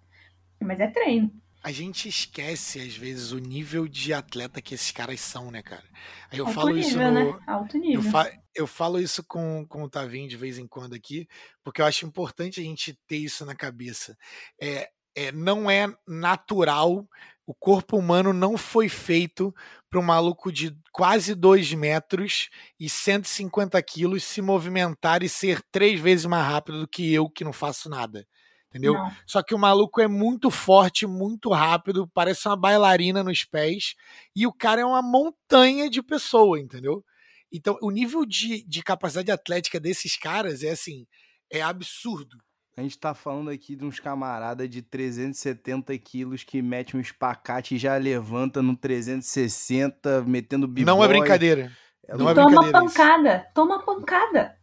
Mas 0.62 0.80
é 0.80 0.86
treino 0.88 1.32
a 1.62 1.72
gente 1.72 2.08
esquece, 2.08 2.80
às 2.80 2.96
vezes, 2.96 3.32
o 3.32 3.40
nível 3.40 3.88
de 3.88 4.14
atleta 4.14 4.62
que 4.62 4.74
esses 4.74 4.92
caras 4.92 5.20
são, 5.20 5.52
né, 5.52 5.62
cara? 5.62 5.84
Aí 6.32 6.40
eu 6.40 6.46
Alto 6.46 6.56
falo 6.56 6.70
nível, 6.70 6.88
isso 6.88 6.98
no. 6.98 7.12
Né? 7.12 7.40
Alto 7.46 7.78
nível. 7.78 8.02
Eu, 8.04 8.12
fa... 8.12 8.32
eu 8.56 8.68
falo 8.68 9.00
isso 9.00 9.24
com, 9.24 9.66
com 9.68 9.84
o 9.84 9.90
Tavinho 9.90 10.30
de 10.30 10.38
vez 10.38 10.58
em 10.58 10.68
quando 10.68 10.94
aqui, 10.94 11.28
porque 11.64 11.82
eu 11.82 11.86
acho 11.86 12.06
importante 12.06 12.62
a 12.62 12.64
gente 12.64 12.98
ter 13.06 13.18
isso 13.18 13.46
na 13.46 13.56
cabeça. 13.56 14.18
É, 14.62 14.90
é, 15.16 15.32
não 15.34 15.70
é 15.70 15.94
natural, 16.08 17.06
o 17.46 17.54
corpo 17.54 17.98
humano 17.98 18.32
não 18.32 18.58
foi 18.58 18.88
feito 18.88 19.54
para 19.90 20.00
um 20.00 20.04
maluco 20.04 20.52
de 20.52 20.74
quase 20.94 21.36
2 21.36 21.74
metros 21.74 22.50
e 22.80 22.90
150 22.90 23.82
quilos 23.82 24.24
se 24.24 24.42
movimentar 24.42 25.24
e 25.24 25.30
ser 25.30 25.62
três 25.72 26.00
vezes 26.00 26.26
mais 26.26 26.46
rápido 26.46 26.82
do 26.82 26.88
que 26.88 27.12
eu, 27.14 27.30
que 27.30 27.44
não 27.44 27.52
faço 27.52 27.90
nada 27.90 28.26
entendeu? 28.70 28.94
Não. 28.94 29.12
Só 29.26 29.44
que 29.44 29.54
o 29.54 29.60
maluco 29.60 30.00
é 30.00 30.08
muito 30.08 30.50
forte, 30.50 31.06
muito 31.06 31.50
rápido, 31.50 32.08
parece 32.14 32.48
uma 32.48 32.56
bailarina 32.56 33.24
nos 33.24 33.44
pés, 33.44 33.96
e 34.36 34.48
o 34.48 34.54
cara 34.54 34.82
é 34.82 34.86
uma 34.86 35.02
montanha 35.02 35.90
de 35.90 36.02
pessoa, 36.02 36.60
entendeu? 36.60 37.04
Então, 37.52 37.78
o 37.82 37.90
nível 37.90 38.26
de, 38.26 38.64
de 38.68 38.84
capacidade 38.84 39.32
atlética 39.32 39.80
desses 39.80 40.16
caras 40.16 40.64
é 40.64 40.70
assim, 40.70 41.06
é 41.52 41.62
absurdo. 41.62 42.38
A 42.78 42.82
gente 42.82 42.98
tá 42.98 43.14
falando 43.14 43.50
aqui 43.50 43.76
de 43.76 43.84
uns 43.84 44.00
camaradas 44.00 44.70
de 44.70 44.82
370 44.82 45.98
quilos 45.98 46.44
que 46.46 46.62
mete 46.62 46.96
um 46.96 47.00
espacate 47.00 47.76
e 47.76 47.78
já 47.78 47.98
levanta 47.98 48.62
no 48.62 48.78
360, 48.78 50.22
metendo 50.22 50.66
b 50.68 50.86
Não 50.86 51.04
é 51.04 51.08
brincadeira. 51.08 51.72
É 52.08 52.16
não 52.16 52.30
é 52.30 52.34
toma 52.34 52.72
pancada, 52.72 53.36
isso. 53.36 53.54
toma 53.54 53.84
pancada. 53.84 54.58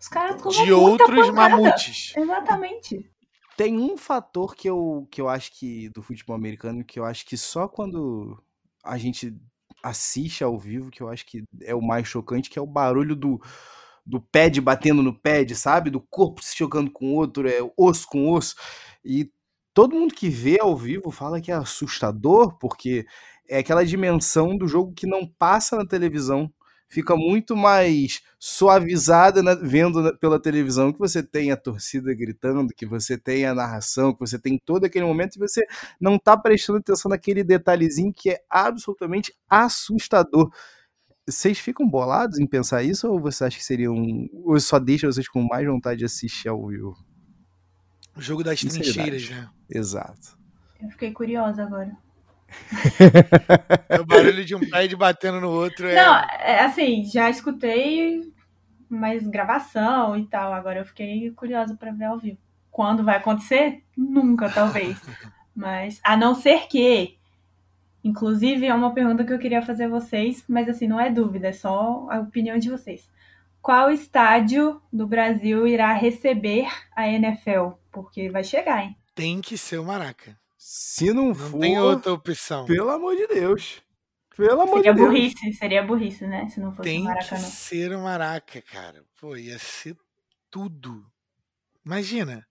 Os 0.00 0.08
caras 0.08 0.42
tomam 0.42 0.64
De 0.64 0.72
outros 0.72 1.26
pancada. 1.28 1.56
mamutes. 1.56 2.12
Exatamente. 2.16 3.10
Tem 3.60 3.78
um 3.78 3.94
fator 3.94 4.54
que 4.54 4.70
eu, 4.70 5.06
que 5.10 5.20
eu 5.20 5.28
acho 5.28 5.52
que 5.52 5.90
do 5.90 6.02
futebol 6.02 6.34
americano 6.34 6.82
que 6.82 6.98
eu 6.98 7.04
acho 7.04 7.26
que 7.26 7.36
só 7.36 7.68
quando 7.68 8.42
a 8.82 8.96
gente 8.96 9.36
assiste 9.82 10.42
ao 10.42 10.58
vivo 10.58 10.90
que 10.90 11.02
eu 11.02 11.10
acho 11.10 11.26
que 11.26 11.44
é 11.60 11.74
o 11.74 11.82
mais 11.82 12.08
chocante, 12.08 12.48
que 12.48 12.58
é 12.58 12.62
o 12.62 12.66
barulho 12.66 13.14
do, 13.14 13.38
do 14.06 14.18
pad 14.18 14.58
batendo 14.62 15.02
no 15.02 15.12
pad, 15.12 15.54
sabe? 15.54 15.90
Do 15.90 16.00
corpo 16.00 16.42
se 16.42 16.56
chocando 16.56 16.90
com 16.90 17.12
o 17.12 17.14
outro, 17.16 17.46
é 17.46 17.58
osso 17.76 18.06
com 18.08 18.32
osso. 18.32 18.54
E 19.04 19.30
todo 19.74 19.94
mundo 19.94 20.14
que 20.14 20.30
vê 20.30 20.58
ao 20.58 20.74
vivo 20.74 21.10
fala 21.10 21.38
que 21.38 21.52
é 21.52 21.54
assustador, 21.54 22.56
porque 22.56 23.04
é 23.46 23.58
aquela 23.58 23.84
dimensão 23.84 24.56
do 24.56 24.66
jogo 24.66 24.94
que 24.94 25.06
não 25.06 25.26
passa 25.26 25.76
na 25.76 25.84
televisão 25.86 26.50
fica 26.90 27.16
muito 27.16 27.56
mais 27.56 28.20
suavizada 28.38 29.42
né, 29.42 29.54
vendo 29.54 30.02
na, 30.02 30.12
pela 30.12 30.42
televisão 30.42 30.92
que 30.92 30.98
você 30.98 31.22
tem 31.22 31.52
a 31.52 31.56
torcida 31.56 32.12
gritando, 32.12 32.74
que 32.74 32.84
você 32.84 33.16
tem 33.16 33.46
a 33.46 33.54
narração, 33.54 34.12
que 34.12 34.18
você 34.18 34.38
tem 34.38 34.58
todo 34.58 34.84
aquele 34.84 35.04
momento 35.04 35.36
e 35.36 35.38
você 35.38 35.64
não 36.00 36.16
está 36.16 36.36
prestando 36.36 36.80
atenção 36.80 37.08
naquele 37.08 37.44
detalhezinho 37.44 38.12
que 38.12 38.30
é 38.30 38.40
absolutamente 38.50 39.32
assustador. 39.48 40.52
Vocês 41.26 41.60
ficam 41.60 41.88
bolados 41.88 42.40
em 42.40 42.46
pensar 42.46 42.82
isso 42.82 43.08
ou 43.08 43.20
você 43.20 43.44
acha 43.44 43.56
que 43.56 43.64
seria 43.64 43.92
um. 43.92 44.28
Ou 44.44 44.58
só 44.58 44.80
deixa 44.80 45.06
vocês 45.06 45.28
com 45.28 45.42
mais 45.42 45.64
vontade 45.64 46.00
de 46.00 46.04
assistir 46.04 46.48
ao 46.48 46.66
vivo? 46.66 46.96
O 48.16 48.20
jogo 48.20 48.42
das 48.42 48.58
trincheiras, 48.58 49.30
né? 49.30 49.48
Exato. 49.70 50.36
Eu 50.82 50.90
fiquei 50.90 51.12
curiosa 51.12 51.62
agora 51.62 51.96
é 53.88 54.00
o 54.00 54.04
barulho 54.04 54.44
de 54.44 54.54
um 54.54 54.68
pad 54.68 54.94
batendo 54.96 55.40
no 55.40 55.50
outro. 55.50 55.86
É... 55.86 55.94
Não, 55.94 56.16
é 56.16 56.60
assim, 56.64 57.04
já 57.04 57.30
escutei 57.30 58.20
mais 58.88 59.26
gravação 59.26 60.16
e 60.16 60.26
tal. 60.26 60.52
Agora 60.52 60.80
eu 60.80 60.84
fiquei 60.84 61.30
curiosa 61.30 61.76
para 61.76 61.92
ver 61.92 62.04
ao 62.04 62.18
vivo. 62.18 62.38
Quando 62.70 63.04
vai 63.04 63.16
acontecer? 63.16 63.82
Nunca, 63.96 64.48
talvez. 64.48 65.00
Mas, 65.54 66.00
a 66.02 66.16
não 66.16 66.34
ser 66.34 66.68
que. 66.68 67.18
Inclusive, 68.02 68.66
é 68.66 68.74
uma 68.74 68.94
pergunta 68.94 69.24
que 69.24 69.32
eu 69.32 69.38
queria 69.38 69.60
fazer 69.60 69.84
a 69.84 69.88
vocês, 69.88 70.42
mas 70.48 70.68
assim, 70.68 70.88
não 70.88 70.98
é 70.98 71.10
dúvida, 71.10 71.48
é 71.48 71.52
só 71.52 72.08
a 72.10 72.20
opinião 72.20 72.58
de 72.58 72.70
vocês. 72.70 73.10
Qual 73.60 73.90
estádio 73.90 74.80
do 74.90 75.06
Brasil 75.06 75.66
irá 75.66 75.92
receber 75.92 76.66
a 76.96 77.06
NFL? 77.06 77.72
Porque 77.92 78.30
vai 78.30 78.42
chegar, 78.42 78.82
hein? 78.82 78.96
Tem 79.14 79.42
que 79.42 79.58
ser 79.58 79.78
o 79.78 79.84
Maraca. 79.84 80.34
Se 80.72 81.12
não, 81.12 81.26
não 81.26 81.34
for. 81.34 81.58
Tem 81.58 81.80
outra 81.80 82.12
opção. 82.12 82.64
Pelo 82.64 82.90
amor 82.90 83.16
de 83.16 83.26
Deus. 83.26 83.82
Pelo 84.36 84.60
amor 84.60 84.76
seria 84.76 84.92
de 84.92 84.98
Deus. 85.00 85.08
burrice, 85.08 85.52
seria 85.54 85.82
burrice, 85.82 86.26
né? 86.28 86.48
Se 86.48 86.60
não 86.60 86.70
fosse 86.70 86.88
Tem 86.88 87.00
o 87.00 87.04
Maracanã. 87.06 87.40
Tem 87.40 87.50
que 87.50 87.56
ser 87.56 87.92
o 87.92 87.98
Maraca, 87.98 88.62
cara. 88.62 89.04
Pô, 89.20 89.36
ia 89.36 89.58
ser 89.58 89.96
tudo. 90.48 91.04
Imagina. 91.84 92.46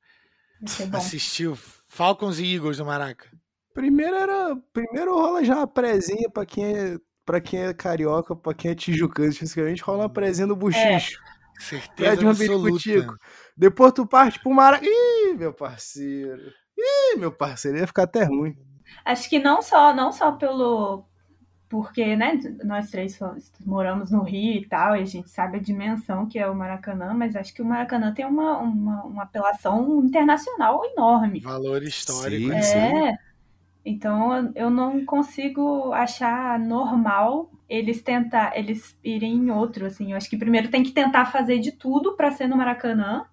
Assistiu 0.91 1.57
Falcons 1.87 2.39
e 2.39 2.55
Eagles 2.55 2.75
do 2.75 2.85
Maraca. 2.85 3.31
Primeiro 3.73 4.17
era. 4.17 4.53
Primeiro 4.73 5.13
rola 5.13 5.41
já 5.41 5.55
uma 5.55 5.67
prezinha 5.67 6.29
pra 6.29 6.45
quem 6.45 6.75
é. 6.75 6.97
Pra 7.25 7.39
quem 7.39 7.61
é 7.61 7.73
carioca, 7.73 8.35
pra 8.35 8.53
quem 8.53 8.71
é 8.71 8.75
tijucano, 8.75 9.29
especificamente, 9.29 9.81
rola 9.81 9.99
uma 9.99 10.09
prezinha 10.09 10.45
no 10.47 10.57
buchicho. 10.57 11.21
É. 11.57 11.61
Certeza 11.61 12.29
absoluta. 12.29 13.17
Depois 13.55 13.93
tu 13.93 14.05
parte 14.05 14.41
pro 14.41 14.51
Maraca. 14.51 14.85
Ih, 14.85 15.35
meu 15.37 15.53
parceiro. 15.53 16.51
Ih, 16.79 17.17
meu 17.17 17.31
parceiro, 17.31 17.77
ia 17.77 17.87
ficar 17.87 18.03
até 18.03 18.23
ruim. 18.23 18.55
Acho 19.03 19.29
que 19.29 19.39
não 19.39 19.61
só, 19.61 19.93
não 19.93 20.11
só 20.11 20.31
pelo. 20.31 21.05
Porque, 21.67 22.15
né, 22.15 22.39
nós 22.63 22.89
três 22.89 23.19
moramos 23.63 24.09
no 24.09 24.23
Rio 24.23 24.55
e 24.55 24.65
tal, 24.65 24.95
e 24.95 25.01
a 25.01 25.05
gente 25.05 25.29
sabe 25.29 25.57
a 25.57 25.61
dimensão 25.61 26.25
que 26.25 26.39
é 26.39 26.49
o 26.49 26.55
Maracanã, 26.55 27.13
mas 27.13 27.35
acho 27.35 27.53
que 27.53 27.61
o 27.61 27.65
Maracanã 27.65 28.11
tem 28.11 28.25
uma, 28.25 28.57
uma, 28.57 29.03
uma 29.03 29.23
apelação 29.23 30.03
internacional 30.03 30.83
enorme. 30.83 31.41
Valor 31.41 31.83
histórico. 31.83 32.49
Sim, 32.49 32.55
é. 32.55 33.11
Sim. 33.11 33.17
Então 33.85 34.51
eu 34.55 34.69
não 34.69 35.05
consigo 35.05 35.93
achar 35.93 36.59
normal 36.59 37.51
eles 37.67 38.01
tentar, 38.01 38.57
eles 38.57 38.97
irem 39.03 39.33
em 39.33 39.51
outro, 39.51 39.85
assim. 39.85 40.11
Eu 40.11 40.17
acho 40.17 40.29
que 40.29 40.37
primeiro 40.37 40.69
tem 40.69 40.83
que 40.83 40.91
tentar 40.91 41.25
fazer 41.27 41.59
de 41.59 41.71
tudo 41.71 42.15
para 42.15 42.31
ser 42.31 42.47
no 42.47 42.57
Maracanã. 42.57 43.25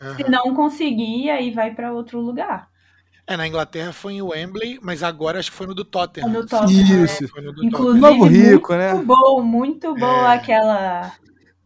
Uhum. 0.00 0.14
Se 0.14 0.30
não 0.30 0.54
conseguir, 0.54 1.30
aí 1.30 1.50
vai 1.50 1.74
para 1.74 1.92
outro 1.92 2.20
lugar. 2.20 2.68
É, 3.28 3.36
na 3.36 3.46
Inglaterra 3.46 3.92
foi 3.92 4.14
em 4.14 4.22
Wembley, 4.22 4.78
mas 4.80 5.02
agora 5.02 5.38
acho 5.38 5.50
que 5.50 5.56
foi 5.56 5.66
no 5.66 5.74
do 5.74 5.84
Tottenham. 5.84 6.30
No 6.30 6.46
Tottenham 6.46 7.04
Isso. 7.04 7.24
É. 7.24 7.66
Inclusive, 7.66 8.00
Novo 8.00 8.24
Rico, 8.24 8.74
né? 8.74 8.94
muito 8.94 9.06
bom, 9.06 9.42
muito 9.42 9.94
boa 9.94 10.32
é. 10.32 10.36
aquela, 10.36 11.12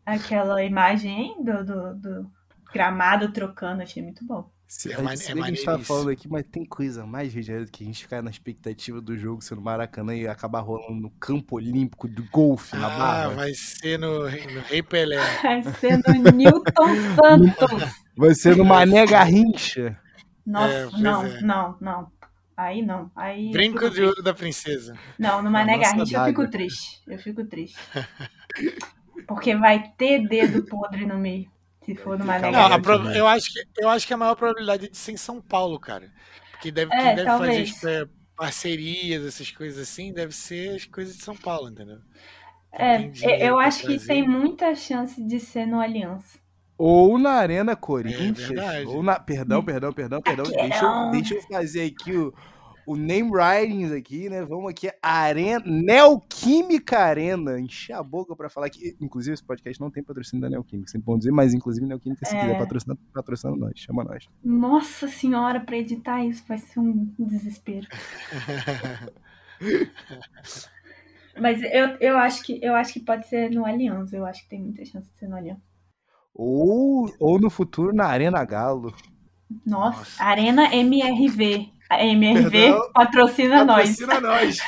aquela 0.04 0.64
imagem 0.64 1.36
do, 1.40 1.64
do, 1.64 1.94
do, 1.94 2.30
gramado 2.72 3.30
trocando, 3.30 3.80
achei 3.80 4.02
muito 4.02 4.24
bom. 4.24 4.50
É, 4.86 4.90
é, 4.90 4.94
é 4.94 5.42
a 5.42 5.46
gente 5.46 5.64
tá 5.64 5.78
falando 5.78 6.10
aqui, 6.10 6.26
mas 6.28 6.44
tem 6.50 6.64
coisa 6.64 7.06
mais 7.06 7.32
do 7.32 7.70
que 7.70 7.84
a 7.84 7.86
gente 7.86 8.02
ficar 8.02 8.22
na 8.22 8.30
expectativa 8.30 9.00
do 9.00 9.16
jogo 9.16 9.40
ser 9.40 9.54
no 9.54 9.60
Maracanã 9.62 10.16
e 10.16 10.26
acabar 10.26 10.60
rolando 10.60 11.00
no 11.00 11.10
campo 11.10 11.56
olímpico 11.56 12.08
do 12.08 12.24
golfe 12.24 12.74
ah, 12.74 12.78
na 12.80 12.88
Barra. 12.88 13.28
vai 13.28 13.54
ser 13.54 14.00
no, 14.00 14.22
no 14.24 14.60
Rei 14.62 14.82
Pelé. 14.82 15.20
Vai 15.40 15.62
ser 15.74 15.98
no 15.98 16.32
Newton 16.32 16.88
Santos. 17.14 17.94
Vai 18.16 18.34
ser 18.34 18.56
no 18.56 18.64
Mané 18.64 19.06
Garrincha. 19.06 20.01
Nossa, 20.45 20.74
é, 20.74 20.90
não, 20.99 21.26
é. 21.26 21.40
não, 21.40 21.76
não. 21.80 22.12
Aí 22.57 22.82
não. 22.82 23.11
Aí 23.16 23.51
Brinco 23.51 23.88
de 23.90 24.03
ouro 24.03 24.22
da 24.22 24.34
princesa. 24.34 24.97
Não, 25.18 25.43
no 25.43 25.51
Mané 25.51 25.78
Garrincha 25.78 26.16
eu 26.16 26.24
fico 26.24 26.49
triste. 26.49 27.03
Eu 27.07 27.18
fico 27.18 27.45
triste. 27.45 27.78
Porque 29.26 29.57
vai 29.57 29.93
ter 29.97 30.26
dedo 30.26 30.64
podre 30.64 31.07
no 31.07 31.18
meio. 31.18 31.51
Se 31.84 31.95
for 31.95 32.18
no 32.18 32.24
Mané 32.24 32.51
Garrincha. 32.51 32.80
Pro... 32.80 33.11
Eu, 33.11 33.26
acho 33.26 33.53
que, 33.53 33.64
eu 33.78 33.88
acho 33.88 34.07
que 34.07 34.14
a 34.14 34.16
maior 34.16 34.34
probabilidade 34.34 34.86
é 34.86 34.88
de 34.88 34.97
ser 34.97 35.12
em 35.12 35.16
São 35.16 35.40
Paulo, 35.40 35.78
cara. 35.80 36.12
Porque 36.53 36.70
deve, 36.70 36.95
é, 36.95 37.14
deve 37.14 37.28
fazer 37.28 38.11
parcerias, 38.36 39.24
essas 39.24 39.51
coisas 39.51 39.88
assim, 39.88 40.12
deve 40.12 40.34
ser 40.34 40.76
as 40.76 40.84
coisas 40.84 41.16
de 41.16 41.22
São 41.22 41.36
Paulo, 41.36 41.68
entendeu? 41.68 41.99
É, 42.72 43.11
eu 43.47 43.59
acho 43.59 43.86
que 43.86 43.99
tem 43.99 44.26
muita 44.26 44.74
chance 44.74 45.22
de 45.22 45.38
ser 45.38 45.66
no 45.66 45.80
Aliança. 45.80 46.38
Ou 46.85 47.16
na 47.16 47.35
Arena 47.35 47.76
Corinthians. 47.76 48.51
É 48.51 48.85
ou 48.89 49.05
na. 49.05 49.16
Perdão, 49.20 49.64
perdão, 49.64 49.93
perdão, 49.93 50.20
perdão. 50.20 50.45
Deixa 50.51 50.85
eu, 50.85 51.11
deixa 51.12 51.35
eu 51.35 51.43
fazer 51.43 51.85
aqui 51.85 52.11
o, 52.11 52.35
o 52.85 52.97
name 52.97 53.30
writings 53.30 53.93
aqui, 53.93 54.28
né? 54.28 54.45
Vamos 54.45 54.68
aqui. 54.68 54.91
Arena. 55.01 55.62
Neoquímica 55.64 56.99
Arena. 56.99 57.61
Encher 57.61 57.93
a 57.93 58.03
boca 58.03 58.35
pra 58.35 58.51
falar 58.51 58.68
que. 58.68 58.97
Inclusive, 59.01 59.35
esse 59.35 59.45
podcast 59.45 59.80
não 59.80 59.93
tem 59.93 60.03
patrocínio 60.03 60.43
da 60.43 60.51
Neoquímica. 60.51 60.91
Sempre 60.91 61.07
bom 61.07 61.16
dizer, 61.16 61.30
mas 61.30 61.55
inclusive 61.55 61.87
Neoquímica, 61.87 62.26
se 62.26 62.35
é. 62.35 62.41
quiser 62.41 62.59
patrocinar, 62.59 62.97
patrocina 63.14 63.55
nós. 63.55 63.74
Chama 63.76 64.03
nós. 64.03 64.28
Nossa 64.43 65.07
senhora, 65.07 65.61
pra 65.61 65.76
editar 65.76 66.24
isso 66.24 66.43
vai 66.49 66.59
ser 66.59 66.80
um 66.80 67.14
desespero. 67.16 67.87
Mas 71.41 71.62
eu, 71.62 71.97
eu, 71.99 72.18
acho 72.18 72.43
que, 72.43 72.59
eu 72.61 72.74
acho 72.74 72.93
que 72.93 73.01
pode 73.01 73.26
ser 73.26 73.51
no 73.51 73.64
Aliança. 73.64 74.16
Eu 74.16 74.26
acho 74.26 74.43
que 74.43 74.51
tem 74.51 74.61
muita 74.61 74.85
chance 74.85 75.09
de 75.11 75.18
ser 75.18 75.28
no 75.28 75.37
Aliança. 75.37 75.72
Ou, 76.35 77.14
ou 77.20 77.39
no 77.41 77.51
futuro 77.51 77.95
na 77.95 78.07
Arena 78.07 78.45
Galo. 78.45 78.95
Nossa, 79.66 79.99
Nossa. 79.99 80.24
Arena 80.24 80.74
MRV. 80.74 81.70
A 81.91 82.05
MRV 82.05 82.51
Perdão, 82.51 82.93
patrocina, 82.93 83.64
patrocina 83.64 83.64
nós. 83.64 83.97
Patrocina 83.99 84.20
nós. 84.20 84.59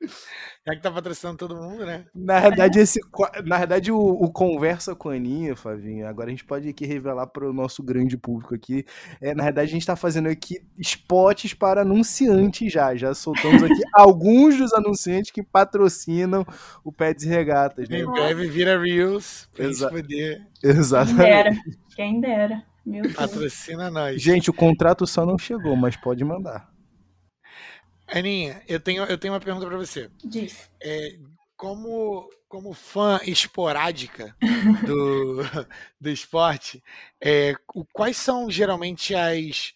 Já 0.66 0.74
que 0.74 0.82
tá 0.82 0.90
patrocinando 0.90 1.38
todo 1.38 1.54
mundo, 1.54 1.86
né? 1.86 2.06
Na 2.12 2.40
verdade, 2.40 2.80
esse, 2.80 2.98
na 3.44 3.56
verdade 3.56 3.92
o, 3.92 3.98
o 3.98 4.28
Conversa 4.32 4.96
com 4.96 5.10
a 5.10 5.14
Aninha, 5.14 5.54
Flavinho, 5.54 6.08
agora 6.08 6.26
a 6.26 6.30
gente 6.30 6.44
pode 6.44 6.68
aqui 6.68 6.84
revelar 6.84 7.28
para 7.28 7.48
o 7.48 7.52
nosso 7.52 7.84
grande 7.84 8.16
público 8.16 8.52
aqui. 8.52 8.84
É, 9.20 9.32
na 9.32 9.44
verdade, 9.44 9.68
a 9.68 9.72
gente 9.72 9.82
está 9.82 9.94
fazendo 9.94 10.28
aqui 10.28 10.60
spots 10.76 11.54
para 11.54 11.82
anunciantes 11.82 12.72
já. 12.72 12.96
Já 12.96 13.14
soltamos 13.14 13.62
aqui 13.62 13.80
alguns 13.94 14.56
dos 14.58 14.72
anunciantes 14.72 15.30
que 15.30 15.40
patrocinam 15.40 16.44
o 16.82 16.90
Pets 16.90 17.24
Regatas. 17.24 17.88
Né? 17.88 18.00
Em 18.00 18.06
breve 18.10 18.48
vira 18.48 18.76
Reels 18.76 19.48
pra 19.54 19.66
Exa 19.66 19.88
gente 19.88 20.02
poder. 20.02 20.46
Exatamente. 20.64 21.16
Quem 21.16 21.30
dera. 21.30 21.56
Quem 21.94 22.20
dera. 22.20 22.62
Meu 22.84 23.02
Deus. 23.02 23.14
Patrocina 23.14 23.88
nós. 23.88 24.20
Gente, 24.20 24.50
o 24.50 24.52
contrato 24.52 25.06
só 25.06 25.24
não 25.24 25.38
chegou, 25.38 25.76
mas 25.76 25.94
pode 25.96 26.24
mandar. 26.24 26.68
Aninha, 28.18 28.62
eu 28.66 28.80
tenho, 28.80 29.04
eu 29.04 29.18
tenho 29.18 29.34
uma 29.34 29.40
pergunta 29.40 29.66
para 29.66 29.76
você. 29.76 30.10
Diz. 30.24 30.70
É, 30.80 31.18
como, 31.56 32.30
como 32.48 32.72
fã 32.72 33.20
esporádica 33.24 34.36
do, 34.86 35.42
do 36.00 36.10
esporte, 36.10 36.82
é, 37.20 37.54
quais 37.92 38.16
são 38.16 38.50
geralmente 38.50 39.14
as, 39.14 39.74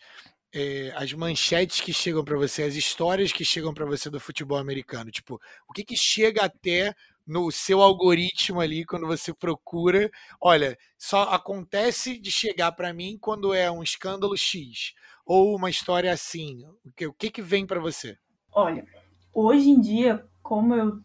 é, 0.52 0.92
as 0.96 1.12
manchetes 1.12 1.80
que 1.80 1.92
chegam 1.92 2.24
para 2.24 2.36
você, 2.36 2.62
as 2.62 2.74
histórias 2.74 3.32
que 3.32 3.44
chegam 3.44 3.74
para 3.74 3.86
você 3.86 4.08
do 4.08 4.20
futebol 4.20 4.58
americano? 4.58 5.10
Tipo, 5.10 5.40
o 5.68 5.72
que, 5.72 5.84
que 5.84 5.96
chega 5.96 6.44
até 6.44 6.94
no 7.26 7.50
seu 7.50 7.80
algoritmo 7.80 8.60
ali 8.60 8.84
quando 8.84 9.06
você 9.06 9.32
procura? 9.34 10.10
Olha, 10.40 10.78
só 10.98 11.24
acontece 11.24 12.18
de 12.18 12.30
chegar 12.30 12.72
para 12.72 12.92
mim 12.92 13.18
quando 13.20 13.52
é 13.52 13.70
um 13.70 13.82
escândalo 13.82 14.36
X 14.36 14.94
ou 15.24 15.54
uma 15.54 15.70
história 15.70 16.12
assim? 16.12 16.66
O 16.84 16.92
que, 16.92 17.06
o 17.06 17.12
que, 17.12 17.30
que 17.30 17.42
vem 17.42 17.64
para 17.64 17.78
você? 17.78 18.18
Olha, 18.52 18.84
hoje 19.32 19.70
em 19.70 19.80
dia, 19.80 20.24
como 20.42 20.74
eu 20.74 21.00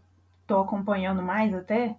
tô 0.47 0.59
acompanhando 0.59 1.21
mais 1.21 1.53
até, 1.53 1.95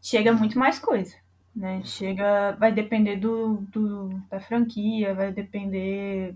chega 0.00 0.32
muito 0.32 0.58
mais 0.58 0.78
coisa, 0.78 1.14
né? 1.54 1.82
Chega, 1.84 2.52
vai 2.52 2.72
depender 2.72 3.16
do, 3.16 3.56
do 3.70 4.08
da 4.30 4.40
franquia, 4.40 5.14
vai 5.14 5.32
depender 5.32 6.34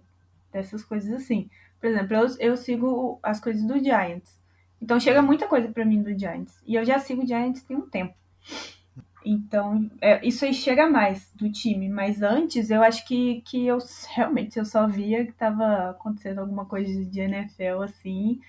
dessas 0.52 0.84
coisas 0.84 1.12
assim. 1.12 1.48
Por 1.80 1.88
exemplo, 1.88 2.14
eu, 2.16 2.26
eu 2.38 2.56
sigo 2.56 3.18
as 3.22 3.40
coisas 3.40 3.64
do 3.66 3.78
Giants. 3.78 4.38
Então 4.80 4.98
chega 5.00 5.22
muita 5.22 5.46
coisa 5.46 5.68
para 5.68 5.84
mim 5.84 6.02
do 6.02 6.18
Giants. 6.18 6.60
E 6.66 6.74
eu 6.74 6.84
já 6.84 6.98
sigo 6.98 7.22
o 7.22 7.26
Giants 7.26 7.62
tem 7.62 7.76
um 7.76 7.88
tempo. 7.88 8.14
Então, 9.24 9.90
é, 10.00 10.26
isso 10.26 10.44
aí 10.44 10.54
chega 10.54 10.88
mais 10.88 11.30
do 11.34 11.50
time. 11.50 11.88
Mas 11.88 12.22
antes, 12.22 12.70
eu 12.70 12.82
acho 12.82 13.06
que, 13.06 13.42
que 13.42 13.66
eu 13.66 13.78
realmente 14.14 14.58
eu 14.58 14.64
só 14.64 14.86
via 14.86 15.26
que 15.26 15.32
tava 15.32 15.90
acontecendo 15.90 16.40
alguma 16.40 16.64
coisa 16.64 17.04
de 17.04 17.20
NFL 17.20 17.82
assim, 17.82 18.40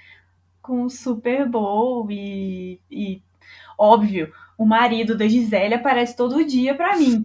com 0.62 0.84
o 0.84 0.90
Super 0.90 1.48
Bowl 1.48 2.10
e, 2.10 2.80
e 2.90 3.22
óbvio, 3.78 4.32
o 4.58 4.66
marido 4.66 5.18
da 5.18 5.28
Gisele 5.28 5.74
aparece 5.74 6.16
todo 6.16 6.46
dia 6.46 6.76
para 6.76 6.96
mim. 6.96 7.24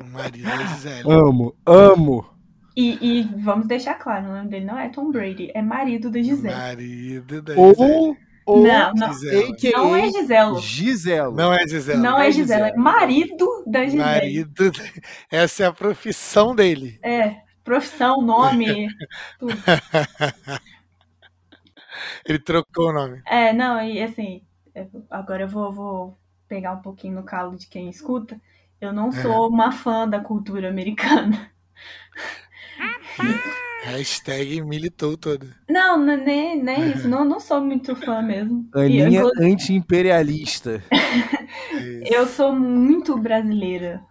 O 0.00 0.04
marido 0.04 0.44
da 0.44 0.66
Gisele. 0.66 1.10
Amo, 1.10 1.56
amo. 1.64 2.26
E, 2.76 2.98
e, 3.00 3.22
vamos 3.22 3.66
deixar 3.66 3.94
claro, 3.94 4.26
o 4.26 4.32
nome 4.34 4.50
dele 4.50 4.66
não 4.66 4.78
é 4.78 4.90
Tom 4.90 5.10
Brady, 5.10 5.50
é 5.54 5.62
marido 5.62 6.10
da 6.10 6.20
Gisele. 6.20 6.54
Marido 6.54 7.40
da 7.40 7.54
Gisele. 7.54 7.74
Ou 7.78 8.16
ou 8.46 8.62
não, 8.62 8.94
não, 8.94 9.10
não 9.74 9.96
é 9.96 10.08
Giselo. 10.08 10.60
Giselo. 10.60 11.34
Não 11.34 11.52
é 11.52 11.66
Giselo. 11.66 12.00
Não, 12.00 12.20
é 12.20 12.30
Giselo, 12.30 12.64
é 12.66 12.76
marido 12.76 13.64
da 13.66 13.84
Gisele. 13.84 14.02
Marido. 14.02 14.72
Essa 15.28 15.64
é 15.64 15.66
a 15.66 15.72
profissão 15.72 16.54
dele. 16.54 16.96
É, 17.02 17.42
profissão, 17.64 18.22
nome, 18.22 18.86
tudo. 19.40 19.52
Ele 22.24 22.38
trocou 22.38 22.90
o 22.90 22.92
nome. 22.92 23.20
É, 23.26 23.52
não, 23.52 23.82
e 23.82 24.00
assim, 24.00 24.42
agora 25.10 25.42
eu 25.42 25.48
vou, 25.48 25.72
vou 25.72 26.18
pegar 26.46 26.72
um 26.72 26.82
pouquinho 26.82 27.16
no 27.16 27.24
calo 27.24 27.56
de 27.56 27.66
quem 27.66 27.88
escuta. 27.88 28.40
Eu 28.80 28.92
não 28.92 29.10
sou 29.10 29.48
uma 29.48 29.72
fã 29.72 30.08
da 30.08 30.20
cultura 30.20 30.68
americana. 30.68 31.50
Hashtag 33.86 34.60
militou 34.62 35.16
toda. 35.16 35.46
Não, 35.68 35.96
nem, 35.98 36.62
nem 36.62 36.90
isso. 36.90 37.06
Não, 37.08 37.24
não 37.24 37.38
sou 37.38 37.60
muito 37.60 37.94
fã 37.94 38.20
mesmo. 38.20 38.68
Aninha 38.74 39.20
eu, 39.20 39.30
anti-imperialista. 39.38 40.82
eu 42.04 42.26
sou 42.26 42.52
muito 42.52 43.16
brasileira. 43.16 44.02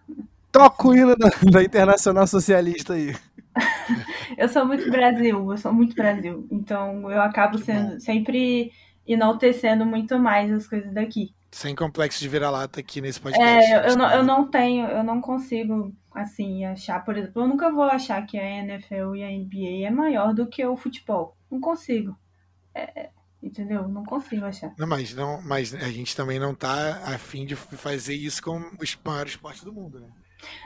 Toca 0.50 0.88
o 0.88 0.94
hino 0.94 1.14
da, 1.14 1.28
da 1.50 1.62
Internacional 1.62 2.26
Socialista 2.26 2.94
aí. 2.94 3.14
eu 4.38 4.48
sou 4.48 4.64
muito 4.64 4.90
Brasil, 4.90 5.50
eu 5.50 5.58
sou 5.58 5.72
muito 5.72 5.94
Brasil. 5.94 6.46
Então 6.50 7.10
eu 7.10 7.20
acabo 7.20 7.58
sendo 7.58 8.00
sempre 8.00 8.72
enaltecendo 9.06 9.84
muito 9.84 10.18
mais 10.18 10.50
as 10.50 10.66
coisas 10.66 10.92
daqui. 10.92 11.34
Sem 11.50 11.74
complexo 11.74 12.20
de 12.20 12.28
vira-lata 12.28 12.80
aqui 12.80 13.00
nesse 13.00 13.20
podcast. 13.20 13.72
É, 13.72 13.76
eu, 13.76 13.90
eu, 13.90 13.96
não, 13.96 14.10
eu 14.10 14.22
não 14.22 14.46
tenho, 14.50 14.86
eu 14.86 15.04
não 15.04 15.20
consigo, 15.20 15.94
assim, 16.16 16.64
achar, 16.64 17.04
por 17.04 17.16
exemplo, 17.16 17.42
eu 17.42 17.46
nunca 17.46 17.70
vou 17.70 17.84
achar 17.84 18.24
que 18.26 18.38
a 18.38 18.44
NFL 18.44 19.16
e 19.16 19.22
a 19.22 19.30
NBA 19.30 19.86
é 19.86 19.90
maior 19.90 20.34
do 20.34 20.46
que 20.46 20.64
o 20.64 20.76
futebol. 20.76 21.36
Não 21.50 21.60
consigo. 21.60 22.16
É, 22.74 23.00
é 23.00 23.10
entendeu? 23.42 23.86
Não 23.86 24.04
consigo 24.04 24.44
achar. 24.44 24.72
Não, 24.78 24.86
mas, 24.86 25.14
não, 25.14 25.40
mas 25.42 25.74
a 25.74 25.90
gente 25.90 26.16
também 26.16 26.38
não 26.38 26.54
tá 26.54 27.02
afim 27.04 27.44
de 27.44 27.54
fazer 27.54 28.14
isso 28.14 28.42
com 28.42 28.58
os 28.80 28.98
maiores 29.04 29.32
esportes 29.32 29.62
do 29.62 29.72
mundo, 29.72 30.00
né? 30.00 30.08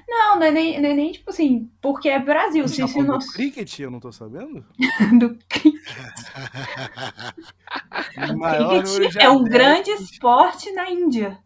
Não, 0.09 0.37
não 0.37 0.43
é 0.43 0.51
nem, 0.51 0.81
não 0.81 0.89
é 0.89 0.95
nem 0.95 1.13
tipo 1.13 1.31
assim, 1.31 1.71
porque 1.81 2.09
é 2.09 2.19
Brasil. 2.19 2.67
Se, 2.69 2.87
se 2.87 3.03
nós... 3.03 3.25
Do 3.25 3.33
cricket, 3.33 3.79
eu 3.79 3.91
não 3.91 4.01
tô 4.01 4.13
sabendo? 4.13 4.65
do 5.19 5.39
cricket. 5.49 5.81
cricket 8.85 9.17
é 9.17 9.29
um 9.29 9.45
grande 9.45 9.91
esporte 9.91 10.71
na 10.73 10.91
Índia. 10.91 11.39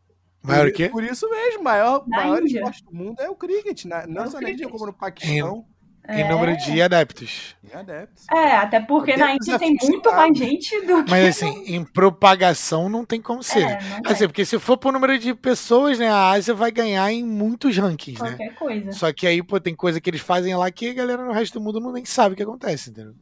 Maior 0.45 0.69
o 0.69 0.73
quê? 0.73 0.91
Por 0.91 1.03
isso 1.03 1.29
mesmo, 1.31 1.65
maior, 1.65 2.05
maior 2.07 2.43
esporte 2.43 2.85
do 2.85 2.95
mundo 2.95 3.21
é 3.21 3.31
o 3.31 3.35
cricket. 3.35 3.87
Na, 3.87 4.07
não 4.07 4.25
é 4.25 4.27
só 4.27 4.41
na 4.41 4.51
Índia, 4.51 4.69
como 4.69 4.87
no 4.87 4.93
Paquistão. 4.93 5.65
Em 6.07 6.21
é. 6.21 6.29
número 6.29 6.55
de 6.59 6.83
adeptos. 6.83 7.57
Em 7.65 7.75
adeptos. 7.75 8.27
É, 8.31 8.57
até 8.57 8.79
porque 8.79 9.13
adeptos 9.13 9.47
na 9.47 9.55
Índia 9.55 9.59
tem 9.59 9.75
muito 9.89 10.13
mais 10.13 10.37
gente 10.37 10.79
do 10.83 11.03
que. 11.03 11.11
Mas 11.11 11.43
assim, 11.43 11.65
em 11.67 11.83
propagação 11.83 12.91
não 12.91 13.07
tem 13.07 13.23
como 13.23 13.43
ser. 13.43 13.65
É, 13.65 13.79
assim, 14.05 14.27
porque 14.27 14.45
se 14.45 14.59
for 14.59 14.77
por 14.77 14.93
número 14.93 15.19
de 15.19 15.33
pessoas, 15.35 15.99
né, 15.99 16.11
a 16.11 16.33
Ásia 16.33 16.53
vai 16.53 16.71
ganhar 16.71 17.11
em 17.11 17.25
muitos 17.25 17.75
rankings, 17.79 18.21
Qualquer 18.21 18.33
né? 18.33 18.51
Qualquer 18.51 18.55
coisa. 18.59 18.93
Só 18.93 19.11
que 19.15 19.27
aí, 19.27 19.43
pô, 19.43 19.59
tem 19.59 19.75
coisa 19.75 19.99
que 19.99 20.11
eles 20.11 20.21
fazem 20.21 20.55
lá 20.55 20.71
que 20.71 20.91
a 20.91 20.93
galera 20.93 21.25
no 21.25 21.33
resto 21.33 21.59
do 21.59 21.65
mundo 21.65 21.81
não 21.81 21.91
nem 21.91 22.05
sabe 22.05 22.35
o 22.35 22.37
que 22.37 22.43
acontece, 22.43 22.91
entendeu? 22.91 23.15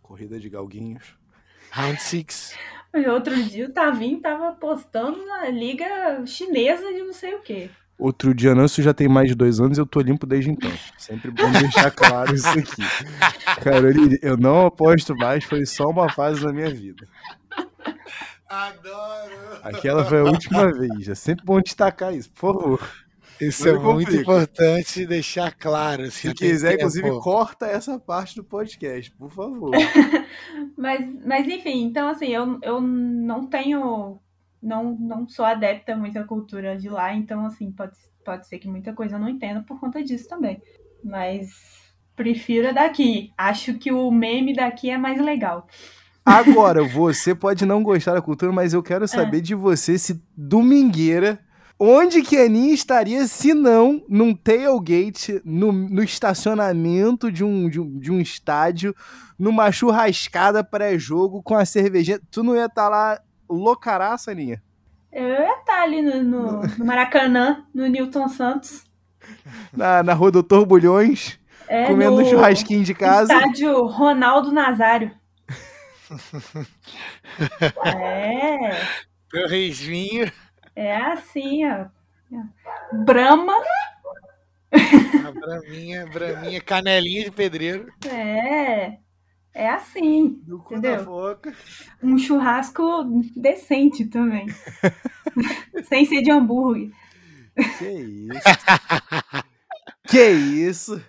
Corrida 0.00 0.38
de 0.38 0.48
galguinhos. 0.48 1.18
Round 1.72 2.00
6. 2.00 2.54
Outro 3.08 3.42
dia 3.44 3.66
o 3.66 3.72
Tavinho 3.72 4.20
tava 4.20 4.52
postando 4.52 5.24
na 5.26 5.48
liga 5.48 6.24
chinesa 6.26 6.92
de 6.92 7.02
não 7.02 7.12
sei 7.12 7.34
o 7.34 7.40
quê. 7.40 7.70
Outro 7.98 8.32
dia 8.32 8.54
não, 8.54 8.64
isso 8.64 8.80
já 8.80 8.94
tem 8.94 9.08
mais 9.08 9.28
de 9.28 9.34
dois 9.34 9.60
anos 9.60 9.76
eu 9.76 9.84
tô 9.84 10.00
limpo 10.00 10.24
desde 10.24 10.50
então. 10.50 10.70
Sempre 10.96 11.30
bom 11.32 11.50
deixar 11.50 11.90
claro 11.90 12.34
isso 12.34 12.48
aqui. 12.48 12.82
Caroline, 13.60 14.18
eu 14.22 14.36
não 14.36 14.66
aposto 14.66 15.16
mais, 15.16 15.44
foi 15.44 15.66
só 15.66 15.88
uma 15.88 16.08
fase 16.12 16.40
da 16.42 16.52
minha 16.52 16.70
vida. 16.70 17.08
Adoro! 18.48 19.60
Aquela 19.62 20.04
foi 20.04 20.20
a 20.20 20.24
última 20.24 20.72
vez. 20.72 21.08
É 21.08 21.14
sempre 21.14 21.44
bom 21.44 21.60
destacar 21.60 22.14
isso, 22.14 22.30
por 22.30 22.54
favor. 22.54 23.07
Isso 23.40 23.68
é 23.68 23.78
muito 23.78 24.14
importante 24.14 25.06
deixar 25.06 25.52
claro. 25.52 26.02
Assim, 26.04 26.28
Se 26.28 26.34
quiser, 26.34 26.74
inclusive, 26.74 27.08
corta 27.20 27.66
essa 27.66 27.98
parte 27.98 28.34
do 28.36 28.44
podcast, 28.44 29.10
por 29.12 29.30
favor. 29.30 29.70
mas, 30.76 31.24
mas 31.24 31.46
enfim, 31.46 31.84
então 31.84 32.08
assim, 32.08 32.26
eu, 32.26 32.58
eu 32.62 32.80
não 32.80 33.46
tenho. 33.46 34.18
Não, 34.60 34.96
não 34.98 35.28
sou 35.28 35.44
adepta 35.44 35.94
muito 35.94 36.18
à 36.18 36.24
cultura 36.24 36.76
de 36.76 36.88
lá, 36.88 37.14
então 37.14 37.46
assim, 37.46 37.70
pode, 37.70 37.92
pode 38.24 38.48
ser 38.48 38.58
que 38.58 38.66
muita 38.66 38.92
coisa 38.92 39.14
eu 39.14 39.20
não 39.20 39.28
entenda 39.28 39.62
por 39.62 39.78
conta 39.78 40.02
disso 40.02 40.28
também. 40.28 40.60
Mas 41.04 41.50
prefiro 42.16 42.68
a 42.68 42.72
daqui. 42.72 43.32
Acho 43.38 43.74
que 43.74 43.92
o 43.92 44.10
meme 44.10 44.52
daqui 44.52 44.90
é 44.90 44.98
mais 44.98 45.20
legal. 45.20 45.68
Agora, 46.24 46.84
você 46.84 47.34
pode 47.34 47.64
não 47.64 47.82
gostar 47.82 48.12
da 48.12 48.20
cultura, 48.20 48.52
mas 48.52 48.74
eu 48.74 48.82
quero 48.82 49.08
saber 49.08 49.38
é. 49.38 49.40
de 49.40 49.54
você 49.54 49.96
se 49.96 50.22
domingueira 50.36 51.40
Onde 51.80 52.22
que 52.22 52.36
a 52.36 52.46
Aninha 52.46 52.74
estaria 52.74 53.24
se 53.28 53.54
não 53.54 54.02
num 54.08 54.34
tailgate, 54.34 55.40
no, 55.44 55.70
no 55.70 56.02
estacionamento 56.02 57.30
de 57.30 57.44
um, 57.44 57.68
de 57.68 57.80
um, 57.80 57.98
de, 58.00 58.10
um, 58.10 58.20
estádio, 58.20 58.92
numa 59.38 59.70
churrascada 59.70 60.64
pré-jogo 60.64 61.40
com 61.40 61.54
a 61.54 61.64
cervejinha? 61.64 62.20
Tu 62.32 62.42
não 62.42 62.56
ia 62.56 62.64
estar 62.64 62.82
tá 62.84 62.88
lá 62.88 63.20
loucaraça, 63.48 64.32
Aninha? 64.32 64.60
Eu 65.12 65.28
ia 65.28 65.58
estar 65.60 65.64
tá 65.64 65.82
ali 65.82 66.02
no, 66.02 66.22
no, 66.24 66.62
no, 66.78 66.84
Maracanã, 66.84 67.64
no 67.72 67.86
Newton 67.86 68.28
Santos. 68.28 68.82
Na, 69.72 70.02
na 70.02 70.14
Rua 70.14 70.32
Doutor 70.32 70.66
Bulhões, 70.66 71.38
é, 71.68 71.86
comendo 71.86 72.16
um 72.16 72.24
churrasquinho 72.24 72.82
de 72.82 72.94
casa. 72.94 73.32
Estádio 73.32 73.86
Ronaldo 73.86 74.50
Nazário. 74.50 75.12
é. 77.84 78.80
Torresminho. 79.30 80.32
É 80.78 80.94
assim, 80.94 81.66
ó. 81.66 81.86
Brama. 83.04 83.52
A 84.72 85.32
braminha, 85.32 86.06
braminha, 86.06 86.60
canelinha 86.60 87.24
de 87.24 87.32
pedreiro. 87.32 87.92
É. 88.08 88.96
É 89.52 89.70
assim. 89.70 90.40
Do 90.46 90.64
entendeu? 90.70 91.36
Um 92.00 92.16
churrasco 92.16 92.82
decente 93.34 94.06
também. 94.06 94.46
Sem 95.82 96.04
ser 96.04 96.22
de 96.22 96.30
hambúrguer. 96.30 96.92
Que 97.76 97.88
isso? 97.88 98.40
que 100.06 100.30
isso? 100.30 101.04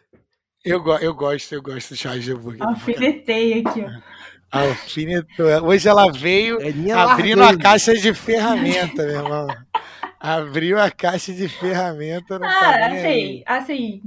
Eu, 0.65 0.84
eu 0.97 1.13
gosto, 1.13 1.53
eu 1.53 1.61
gosto 1.61 1.93
de 1.93 1.97
churrasco 1.97 2.24
de 2.24 2.32
hambúrguer. 2.32 2.63
Alfinetei 2.67 3.61
aqui, 3.61 3.82
ó. 3.82 4.18
Alfinetou. 4.52 5.47
Hoje 5.68 5.88
ela 5.88 6.12
veio 6.12 6.60
é 6.62 6.91
abrindo 6.91 7.43
a 7.43 7.58
caixa 7.58 7.93
de 7.93 8.14
ferramenta, 8.14 9.04
meu 9.04 9.16
irmão. 9.16 9.47
Abriu 10.20 10.80
a 10.80 10.89
caixa 10.91 11.34
de 11.34 11.47
ferramenta. 11.47 12.39
ah, 12.43 12.88
assim, 12.88 13.43
assim, 13.45 14.02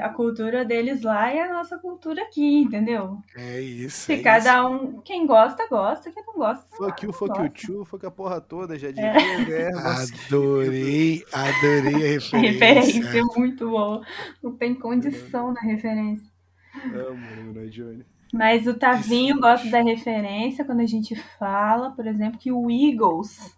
a 0.00 0.08
cultura 0.08 0.64
deles 0.64 1.02
lá 1.02 1.30
é 1.30 1.42
a 1.42 1.52
nossa 1.52 1.76
cultura 1.78 2.22
aqui, 2.22 2.62
entendeu? 2.62 3.18
É 3.36 3.60
isso. 3.60 4.06
Se 4.06 4.14
é 4.14 4.22
cada 4.22 4.58
isso. 4.60 4.68
um, 4.68 5.00
quem 5.02 5.26
gosta, 5.26 5.66
gosta, 5.68 6.10
quem 6.10 6.24
não 6.24 6.34
gosta. 6.34 6.64
Não 6.78 6.88
fuck 6.88 7.04
you, 7.04 7.12
fuck 7.12 7.38
you, 7.40 7.50
too, 7.50 7.84
fuck 7.84 8.06
a 8.06 8.10
porra 8.10 8.40
toda, 8.40 8.78
já 8.78 8.90
diria. 8.90 9.10
É. 9.10 9.72
Adorei, 9.76 11.24
adorei 11.32 11.94
a 11.94 12.08
referência. 12.14 12.38
referência 12.38 13.18
é 13.18 13.22
muito 13.36 13.68
boa. 13.68 14.00
Não 14.42 14.56
tem 14.56 14.74
condição 14.74 15.52
na 15.52 15.60
referência. 15.60 16.26
Amo, 16.94 17.52
né, 17.52 17.66
Johnny? 17.66 18.04
Mas 18.32 18.66
o 18.66 18.74
Tavinho 18.74 19.38
gosta 19.40 19.68
da 19.68 19.80
referência 19.80 20.64
quando 20.64 20.80
a 20.80 20.86
gente 20.86 21.14
fala, 21.38 21.90
por 21.90 22.06
exemplo, 22.06 22.38
que 22.38 22.52
o 22.52 22.70
Eagles 22.70 23.56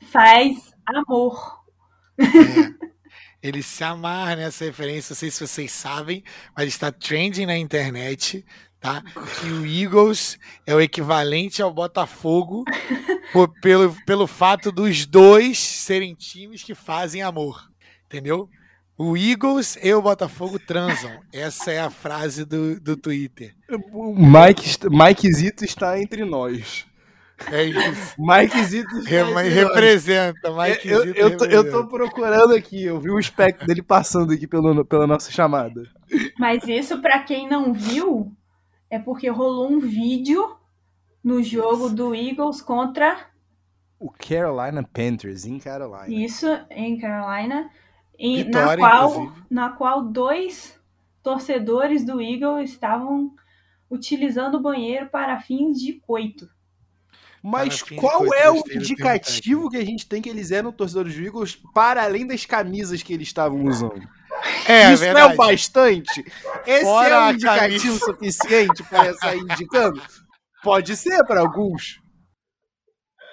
faz 0.00 0.74
amor. 0.86 1.62
É. 2.18 2.92
Ele 3.42 3.60
se 3.60 3.82
amarra 3.82 4.36
nessa 4.36 4.64
referência, 4.64 5.12
não 5.12 5.18
sei 5.18 5.30
se 5.30 5.44
vocês 5.44 5.72
sabem, 5.72 6.22
mas 6.56 6.68
está 6.68 6.92
trending 6.92 7.44
na 7.44 7.58
internet, 7.58 8.46
tá? 8.78 9.02
Que 9.40 9.48
o 9.48 9.66
Eagles 9.66 10.38
é 10.64 10.72
o 10.72 10.80
equivalente 10.80 11.60
ao 11.60 11.72
Botafogo 11.72 12.64
por, 13.32 13.48
pelo, 13.60 13.96
pelo 14.06 14.28
fato 14.28 14.70
dos 14.70 15.06
dois 15.06 15.58
serem 15.58 16.14
times 16.14 16.62
que 16.62 16.74
fazem 16.74 17.22
amor, 17.22 17.68
entendeu? 18.06 18.48
O 18.96 19.16
Eagles 19.16 19.78
e 19.82 19.92
o 19.94 20.02
Botafogo 20.02 20.58
transam. 20.58 21.10
Essa 21.32 21.72
é 21.72 21.80
a 21.80 21.90
frase 21.90 22.44
do, 22.44 22.78
do 22.78 22.96
Twitter. 22.96 23.54
O 23.90 24.14
Mike, 24.14 24.68
Mike 24.90 25.32
Zito 25.32 25.64
está 25.64 25.98
entre 26.00 26.24
nós. 26.24 26.86
É 27.50 27.64
isso. 27.64 28.14
Mike 28.18 28.64
Zito 28.64 29.00
Re 29.00 29.22
representa. 29.48 30.50
Mike 30.50 30.88
eu, 30.88 31.02
Zito 31.02 31.18
eu, 31.18 31.28
representa. 31.30 31.36
Tô, 31.38 31.44
eu 31.46 31.72
tô 31.72 31.86
procurando 31.88 32.54
aqui, 32.54 32.84
eu 32.84 33.00
vi 33.00 33.10
o 33.10 33.18
espectro 33.18 33.66
dele 33.66 33.82
passando 33.82 34.32
aqui 34.32 34.46
pelo, 34.46 34.84
pela 34.84 35.06
nossa 35.06 35.30
chamada. 35.32 35.82
Mas 36.38 36.62
isso, 36.68 37.00
para 37.00 37.20
quem 37.20 37.48
não 37.48 37.72
viu, 37.72 38.30
é 38.90 38.98
porque 38.98 39.28
rolou 39.28 39.70
um 39.70 39.80
vídeo 39.80 40.54
no 41.24 41.42
jogo 41.42 41.88
do 41.88 42.14
Eagles 42.14 42.60
contra. 42.60 43.26
O 43.98 44.10
Carolina 44.10 44.82
Panthers, 44.82 45.46
em 45.46 45.58
Carolina. 45.58 46.06
Isso, 46.08 46.46
em 46.70 46.98
Carolina 46.98 47.70
e 48.22 48.44
Vitória, 48.44 48.80
na, 48.80 48.90
qual, 48.90 49.32
na 49.50 49.68
qual 49.70 50.02
dois 50.04 50.78
torcedores 51.24 52.04
do 52.04 52.22
Eagle 52.22 52.60
estavam 52.60 53.34
utilizando 53.90 54.54
o 54.54 54.60
banheiro 54.60 55.08
para 55.08 55.40
fins 55.40 55.80
de 55.80 55.94
coito. 55.94 56.48
Mas 57.42 57.82
qual 57.82 58.32
é 58.32 58.48
o 58.48 58.62
indicativo 58.70 59.68
que 59.68 59.76
a 59.76 59.84
gente 59.84 60.06
tem 60.06 60.22
que 60.22 60.28
eles 60.28 60.52
eram 60.52 60.70
torcedores 60.70 61.16
do 61.16 61.24
Eagles 61.24 61.58
para 61.74 62.04
além 62.04 62.24
das 62.24 62.46
camisas 62.46 63.02
que 63.02 63.12
eles 63.12 63.26
estavam 63.26 63.64
usando? 63.64 64.08
É, 64.68 64.92
Isso 64.92 65.04
é 65.04 65.24
o 65.24 65.36
bastante? 65.36 66.24
Esse 66.64 66.84
Fora 66.84 67.14
é 67.14 67.20
um 67.20 67.30
indicativo 67.32 67.98
suficiente 67.98 68.84
para 68.84 69.14
sair 69.14 69.40
indicando? 69.40 70.00
Pode 70.62 70.96
ser 70.96 71.24
para 71.24 71.40
alguns. 71.40 72.00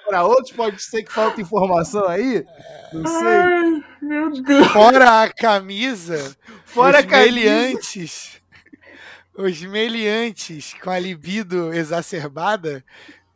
Para 0.10 0.24
outros 0.24 0.52
pode 0.52 0.82
ser 0.82 1.04
que 1.04 1.14
falta 1.14 1.40
informação 1.40 2.08
aí. 2.08 2.44
Não 2.92 3.06
sei. 3.06 3.28
Ai, 3.28 3.84
meu 4.02 4.32
Deus. 4.42 4.68
Fora 4.70 5.22
a 5.22 5.32
camisa, 5.32 6.36
Fora 6.66 7.02
os 7.02 7.06
meliantes. 7.06 8.42
Os 9.38 9.62
meliantes 9.62 10.74
com 10.82 10.90
a 10.90 10.98
libido 10.98 11.72
exacerbada 11.72 12.84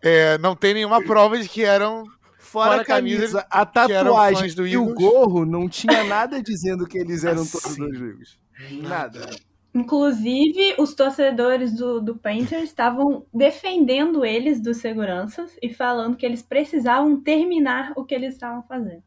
é, 0.01 0.37
não 0.39 0.55
tem 0.55 0.73
nenhuma 0.73 1.01
prova 1.03 1.37
de 1.37 1.47
que 1.47 1.63
eram 1.63 2.05
Fora, 2.39 2.71
Fora 2.71 2.81
a 2.81 2.85
camisa, 2.85 3.19
camisa, 3.19 3.47
a 3.49 3.65
tatuagem 3.65 4.53
e 4.67 4.77
o 4.77 4.93
gorro 4.95 5.45
não 5.45 5.69
tinha 5.69 6.03
nada 6.03 6.41
dizendo 6.41 6.87
que 6.87 6.97
eles 6.97 7.23
eram 7.23 7.45
todos 7.45 7.71
os 7.71 7.77
Eagles. 7.77 8.39
Nada. 8.81 9.29
Inclusive, 9.73 10.75
os 10.77 10.93
torcedores 10.93 11.73
do, 11.73 11.99
do 11.99 12.15
Painter 12.15 12.61
estavam 12.61 13.25
defendendo 13.33 14.23
eles 14.23 14.61
dos 14.61 14.77
seguranças 14.77 15.57
e 15.61 15.73
falando 15.73 16.15
que 16.15 16.25
eles 16.25 16.43
precisavam 16.43 17.19
terminar 17.19 17.91
o 17.95 18.05
que 18.05 18.13
eles 18.13 18.35
estavam 18.35 18.61
fazendo. 18.63 19.03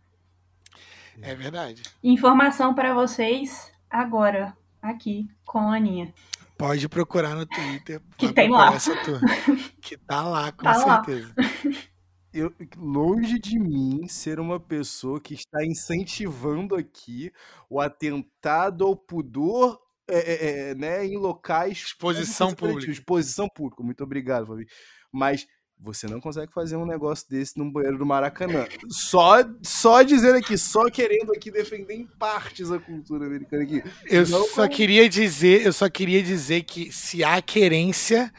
É 1.23 1.35
verdade. 1.35 1.83
Informação 2.03 2.75
para 2.75 2.93
vocês 2.93 3.71
agora, 3.89 4.57
aqui, 4.83 5.29
com 5.45 5.59
a 5.59 5.77
Aninha. 5.77 6.13
Pode 6.59 6.89
procurar 6.89 7.35
no 7.35 7.47
Twitter. 7.47 8.01
Que 8.17 8.33
tem 8.33 8.51
lá. 8.51 8.73
Que 9.81 9.97
tá 9.97 10.23
lá, 10.23 10.51
com 10.51 10.65
tá 10.65 10.75
certeza. 10.75 11.33
Lá. 11.37 11.45
Eu, 12.33 12.53
longe 12.77 13.39
de 13.39 13.59
mim 13.59 14.07
ser 14.09 14.39
uma 14.39 14.61
pessoa 14.61 15.19
que 15.19 15.33
está 15.33 15.65
incentivando 15.65 16.75
aqui 16.75 17.33
o 17.71 17.81
atentado 17.81 18.85
ao 18.85 18.95
pudor 18.95 19.81
é, 20.09 20.19
é, 20.19 20.71
é, 20.71 20.75
né, 20.75 21.07
em 21.07 21.17
locais. 21.17 21.79
Exposição 21.79 22.55
pública. 22.55 22.91
Exposição 22.91 23.49
pública, 23.49 23.83
muito 23.83 24.03
obrigado, 24.03 24.47
Fabi. 24.47 24.67
Mas 25.13 25.47
você 25.79 26.07
não 26.07 26.21
consegue 26.21 26.53
fazer 26.53 26.77
um 26.77 26.87
negócio 26.87 27.29
desse 27.29 27.59
num 27.59 27.71
banheiro 27.71 27.99
do 27.99 28.07
Maracanã. 28.07 28.67
Só, 28.89 29.37
só 29.63 30.03
dizendo 30.03 30.39
aqui, 30.39 30.57
só 30.57 30.89
querendo 30.91 31.33
aqui 31.33 31.51
defender 31.51 31.95
em 31.95 32.07
partes 32.07 32.71
a 32.71 32.79
cultura 32.79 33.27
americana 33.27 33.63
aqui. 33.63 33.83
Eu 34.07 34.27
não 34.29 34.47
só 34.47 34.63
como... 34.63 34.71
queria 34.71 35.09
dizer, 35.09 35.67
eu 35.67 35.73
só 35.73 35.89
queria 35.89 36.23
dizer 36.23 36.63
que 36.63 36.91
se 36.91 37.23
há 37.23 37.43
querência, 37.43 38.33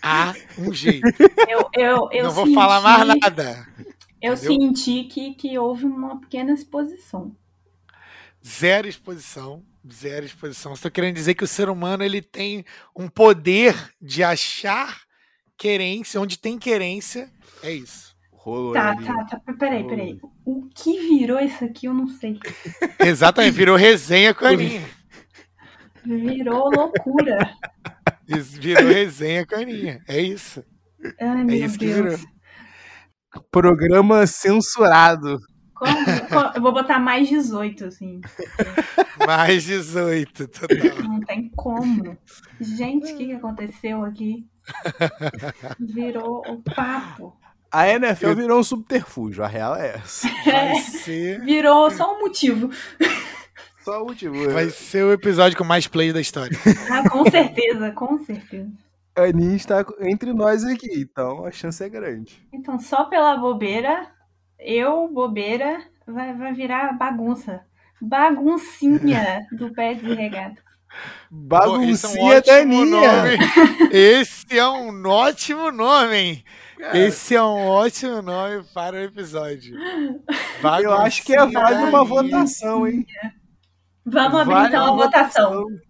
há 0.00 0.34
um 0.58 0.72
jeito. 0.72 1.06
Eu, 1.48 1.68
eu, 1.74 2.08
eu 2.12 2.24
não 2.24 2.30
vou 2.32 2.46
senti, 2.46 2.54
falar 2.54 2.80
mais 2.80 3.20
nada. 3.20 3.68
Eu 4.22 4.34
entendeu? 4.34 4.36
senti 4.36 5.04
que, 5.04 5.34
que 5.34 5.58
houve 5.58 5.84
uma 5.84 6.20
pequena 6.20 6.52
exposição. 6.52 7.36
Zero 8.46 8.86
exposição 8.86 9.64
Zero 9.92 10.24
exposição. 10.24 10.72
Estou 10.72 10.90
querendo 10.90 11.14
dizer 11.14 11.34
que 11.34 11.44
o 11.44 11.48
ser 11.48 11.68
humano 11.68 12.02
ele 12.02 12.22
tem 12.22 12.64
um 12.96 13.08
poder 13.08 13.74
de 14.00 14.22
achar 14.22 15.02
querência, 15.56 16.20
onde 16.20 16.38
tem 16.38 16.58
querência, 16.58 17.30
é 17.62 17.72
isso. 17.72 18.14
Rolou 18.30 18.74
tá, 18.74 18.90
ali. 18.90 19.06
tá, 19.06 19.24
tá. 19.24 19.40
Peraí, 19.58 19.86
peraí. 19.86 20.20
O 20.44 20.68
que 20.68 21.00
virou 21.00 21.40
isso 21.40 21.64
aqui, 21.64 21.86
eu 21.86 21.94
não 21.94 22.06
sei. 22.06 22.38
Exatamente, 23.00 23.54
virou 23.54 23.74
resenha 23.74 24.34
com 24.34 24.44
a 24.44 24.50
Aninha. 24.50 24.86
Virou 26.04 26.70
loucura. 26.70 27.50
Virou 28.26 28.86
resenha 28.86 29.46
com 29.46 29.54
a 29.54 29.58
Aninha. 29.60 30.02
É 30.06 30.20
isso. 30.20 30.62
Ai, 31.18 31.46
é 31.48 31.56
isso 31.56 31.78
Deus. 31.78 31.78
que 31.78 31.86
virou. 31.86 32.18
Programa 33.50 34.26
censurado. 34.26 35.38
Como? 35.74 35.98
Eu 36.54 36.62
vou 36.62 36.72
botar 36.72 36.98
mais 36.98 37.28
18, 37.28 37.86
assim. 37.86 38.20
mais 39.26 39.64
18, 39.64 40.48
total. 40.48 41.02
Não 41.02 41.20
tem 41.20 41.48
como. 41.50 42.16
Gente, 42.60 43.12
o 43.12 43.16
que, 43.16 43.26
que 43.26 43.32
aconteceu 43.32 44.04
aqui? 44.04 44.46
Virou 45.80 46.42
o 46.48 46.62
papo. 46.62 47.36
A 47.70 47.88
NFL 47.88 48.34
virou 48.34 48.60
um 48.60 48.62
subterfúgio, 48.62 49.42
a 49.42 49.48
real 49.48 49.74
é 49.74 49.96
essa. 49.96 50.28
Vai 50.46 50.76
ser... 50.76 51.40
Virou 51.40 51.90
só 51.90 52.14
um 52.16 52.20
motivo. 52.20 52.70
Só 53.82 54.02
o 54.02 54.06
motivo. 54.06 54.50
Vai 54.50 54.70
ser 54.70 55.04
o 55.04 55.12
episódio 55.12 55.58
com 55.58 55.64
mais 55.64 55.88
play 55.88 56.12
da 56.12 56.20
história. 56.20 56.56
Ah, 56.88 57.08
com 57.10 57.28
certeza, 57.28 57.90
com 57.90 58.16
certeza. 58.24 58.70
A 59.16 59.22
Aninha 59.22 59.56
está 59.56 59.84
entre 60.00 60.32
nós 60.32 60.64
aqui, 60.64 61.00
então 61.00 61.44
a 61.44 61.50
chance 61.50 61.82
é 61.82 61.88
grande. 61.88 62.46
Então, 62.52 62.78
só 62.78 63.04
pela 63.04 63.36
bobeira, 63.36 64.08
eu, 64.58 65.08
bobeira, 65.08 65.82
vai, 66.06 66.34
vai 66.34 66.52
virar 66.52 66.96
bagunça. 66.96 67.64
Baguncinha 68.00 69.46
do 69.52 69.72
pé 69.72 69.94
de 69.94 70.12
regata. 70.14 70.62
Baguncinha 71.30 72.40
da 72.40 72.58
Aninha. 72.58 73.38
Esse 73.90 74.58
é 74.58 74.68
um 74.68 75.06
ótimo 75.06 75.72
nome, 75.72 76.16
hein? 76.16 76.44
Cara, 76.78 76.98
Esse 76.98 77.34
é 77.34 77.42
um 77.42 77.66
ótimo 77.66 78.22
nome 78.22 78.64
para 78.74 78.96
o 78.96 79.00
episódio. 79.00 79.76
Baguncinha 80.62 80.84
eu 80.84 80.92
acho 80.92 81.24
que 81.24 81.34
é 81.34 81.46
válido 81.46 81.88
uma 81.88 82.04
votação, 82.04 82.86
hein? 82.86 83.06
Vamos 84.04 84.40
abrir 84.40 84.54
vale 84.54 84.68
então 84.68 84.84
a 84.84 84.96
votação. 84.96 85.52
votação. 85.52 85.80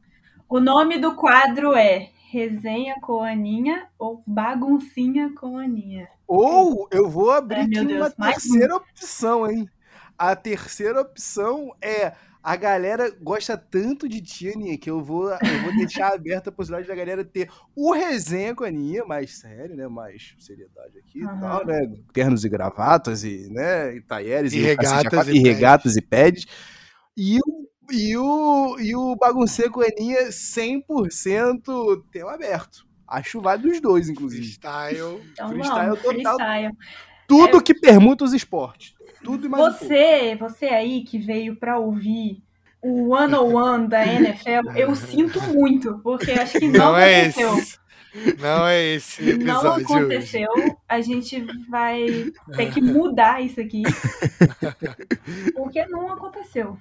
O 0.49 0.61
nome 0.61 0.99
do 0.99 1.15
quadro 1.17 1.75
é 1.75 2.11
Resenha 2.31 2.95
com 3.01 3.23
Aninha 3.23 3.89
ou 3.99 4.23
Baguncinha 4.27 5.33
com 5.35 5.59
Aninha? 5.59 6.09
Ou 6.27 6.89
eu 6.91 7.09
vou 7.09 7.31
abrir 7.31 7.57
Ai, 7.57 7.65
aqui 7.65 7.85
Deus, 7.85 8.13
uma 8.17 8.33
terceira 8.33 8.77
opção, 8.77 9.51
hein? 9.51 9.69
A 10.17 10.35
terceira 10.35 11.01
opção 11.01 11.75
é 11.83 12.15
a 12.45 12.57
galera 12.57 13.11
gosta 13.23 13.57
tanto 13.57 14.07
de 14.07 14.21
ti, 14.21 14.51
Aninha, 14.51 14.77
que 14.77 14.91
eu 14.91 15.03
vou, 15.03 15.31
eu 15.31 15.63
vou 15.63 15.75
deixar 15.75 16.13
aberta 16.13 16.51
a 16.51 16.53
possibilidade 16.53 16.87
da 16.87 16.95
galera 16.95 17.25
ter 17.25 17.49
o 17.75 17.91
resenha 17.91 18.55
com 18.55 18.65
a 18.65 18.69
Aninha, 18.69 19.03
mais 19.07 19.39
sério, 19.39 19.75
né? 19.75 19.89
Mais 19.89 20.35
seriedade 20.39 20.99
aqui 20.99 21.25
uhum. 21.25 21.37
e 21.37 21.41
tal, 21.41 21.67
né? 21.67 21.95
Ternos 22.13 22.45
e 22.45 22.49
gravatas 22.51 23.25
e, 23.25 23.49
né? 23.51 23.97
E 23.97 24.03
talheres 24.03 24.53
e, 24.53 24.59
e 24.59 24.61
regatas, 24.63 25.29
e, 25.29 25.33
e, 25.33 25.39
regatas 25.39 25.97
e 25.97 26.03
pads. 26.03 26.47
E 27.17 27.39
o, 27.39 27.69
e 27.91 28.17
o, 28.19 28.79
e 28.79 28.95
o 28.95 29.17
Baguncê 29.17 29.71
com 29.71 29.81
a 29.81 29.87
Aninha 29.87 30.29
100% 30.29 32.05
tema 32.13 32.35
aberto. 32.35 32.84
Acho 33.07 33.41
válido 33.41 33.69
os 33.69 33.81
dois, 33.81 34.09
inclusive. 34.09 34.43
Freestyle. 34.43 35.21
Então, 35.33 35.49
freestyle 35.49 35.87
vamos, 35.87 36.03
total. 36.03 36.37
Freestyle. 36.37 36.77
Tudo 37.27 37.59
é... 37.59 37.63
que 37.63 37.75
permuta 37.75 38.25
os 38.25 38.33
esportes. 38.33 38.95
Tudo 39.23 39.47
e 39.47 39.49
mais 39.49 39.79
você, 39.79 40.35
um 40.35 40.39
você 40.39 40.67
aí 40.67 41.03
que 41.05 41.19
veio 41.19 41.57
para 41.57 41.79
ouvir 41.79 42.43
o 42.83 43.11
one 43.15 43.35
on 43.35 43.55
one 43.55 43.89
da 43.89 44.07
NFL, 44.07 44.77
eu 44.77 44.95
sinto 44.97 45.41
muito, 45.43 45.99
porque 46.03 46.33
acho 46.33 46.59
que 46.59 46.69
não, 46.69 46.93
não 46.93 46.97
é 46.99 47.23
aconteceu. 47.23 47.59
Esse. 47.59 47.85
Não 48.39 48.67
é 48.67 48.81
esse 48.95 49.29
episódio. 49.29 49.45
Não 49.45 49.73
aconteceu. 49.73 50.49
Hoje. 50.57 50.77
A 50.89 51.01
gente 51.01 51.41
vai 51.69 52.07
ter 52.55 52.73
que 52.73 52.81
mudar 52.81 53.43
isso 53.43 53.61
aqui. 53.61 53.83
Porque 55.53 55.85
não 55.87 56.13
aconteceu. 56.13 56.79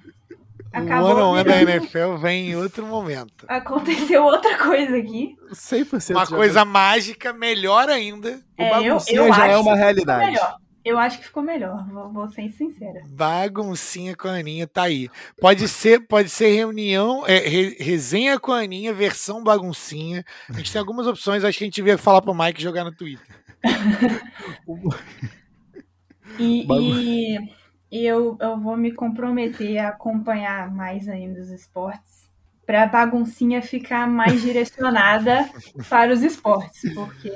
Acabou 0.74 1.16
o 1.16 1.30
one 1.30 1.44
da 1.44 1.62
NFL 1.62 2.16
vem 2.20 2.50
em 2.50 2.56
outro 2.56 2.84
momento. 2.84 3.46
Aconteceu 3.46 4.24
outra 4.24 4.58
coisa 4.58 4.96
aqui. 4.96 5.36
100% 5.52 6.10
Uma 6.10 6.26
coisa 6.26 6.64
mágica, 6.64 7.32
melhor 7.32 7.88
ainda. 7.88 8.40
É, 8.58 8.66
o 8.66 8.70
baguncinha 8.70 9.20
eu, 9.20 9.26
eu 9.26 9.32
já 9.32 9.46
é 9.46 9.56
uma 9.56 9.76
realidade. 9.76 10.32
Melhor. 10.32 10.56
Eu 10.84 10.98
acho 10.98 11.18
que 11.18 11.24
ficou 11.24 11.42
melhor, 11.42 11.82
vou, 11.88 12.12
vou, 12.12 12.28
ser 12.28 12.46
sincera. 12.50 13.00
Baguncinha 13.06 14.14
com 14.14 14.28
a 14.28 14.32
Aninha 14.32 14.66
tá 14.66 14.82
aí. 14.82 15.08
Pode 15.40 15.66
ser, 15.66 16.00
pode 16.00 16.28
ser 16.28 16.54
reunião, 16.54 17.24
é, 17.26 17.38
re, 17.38 17.74
resenha 17.80 18.38
com 18.38 18.52
a 18.52 18.58
Aninha, 18.58 18.92
versão 18.92 19.42
baguncinha. 19.42 20.22
A 20.50 20.54
gente 20.54 20.70
tem 20.70 20.78
algumas 20.78 21.06
opções, 21.06 21.42
acho 21.42 21.56
que 21.56 21.64
a 21.64 21.68
gente 21.68 21.76
devia 21.76 21.96
falar 21.96 22.20
pro 22.20 22.34
Mike 22.34 22.60
jogar 22.60 22.84
no 22.84 22.92
Twitter. 22.92 23.26
e, 26.38 26.66
e, 26.68 27.36
e 27.36 27.63
eu, 28.02 28.36
eu 28.40 28.58
vou 28.58 28.76
me 28.76 28.92
comprometer 28.92 29.78
a 29.78 29.88
acompanhar 29.88 30.70
mais 30.74 31.08
ainda 31.08 31.40
os 31.40 31.50
esportes 31.50 32.28
para 32.64 32.84
a 32.84 32.86
baguncinha 32.86 33.60
ficar 33.60 34.08
mais 34.08 34.40
direcionada 34.40 35.48
para 35.88 36.12
os 36.12 36.22
esportes, 36.22 36.92
porque 36.94 37.30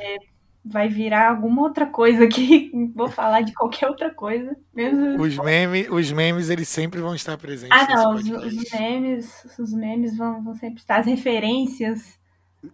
vai 0.65 0.89
virar 0.89 1.31
alguma 1.31 1.63
outra 1.63 1.87
coisa 1.87 2.25
aqui. 2.25 2.71
Vou 2.95 3.09
falar 3.09 3.43
de 3.43 3.53
qualquer 3.53 3.89
outra 3.89 4.13
coisa. 4.13 4.57
Mesmo 4.75 5.23
os, 5.23 5.37
memes, 5.39 5.89
os 5.91 6.13
memes, 6.13 6.51
eles 6.51 6.69
sempre 6.69 7.01
vão 7.01 7.15
estar 7.15 7.37
presentes. 7.39 7.77
Ah, 7.77 7.87
não, 7.95 8.15
os, 8.15 8.29
os, 8.29 8.71
memes, 8.73 9.59
os 9.59 9.73
memes 9.73 10.17
vão, 10.17 10.43
vão 10.43 10.55
sempre 10.55 10.81
estar. 10.81 10.99
As 10.99 11.07
referências. 11.07 12.19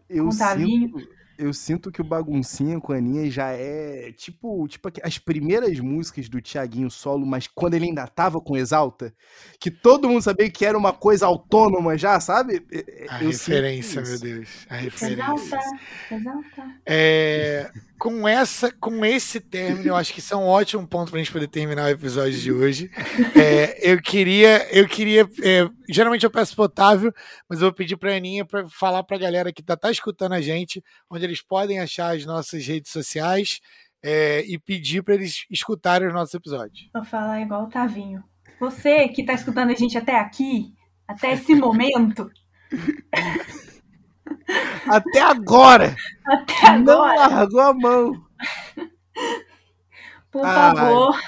Eu 0.08 0.30
sinto, 0.32 1.06
eu 1.38 1.52
sinto 1.52 1.90
que 1.90 2.00
o 2.00 2.04
Baguncinha 2.04 2.80
com 2.80 2.92
a 2.92 2.96
Aninha 2.96 3.30
já 3.30 3.50
é 3.50 4.12
tipo, 4.12 4.66
tipo 4.68 4.90
as 5.02 5.18
primeiras 5.18 5.78
músicas 5.80 6.28
do 6.28 6.40
Tiaguinho 6.40 6.90
solo, 6.90 7.26
mas 7.26 7.46
quando 7.46 7.74
ele 7.74 7.86
ainda 7.86 8.06
tava 8.06 8.40
com 8.40 8.56
Exalta, 8.56 9.14
que 9.58 9.70
todo 9.70 10.08
mundo 10.08 10.22
sabia 10.22 10.50
que 10.50 10.64
era 10.64 10.76
uma 10.76 10.92
coisa 10.92 11.26
autônoma 11.26 11.96
já, 11.98 12.18
sabe? 12.20 12.64
A 13.08 13.22
eu 13.22 13.30
referência, 13.30 14.02
meu 14.02 14.18
Deus. 14.18 14.66
A 14.68 14.76
referência. 14.76 15.22
Exalta, 15.22 15.58
Exalta. 16.10 16.80
É, 16.86 17.70
com, 18.04 18.28
essa, 18.28 18.70
com 18.70 19.02
esse 19.02 19.40
término, 19.40 19.88
eu 19.88 19.96
acho 19.96 20.12
que 20.12 20.18
isso 20.18 20.34
é 20.34 20.36
um 20.36 20.46
ótimo 20.46 20.86
ponto 20.86 21.10
para 21.10 21.18
a 21.18 21.22
gente 21.22 21.32
poder 21.32 21.48
terminar 21.48 21.86
o 21.86 21.88
episódio 21.88 22.38
de 22.38 22.52
hoje. 22.52 22.90
É, 23.34 23.90
eu 23.90 24.00
queria, 24.00 24.68
eu 24.76 24.86
queria, 24.86 25.22
é, 25.42 25.68
geralmente 25.88 26.24
eu 26.24 26.30
peço 26.30 26.54
pro 26.54 26.64
Otávio, 26.64 27.12
mas 27.48 27.60
eu 27.60 27.66
vou 27.66 27.72
pedir 27.72 27.96
para 27.96 28.12
a 28.12 28.16
Aninha 28.16 28.44
para 28.44 28.68
falar 28.68 29.02
para 29.02 29.16
a 29.16 29.20
galera 29.20 29.52
que 29.52 29.62
tá, 29.62 29.76
tá 29.76 29.90
escutando 29.90 30.32
a 30.32 30.40
gente, 30.40 30.82
onde 31.10 31.24
eles 31.24 31.40
podem 31.42 31.80
achar 31.80 32.14
as 32.14 32.26
nossas 32.26 32.66
redes 32.66 32.92
sociais 32.92 33.60
é, 34.02 34.44
e 34.46 34.58
pedir 34.58 35.02
para 35.02 35.14
eles 35.14 35.46
escutarem 35.50 36.06
os 36.06 36.14
nossos 36.14 36.34
episódios. 36.34 36.90
Vou 36.92 37.04
falar 37.04 37.40
igual 37.40 37.64
o 37.64 37.68
Tavinho. 37.68 38.22
Você 38.60 39.08
que 39.08 39.22
está 39.22 39.32
escutando 39.32 39.70
a 39.70 39.74
gente 39.74 39.96
até 39.96 40.18
aqui, 40.18 40.74
até 41.08 41.32
esse 41.32 41.54
momento. 41.54 42.30
Até 44.88 45.20
agora! 45.20 45.96
Até 46.24 46.66
agora! 46.68 47.14
Não 47.14 47.30
largou 47.30 47.60
a 47.60 47.74
mão! 47.74 48.26
Por 50.30 50.44
ah, 50.44 50.74
favor, 50.74 51.12
vai. 51.12 51.22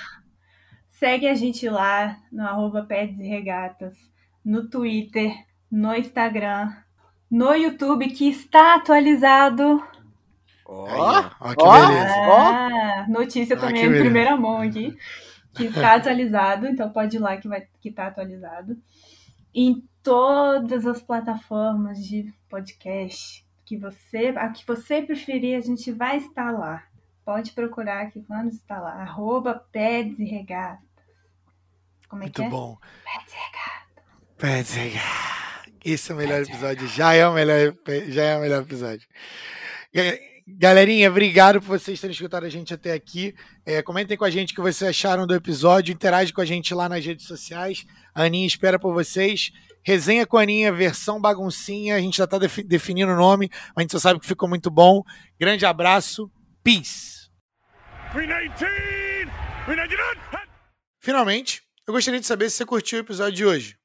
segue 0.90 1.28
a 1.28 1.34
gente 1.34 1.68
lá 1.68 2.18
no 2.32 2.42
arroba 2.42 2.82
Peds 2.82 3.18
e 3.20 3.28
Regatas, 3.28 3.96
no 4.44 4.68
Twitter, 4.68 5.32
no 5.70 5.94
Instagram, 5.94 6.72
no 7.30 7.54
YouTube, 7.54 8.08
que 8.08 8.28
está 8.28 8.74
atualizado. 8.74 9.82
Ó, 10.64 11.20
oh, 11.40 11.48
que 11.54 11.64
beleza! 11.64 12.14
Ah, 12.16 13.06
notícia 13.08 13.56
também 13.56 13.84
em 13.84 14.00
primeira 14.00 14.36
mão 14.36 14.60
aqui. 14.60 14.96
Que 15.54 15.66
está 15.66 15.94
atualizado, 15.94 16.66
então 16.66 16.90
pode 16.90 17.16
ir 17.16 17.20
lá 17.20 17.36
que 17.36 17.48
vai 17.48 17.66
que 17.80 17.90
tá 17.90 18.08
atualizado. 18.08 18.76
Em 19.58 19.88
todas 20.02 20.86
as 20.86 21.00
plataformas 21.00 22.04
de 22.04 22.30
podcast 22.46 23.42
que 23.64 23.74
você, 23.74 24.34
a 24.36 24.50
que 24.50 24.66
você 24.66 25.00
preferir, 25.00 25.56
a 25.56 25.60
gente 25.60 25.90
vai 25.90 26.18
estar 26.18 26.50
lá. 26.50 26.84
Pode 27.24 27.52
procurar 27.52 28.10
que 28.10 28.20
vamos 28.20 28.54
estar 28.56 28.78
lá. 28.78 28.92
Arroba 29.00 29.54
Peds 29.72 30.18
e 30.18 30.24
Regatas. 30.24 30.84
Como 32.06 32.22
é 32.22 32.26
Muito 32.26 32.42
que 32.42 32.46
é? 32.46 32.50
bom. 32.50 32.76
Peds 33.02 33.32
e 33.32 33.36
Regatas. 33.36 34.04
Peds 34.36 34.76
e 34.76 34.78
Regatas. 34.78 35.72
Esse 35.82 36.12
é 36.12 36.14
o 36.14 36.18
melhor 36.18 36.42
episódio. 36.42 36.86
Já 36.88 37.14
é 37.14 37.26
o 37.26 37.32
melhor, 37.32 37.74
já 38.08 38.22
é 38.24 38.36
o 38.36 38.40
melhor 38.42 38.62
episódio. 38.62 39.08
Galerinha, 40.48 41.10
obrigado 41.10 41.60
por 41.60 41.76
vocês 41.76 42.00
terem 42.00 42.12
escutado 42.12 42.44
a 42.44 42.48
gente 42.48 42.72
até 42.72 42.92
aqui. 42.92 43.34
É, 43.64 43.82
comentem 43.82 44.16
com 44.16 44.24
a 44.24 44.30
gente 44.30 44.52
o 44.52 44.54
que 44.54 44.60
vocês 44.60 44.88
acharam 44.88 45.26
do 45.26 45.34
episódio. 45.34 45.92
Interage 45.92 46.32
com 46.32 46.40
a 46.40 46.44
gente 46.44 46.72
lá 46.72 46.88
nas 46.88 47.04
redes 47.04 47.26
sociais. 47.26 47.84
A 48.14 48.22
Aninha 48.22 48.46
espera 48.46 48.78
por 48.78 48.94
vocês. 48.94 49.50
Resenha 49.82 50.24
com 50.24 50.36
a 50.36 50.42
Aninha, 50.42 50.72
versão 50.72 51.20
baguncinha. 51.20 51.96
A 51.96 52.00
gente 52.00 52.18
já 52.18 52.24
está 52.24 52.38
definindo 52.38 53.10
o 53.10 53.16
nome, 53.16 53.50
a 53.74 53.80
gente 53.80 53.90
só 53.90 53.98
sabe 53.98 54.20
que 54.20 54.26
ficou 54.26 54.48
muito 54.48 54.70
bom. 54.70 55.02
Grande 55.38 55.66
abraço. 55.66 56.30
Peace. 56.62 57.28
Finalmente, 61.00 61.62
eu 61.88 61.92
gostaria 61.92 62.20
de 62.20 62.26
saber 62.26 62.50
se 62.50 62.58
você 62.58 62.64
curtiu 62.64 62.98
o 62.98 63.02
episódio 63.02 63.32
de 63.32 63.44
hoje. 63.44 63.76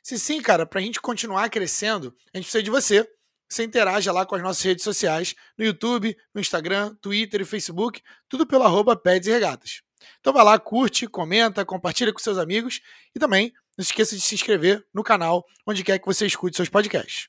Se 0.00 0.16
sim, 0.16 0.40
cara, 0.40 0.64
para 0.64 0.78
a 0.78 0.82
gente 0.82 1.00
continuar 1.00 1.50
crescendo, 1.50 2.14
a 2.32 2.38
gente 2.38 2.44
precisa 2.44 2.62
de 2.62 2.70
você. 2.70 3.08
Você 3.52 3.64
interaja 3.64 4.10
lá 4.12 4.24
com 4.24 4.34
as 4.34 4.42
nossas 4.42 4.62
redes 4.62 4.82
sociais, 4.82 5.34
no 5.58 5.64
YouTube, 5.64 6.16
no 6.32 6.40
Instagram, 6.40 6.94
Twitter 7.02 7.42
e 7.42 7.44
Facebook, 7.44 8.00
tudo 8.26 8.46
pelo 8.46 8.62
arroba 8.62 8.96
Peds 8.96 9.28
e 9.28 9.30
Regatas. 9.30 9.82
Então 10.20 10.32
vai 10.32 10.42
lá, 10.42 10.58
curte, 10.58 11.06
comenta, 11.06 11.62
compartilha 11.62 12.14
com 12.14 12.18
seus 12.18 12.38
amigos 12.38 12.80
e 13.14 13.18
também 13.18 13.52
não 13.76 13.84
se 13.84 13.90
esqueça 13.90 14.16
de 14.16 14.22
se 14.22 14.34
inscrever 14.34 14.82
no 14.92 15.04
canal, 15.04 15.44
onde 15.66 15.84
quer 15.84 15.98
que 15.98 16.06
você 16.06 16.24
escute 16.24 16.56
seus 16.56 16.70
podcasts. 16.70 17.28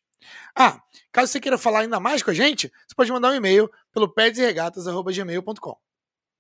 Ah, 0.56 0.82
caso 1.12 1.30
você 1.30 1.42
queira 1.42 1.58
falar 1.58 1.82
ainda 1.82 2.00
mais 2.00 2.24
com 2.24 2.32
a 2.32 2.34
gente, 2.34 2.72
você 2.88 2.96
pode 2.96 3.12
mandar 3.12 3.32
um 3.32 3.36
e-mail 3.36 3.70
pelo 3.92 4.08
pedsregatas.gmail.com. 4.08 5.78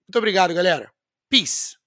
Muito 0.07 0.17
obrigado, 0.17 0.53
galera. 0.53 0.89
Peace! 1.29 1.82